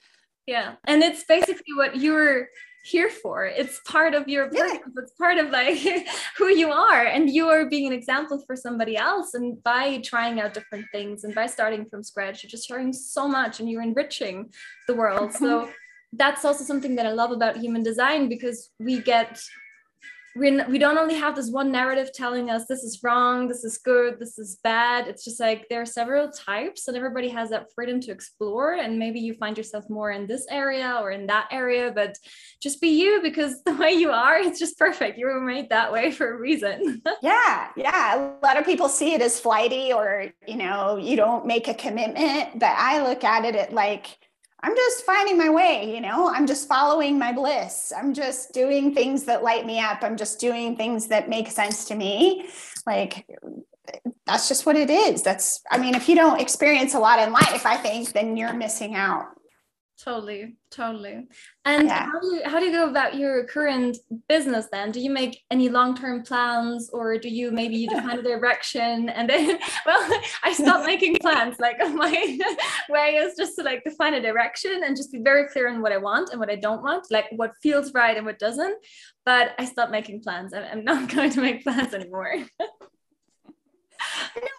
Yeah. 0.46 0.76
And 0.84 1.02
it's 1.02 1.22
basically 1.24 1.74
what 1.76 1.96
you're 1.96 2.48
here 2.82 3.10
for. 3.10 3.44
It's 3.44 3.80
part 3.86 4.14
of 4.14 4.28
your 4.28 4.46
purpose. 4.46 4.60
Yeah. 4.72 5.02
It's 5.02 5.12
part 5.12 5.38
of 5.38 5.50
like 5.50 5.78
who 6.38 6.48
you 6.48 6.70
are. 6.70 7.04
And 7.04 7.28
you 7.28 7.48
are 7.48 7.66
being 7.66 7.86
an 7.86 7.92
example 7.92 8.42
for 8.46 8.56
somebody 8.56 8.96
else. 8.96 9.34
And 9.34 9.62
by 9.62 9.98
trying 9.98 10.40
out 10.40 10.54
different 10.54 10.86
things 10.92 11.24
and 11.24 11.34
by 11.34 11.46
starting 11.46 11.84
from 11.86 12.02
scratch, 12.02 12.42
you're 12.42 12.50
just 12.50 12.66
sharing 12.66 12.92
so 12.92 13.28
much 13.28 13.60
and 13.60 13.68
you're 13.68 13.82
enriching 13.82 14.52
the 14.86 14.94
world. 14.94 15.32
So 15.32 15.62
mm-hmm. 15.62 15.70
that's 16.14 16.44
also 16.44 16.64
something 16.64 16.96
that 16.96 17.06
I 17.06 17.12
love 17.12 17.32
about 17.32 17.56
human 17.56 17.82
design 17.82 18.28
because 18.28 18.70
we 18.78 19.00
get 19.00 19.40
we 20.36 20.62
we 20.64 20.78
don't 20.78 20.98
only 20.98 21.14
have 21.14 21.34
this 21.34 21.50
one 21.50 21.72
narrative 21.72 22.12
telling 22.12 22.50
us 22.50 22.66
this 22.66 22.84
is 22.84 23.00
wrong, 23.02 23.48
this 23.48 23.64
is 23.64 23.78
good, 23.78 24.20
this 24.20 24.38
is 24.38 24.58
bad. 24.62 25.08
It's 25.08 25.24
just 25.24 25.40
like 25.40 25.66
there 25.68 25.82
are 25.82 25.86
several 25.86 26.30
types, 26.30 26.86
and 26.86 26.96
everybody 26.96 27.28
has 27.28 27.50
that 27.50 27.66
freedom 27.74 28.00
to 28.02 28.12
explore. 28.12 28.74
And 28.74 28.98
maybe 28.98 29.18
you 29.18 29.34
find 29.34 29.56
yourself 29.56 29.90
more 29.90 30.12
in 30.12 30.26
this 30.26 30.46
area 30.50 30.98
or 31.00 31.10
in 31.10 31.26
that 31.26 31.48
area, 31.50 31.90
but 31.92 32.16
just 32.62 32.80
be 32.80 32.88
you 32.88 33.20
because 33.22 33.62
the 33.64 33.74
way 33.74 33.90
you 33.90 34.10
are, 34.10 34.38
it's 34.38 34.58
just 34.58 34.78
perfect. 34.78 35.18
You 35.18 35.26
were 35.26 35.40
made 35.40 35.70
that 35.70 35.92
way 35.92 36.12
for 36.12 36.32
a 36.32 36.38
reason. 36.38 37.02
yeah, 37.22 37.68
yeah. 37.76 38.14
A 38.14 38.46
lot 38.46 38.56
of 38.56 38.64
people 38.64 38.88
see 38.88 39.14
it 39.14 39.22
as 39.22 39.40
flighty, 39.40 39.92
or 39.92 40.26
you 40.46 40.56
know, 40.56 40.96
you 40.96 41.16
don't 41.16 41.44
make 41.44 41.66
a 41.66 41.74
commitment, 41.74 42.58
but 42.58 42.74
I 42.76 43.02
look 43.02 43.24
at 43.24 43.44
it 43.44 43.72
like 43.72 44.16
I'm 44.62 44.76
just 44.76 45.04
finding 45.04 45.38
my 45.38 45.48
way, 45.48 45.94
you 45.94 46.00
know, 46.00 46.28
I'm 46.28 46.46
just 46.46 46.68
following 46.68 47.18
my 47.18 47.32
bliss. 47.32 47.92
I'm 47.96 48.12
just 48.12 48.52
doing 48.52 48.94
things 48.94 49.24
that 49.24 49.42
light 49.42 49.64
me 49.64 49.80
up. 49.80 50.02
I'm 50.02 50.16
just 50.16 50.38
doing 50.38 50.76
things 50.76 51.08
that 51.08 51.28
make 51.28 51.50
sense 51.50 51.86
to 51.86 51.94
me. 51.94 52.46
Like, 52.86 53.26
that's 54.26 54.48
just 54.48 54.66
what 54.66 54.76
it 54.76 54.90
is. 54.90 55.22
That's, 55.22 55.62
I 55.70 55.78
mean, 55.78 55.94
if 55.94 56.08
you 56.08 56.14
don't 56.14 56.40
experience 56.40 56.94
a 56.94 56.98
lot 56.98 57.18
in 57.18 57.32
life, 57.32 57.64
I 57.64 57.76
think 57.76 58.12
then 58.12 58.36
you're 58.36 58.52
missing 58.52 58.94
out 58.94 59.26
totally 60.02 60.56
totally. 60.70 61.26
And 61.64 61.88
yeah. 61.88 62.06
how 62.06 62.20
do 62.20 62.26
you 62.28 62.42
how 62.44 62.58
do 62.58 62.66
you 62.66 62.72
go 62.72 62.88
about 62.88 63.16
your 63.16 63.44
current 63.44 63.98
business 64.28 64.66
then? 64.72 64.92
Do 64.92 65.00
you 65.00 65.10
make 65.10 65.42
any 65.50 65.68
long-term 65.68 66.22
plans 66.22 66.90
or 66.92 67.18
do 67.18 67.28
you 67.28 67.50
maybe 67.50 67.76
you 67.76 67.88
define 67.88 68.18
a 68.18 68.22
direction 68.22 69.08
and 69.08 69.28
then 69.28 69.58
well 69.86 70.20
i 70.42 70.52
stopped 70.52 70.86
making 70.86 71.16
plans. 71.16 71.56
Like 71.58 71.78
my 71.94 72.38
way 72.88 73.16
is 73.16 73.36
just 73.36 73.56
to 73.56 73.62
like 73.62 73.84
define 73.84 74.14
a 74.14 74.22
direction 74.22 74.82
and 74.84 74.96
just 74.96 75.12
be 75.12 75.18
very 75.18 75.48
clear 75.48 75.68
on 75.68 75.82
what 75.82 75.92
i 75.92 75.96
want 75.96 76.30
and 76.30 76.40
what 76.40 76.50
i 76.50 76.56
don't 76.56 76.82
want 76.82 77.06
like 77.10 77.26
what 77.32 77.52
feels 77.62 77.92
right 77.92 78.16
and 78.16 78.24
what 78.24 78.38
doesn't. 78.38 78.76
But 79.24 79.54
i 79.58 79.64
stopped 79.64 79.92
making 79.92 80.22
plans. 80.22 80.54
I'm 80.54 80.84
not 80.84 81.08
going 81.14 81.30
to 81.30 81.40
make 81.40 81.62
plans 81.62 81.94
anymore. 81.94 82.34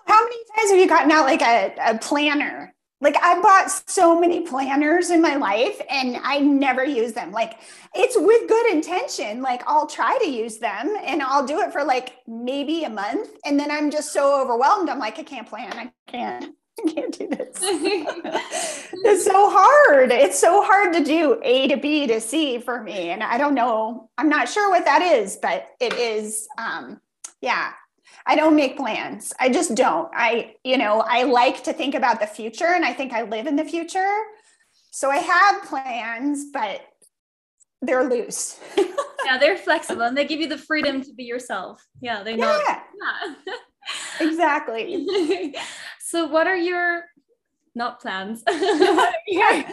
How 0.05 0.23
many 0.23 0.43
times 0.55 0.69
have 0.69 0.79
you 0.79 0.87
gotten 0.87 1.11
out 1.11 1.25
like 1.25 1.41
a, 1.41 1.73
a 1.79 1.97
planner 1.97 2.75
like 3.01 3.17
I 3.21 3.41
bought 3.41 3.89
so 3.89 4.19
many 4.19 4.41
planners 4.41 5.09
in 5.09 5.21
my 5.21 5.35
life 5.35 5.81
and 5.89 6.17
I 6.23 6.39
never 6.39 6.85
use 6.85 7.13
them. 7.13 7.31
Like 7.31 7.59
it's 7.95 8.15
with 8.17 8.47
good 8.47 8.71
intention. 8.71 9.41
Like 9.41 9.63
I'll 9.65 9.87
try 9.87 10.17
to 10.19 10.29
use 10.29 10.59
them 10.59 10.95
and 11.03 11.21
I'll 11.21 11.45
do 11.45 11.59
it 11.61 11.73
for 11.73 11.83
like 11.83 12.17
maybe 12.27 12.83
a 12.83 12.89
month. 12.89 13.29
And 13.43 13.59
then 13.59 13.71
I'm 13.71 13.89
just 13.89 14.13
so 14.13 14.41
overwhelmed. 14.41 14.89
I'm 14.89 14.99
like, 14.99 15.17
I 15.19 15.23
can't 15.23 15.47
plan. 15.47 15.73
I 15.73 15.91
can't. 16.07 16.55
I 16.79 16.89
can't 16.89 17.17
do 17.17 17.27
this. 17.27 17.57
it's 17.61 19.25
so 19.25 19.49
hard. 19.49 20.11
It's 20.11 20.39
so 20.39 20.63
hard 20.63 20.93
to 20.93 21.03
do 21.03 21.39
A 21.43 21.67
to 21.67 21.77
B 21.77 22.07
to 22.07 22.21
C 22.21 22.59
for 22.59 22.81
me. 22.81 23.09
And 23.09 23.21
I 23.21 23.37
don't 23.37 23.55
know. 23.55 24.09
I'm 24.17 24.29
not 24.29 24.47
sure 24.47 24.69
what 24.69 24.85
that 24.85 25.01
is, 25.01 25.37
but 25.37 25.67
it 25.79 25.93
is 25.93 26.47
um 26.57 27.01
yeah, 27.41 27.73
I 28.25 28.35
don't 28.35 28.55
make 28.55 28.77
plans. 28.77 29.33
I 29.39 29.49
just 29.49 29.75
don't. 29.75 30.09
I, 30.13 30.55
you 30.63 30.77
know, 30.77 31.03
I 31.07 31.23
like 31.23 31.63
to 31.63 31.73
think 31.73 31.95
about 31.95 32.19
the 32.19 32.27
future 32.27 32.67
and 32.67 32.85
I 32.85 32.93
think 32.93 33.13
I 33.13 33.23
live 33.23 33.47
in 33.47 33.55
the 33.55 33.65
future. 33.65 34.17
So 34.91 35.09
I 35.09 35.17
have 35.17 35.63
plans, 35.63 36.45
but 36.51 36.81
they're 37.81 38.09
loose. 38.09 38.59
yeah, 39.25 39.37
they're 39.37 39.57
flexible 39.57 40.03
and 40.03 40.15
they 40.15 40.25
give 40.25 40.39
you 40.39 40.47
the 40.47 40.57
freedom 40.57 41.01
to 41.01 41.13
be 41.13 41.23
yourself. 41.23 41.85
Yeah, 41.99 42.23
they 42.23 42.35
know. 42.35 42.61
Yeah. 42.67 42.79
yeah. 43.47 43.53
exactly. 44.27 45.55
so 45.99 46.27
what 46.27 46.47
are 46.47 46.57
your 46.57 47.05
not 47.73 48.01
plans? 48.01 48.43
what, 48.45 48.59
are 48.59 49.13
your, 49.27 49.63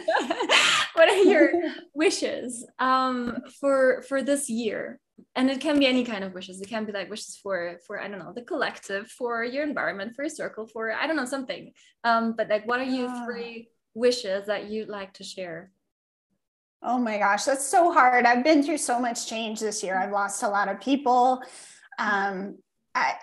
what 0.95 1.09
are 1.11 1.23
your 1.23 1.53
wishes 1.95 2.65
um, 2.79 3.39
for 3.61 4.03
for 4.03 4.23
this 4.23 4.49
year? 4.49 5.01
And 5.35 5.51
it 5.51 5.61
can 5.61 5.79
be 5.79 5.87
any 5.87 6.05
kind 6.05 6.25
of 6.25 6.35
wishes. 6.35 6.61
It 6.61 6.69
can 6.69 6.85
be 6.85 6.93
like 6.93 7.11
wishes 7.11 7.37
for 7.37 7.79
for 7.87 8.01
i 8.01 8.09
don't 8.09 8.19
know 8.19 8.33
the 8.33 8.43
collective 8.43 9.09
for 9.09 9.45
your 9.45 9.65
environment 9.65 10.15
for 10.15 10.25
a 10.25 10.31
circle 10.31 10.67
for 10.67 10.93
i 10.93 11.07
don't 11.07 11.17
know 11.17 11.25
something. 11.25 11.73
Um 12.05 12.35
but 12.37 12.49
like 12.49 12.67
what 12.67 12.81
are 12.81 12.85
you 12.85 13.09
three 13.25 13.69
wishes 13.95 14.47
that 14.47 14.71
you'd 14.71 14.89
like 14.89 15.15
to 15.15 15.25
share? 15.25 15.71
Oh 16.83 16.99
my 16.99 17.19
gosh 17.19 17.45
that's 17.45 17.67
so 17.67 17.93
hard. 17.93 18.25
I've 18.25 18.45
been 18.45 18.63
through 18.63 18.79
so 18.79 19.01
much 19.01 19.29
change 19.29 19.61
this 19.61 19.83
year. 19.83 19.99
I've 19.99 20.13
lost 20.13 20.43
a 20.43 20.49
lot 20.49 20.69
of 20.69 20.81
people. 20.81 21.43
Um 21.99 22.59
I, 22.95 23.15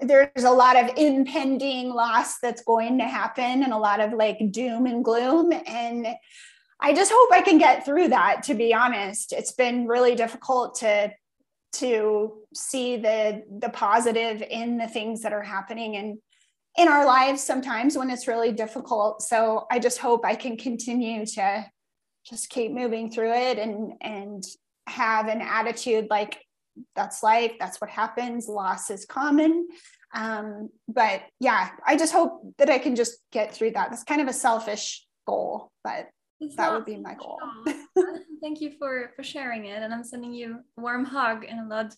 there's 0.00 0.44
a 0.44 0.50
lot 0.50 0.76
of 0.76 0.96
impending 0.96 1.92
loss 1.92 2.38
that's 2.38 2.62
going 2.62 2.98
to 2.98 3.04
happen 3.04 3.64
and 3.64 3.72
a 3.72 3.78
lot 3.78 4.00
of 4.00 4.12
like 4.12 4.38
doom 4.50 4.86
and 4.86 5.04
gloom. 5.04 5.52
And 5.66 6.06
I 6.80 6.92
just 6.92 7.12
hope 7.14 7.32
I 7.32 7.42
can 7.42 7.58
get 7.58 7.84
through 7.84 8.08
that 8.08 8.44
to 8.44 8.54
be 8.54 8.72
honest. 8.74 9.32
It's 9.32 9.52
been 9.52 9.86
really 9.86 10.14
difficult 10.14 10.76
to 10.76 11.12
to 11.74 12.32
see 12.54 12.96
the 12.96 13.42
the 13.60 13.68
positive 13.70 14.42
in 14.42 14.76
the 14.76 14.88
things 14.88 15.22
that 15.22 15.32
are 15.32 15.42
happening 15.42 15.94
in 15.94 16.18
in 16.78 16.88
our 16.88 17.04
lives 17.04 17.42
sometimes 17.42 17.96
when 17.96 18.10
it's 18.10 18.28
really 18.28 18.52
difficult. 18.52 19.22
So 19.22 19.66
i 19.70 19.78
just 19.78 19.98
hope 19.98 20.24
i 20.24 20.34
can 20.34 20.56
continue 20.56 21.26
to 21.26 21.66
just 22.24 22.50
keep 22.50 22.72
moving 22.72 23.10
through 23.10 23.32
it 23.32 23.58
and 23.58 23.94
and 24.00 24.44
have 24.86 25.28
an 25.28 25.40
attitude 25.40 26.08
like 26.10 26.38
that's 26.96 27.22
life. 27.22 27.52
That's 27.60 27.80
what 27.80 27.90
happens. 27.90 28.48
Loss 28.48 28.90
is 28.90 29.04
common. 29.04 29.68
Um, 30.14 30.68
but 30.88 31.22
yeah 31.40 31.70
i 31.86 31.96
just 31.96 32.12
hope 32.12 32.42
that 32.58 32.68
i 32.68 32.78
can 32.78 32.96
just 32.96 33.18
get 33.32 33.54
through 33.54 33.70
that. 33.72 33.90
That's 33.90 34.04
kind 34.04 34.20
of 34.20 34.28
a 34.28 34.32
selfish 34.32 35.06
goal 35.26 35.70
but 35.84 36.08
it's 36.42 36.56
that 36.56 36.72
would 36.72 36.84
be 36.84 36.96
my 36.96 37.14
goal. 37.14 37.38
Thank 38.42 38.60
you 38.60 38.72
for 38.78 39.10
for 39.14 39.22
sharing 39.22 39.66
it, 39.66 39.82
and 39.82 39.92
I'm 39.92 40.04
sending 40.04 40.32
you 40.32 40.60
a 40.78 40.80
warm 40.80 41.04
hug 41.04 41.44
and 41.48 41.60
a 41.60 41.74
lot. 41.74 41.94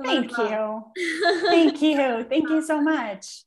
A 0.00 0.04
Thank 0.04 0.36
you. 0.36 0.82
Thank 1.48 1.82
you. 1.82 2.24
Thank 2.28 2.48
you 2.48 2.62
so 2.62 2.80
much. 2.80 3.44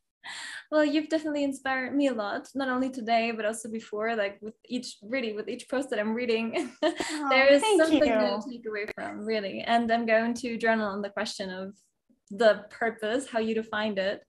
Well, 0.71 0.85
you've 0.85 1.09
definitely 1.09 1.43
inspired 1.43 1.95
me 1.95 2.07
a 2.07 2.13
lot, 2.13 2.47
not 2.55 2.69
only 2.69 2.89
today, 2.89 3.31
but 3.31 3.45
also 3.45 3.69
before. 3.69 4.15
Like 4.15 4.39
with 4.41 4.55
each, 4.67 4.97
really, 5.03 5.33
with 5.33 5.47
each 5.47 5.69
post 5.69 5.89
that 5.89 5.99
I'm 5.99 6.13
reading, 6.13 6.71
oh, 6.83 7.29
there 7.29 7.47
is 7.47 7.61
something 7.61 7.99
you. 7.99 8.05
to 8.05 8.41
take 8.49 8.65
away 8.65 8.85
from, 8.95 9.19
really. 9.19 9.61
And 9.61 9.91
I'm 9.91 10.05
going 10.05 10.33
to 10.35 10.57
journal 10.57 10.87
on 10.87 11.01
the 11.01 11.09
question 11.09 11.49
of 11.49 11.75
the 12.31 12.65
purpose, 12.69 13.27
how 13.27 13.39
you 13.39 13.53
defined 13.53 13.99
it. 13.99 14.21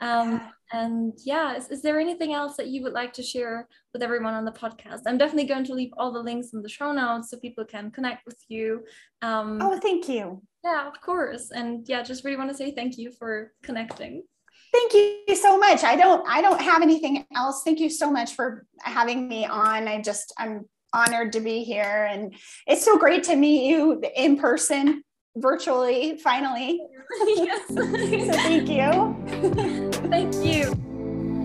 Um. 0.00 0.40
And 0.70 1.14
yeah, 1.24 1.56
is, 1.56 1.68
is 1.70 1.80
there 1.80 1.98
anything 1.98 2.34
else 2.34 2.56
that 2.56 2.66
you 2.68 2.82
would 2.82 2.92
like 2.92 3.14
to 3.14 3.22
share 3.22 3.68
with 3.92 4.02
everyone 4.02 4.34
on 4.34 4.44
the 4.44 4.52
podcast? 4.52 5.00
I'm 5.06 5.16
definitely 5.16 5.46
going 5.46 5.64
to 5.64 5.72
leave 5.72 5.92
all 5.96 6.12
the 6.12 6.22
links 6.22 6.52
in 6.52 6.62
the 6.62 6.68
show 6.68 6.92
notes 6.92 7.30
so 7.30 7.38
people 7.38 7.64
can 7.64 7.90
connect 7.90 8.26
with 8.26 8.38
you. 8.48 8.84
Um, 9.22 9.58
oh, 9.62 9.78
thank 9.80 10.08
you. 10.08 10.42
Yeah, 10.62 10.86
of 10.86 11.00
course. 11.00 11.50
And 11.50 11.88
yeah, 11.88 12.02
just 12.02 12.24
really 12.24 12.36
want 12.36 12.50
to 12.50 12.56
say 12.56 12.70
thank 12.72 12.98
you 12.98 13.12
for 13.12 13.52
connecting. 13.62 14.24
Thank 14.72 14.92
you 14.92 15.34
so 15.34 15.58
much. 15.58 15.82
I 15.84 15.96
don't 15.96 16.28
I 16.28 16.42
don't 16.42 16.60
have 16.60 16.82
anything 16.82 17.24
else. 17.34 17.62
Thank 17.64 17.80
you 17.80 17.88
so 17.88 18.10
much 18.10 18.34
for 18.34 18.66
having 18.80 19.26
me 19.26 19.46
on. 19.46 19.88
I 19.88 20.02
just 20.02 20.34
I'm 20.36 20.66
honored 20.92 21.32
to 21.32 21.40
be 21.40 21.64
here 21.64 22.08
and 22.10 22.34
it's 22.66 22.84
so 22.84 22.98
great 22.98 23.22
to 23.24 23.36
meet 23.36 23.68
you 23.68 24.02
in 24.14 24.38
person 24.38 25.02
virtually 25.36 26.18
finally. 26.18 26.80
yes. 27.26 27.68
so 27.68 27.86
thank 27.86 28.68
you. 28.68 29.90
thank 30.10 30.34
you. 30.44 30.74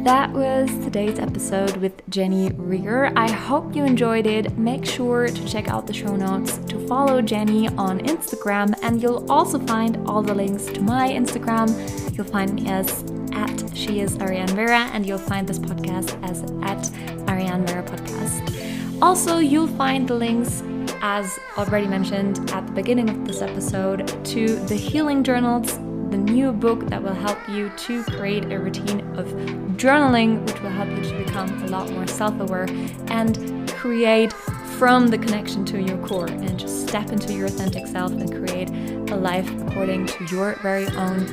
That 0.03 0.34
was 0.34 0.70
today's 0.84 1.18
episode 1.18 1.78
with 1.78 1.93
Jenny 2.09 2.51
Reger. 2.51 3.14
I 3.16 3.32
hope 3.32 3.74
you 3.74 3.86
enjoyed 3.86 4.28
it. 4.28 4.57
Make 4.57 4.86
sure 4.86 5.28
to 5.28 5.47
check 5.47 5.70
out 5.70 5.88
the 5.88 5.93
show 5.93 6.18
notes, 6.18 6.57
to 6.68 6.86
follow 6.88 7.22
Jenny 7.22 7.70
on 7.70 7.99
Instagram, 7.99 8.78
and 8.82 9.01
you'll 9.01 9.32
also 9.32 9.57
find 9.59 9.95
all 10.05 10.22
the 10.22 10.36
links 10.36 10.66
to 10.66 10.82
my 10.82 11.07
Instagram. 11.07 11.70
You'll 12.18 12.28
find 12.28 12.53
me 12.53 12.70
as 12.70 13.05
at 13.32 13.78
she 13.78 14.01
is 14.01 14.18
Ariane 14.18 14.53
Vera, 14.55 14.89
and 14.91 15.05
you'll 15.05 15.18
find 15.18 15.47
this 15.47 15.59
podcast 15.59 16.22
as 16.30 16.43
at 16.64 17.30
Ariane 17.30 17.66
Vera 17.66 17.84
Podcast. 17.84 19.01
Also, 19.01 19.38
you'll 19.38 19.68
find 19.68 20.09
the 20.09 20.16
links 20.16 20.61
as 21.04 21.38
already 21.58 21.86
mentioned 21.86 22.49
at 22.51 22.66
the 22.66 22.72
beginning 22.72 23.10
of 23.10 23.28
this 23.28 23.41
episode, 23.41 24.08
to 24.24 24.56
the 24.68 24.76
Healing 24.76 25.22
Journals, 25.22 25.78
the 26.10 26.18
new 26.18 26.54
book 26.54 26.88
that 26.88 27.04
will 27.04 27.14
help 27.14 27.38
you 27.49 27.70
to 27.76 28.04
create 28.06 28.45
a 28.54 28.58
routine 28.58 29.01
of 29.18 29.28
journaling, 29.76 30.45
which 30.47 30.62
will 30.62 30.70
help 30.70 30.89
you 30.89 31.04
to 31.04 31.26
become 31.26 31.62
a 31.64 31.68
lot 31.68 31.91
more 31.91 32.08
self 32.08 32.39
aware 32.39 32.68
and 33.08 33.70
create 33.74 34.32
from 34.78 35.10
the 35.10 35.18
connection 35.18 35.66
to 35.66 35.82
your 35.82 35.97
core 36.08 36.28
and 36.28 36.58
just 36.58 36.88
step 36.88 37.12
into 37.12 37.34
your 37.34 37.47
authentic 37.47 37.86
self 37.86 38.14
and 38.14 38.32
create 38.32 38.70
a 38.70 39.16
life 39.16 39.49
according 39.64 40.06
to 40.06 40.24
your 40.32 40.56
very 40.62 40.88
own 40.95 41.26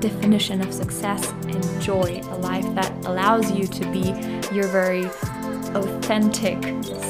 definition 0.00 0.60
of 0.60 0.74
success 0.74 1.24
and 1.44 1.80
joy. 1.80 2.20
A 2.30 2.38
life 2.38 2.66
that 2.74 2.92
allows 3.06 3.52
you 3.52 3.68
to 3.68 3.92
be 3.92 4.08
your 4.52 4.66
very 4.66 5.04
authentic 5.74 6.60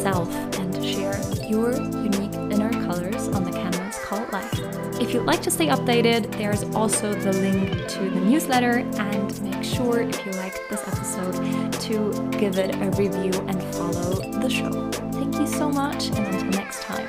self 0.02 0.28
and 0.58 0.67
share 0.82 1.20
your 1.46 1.74
unique 1.74 2.34
inner 2.34 2.70
colors 2.70 3.28
on 3.28 3.44
the 3.44 3.50
canvas 3.50 3.98
called 4.04 4.30
life. 4.32 4.52
If 5.00 5.14
you'd 5.14 5.24
like 5.24 5.42
to 5.42 5.50
stay 5.50 5.68
updated, 5.68 6.30
there's 6.36 6.64
also 6.74 7.14
the 7.14 7.32
link 7.32 7.88
to 7.88 8.10
the 8.10 8.20
newsletter 8.20 8.78
and 8.78 9.42
make 9.42 9.62
sure 9.62 10.00
if 10.00 10.26
you 10.26 10.32
liked 10.32 10.60
this 10.70 10.82
episode 10.88 11.72
to 11.82 12.38
give 12.38 12.58
it 12.58 12.74
a 12.74 12.90
review 12.90 13.32
and 13.46 13.62
follow 13.74 14.20
the 14.40 14.48
show. 14.48 14.90
Thank 15.12 15.36
you 15.36 15.46
so 15.46 15.68
much, 15.68 16.08
and 16.08 16.18
until 16.18 16.50
next 16.50 16.82
time. 16.82 17.08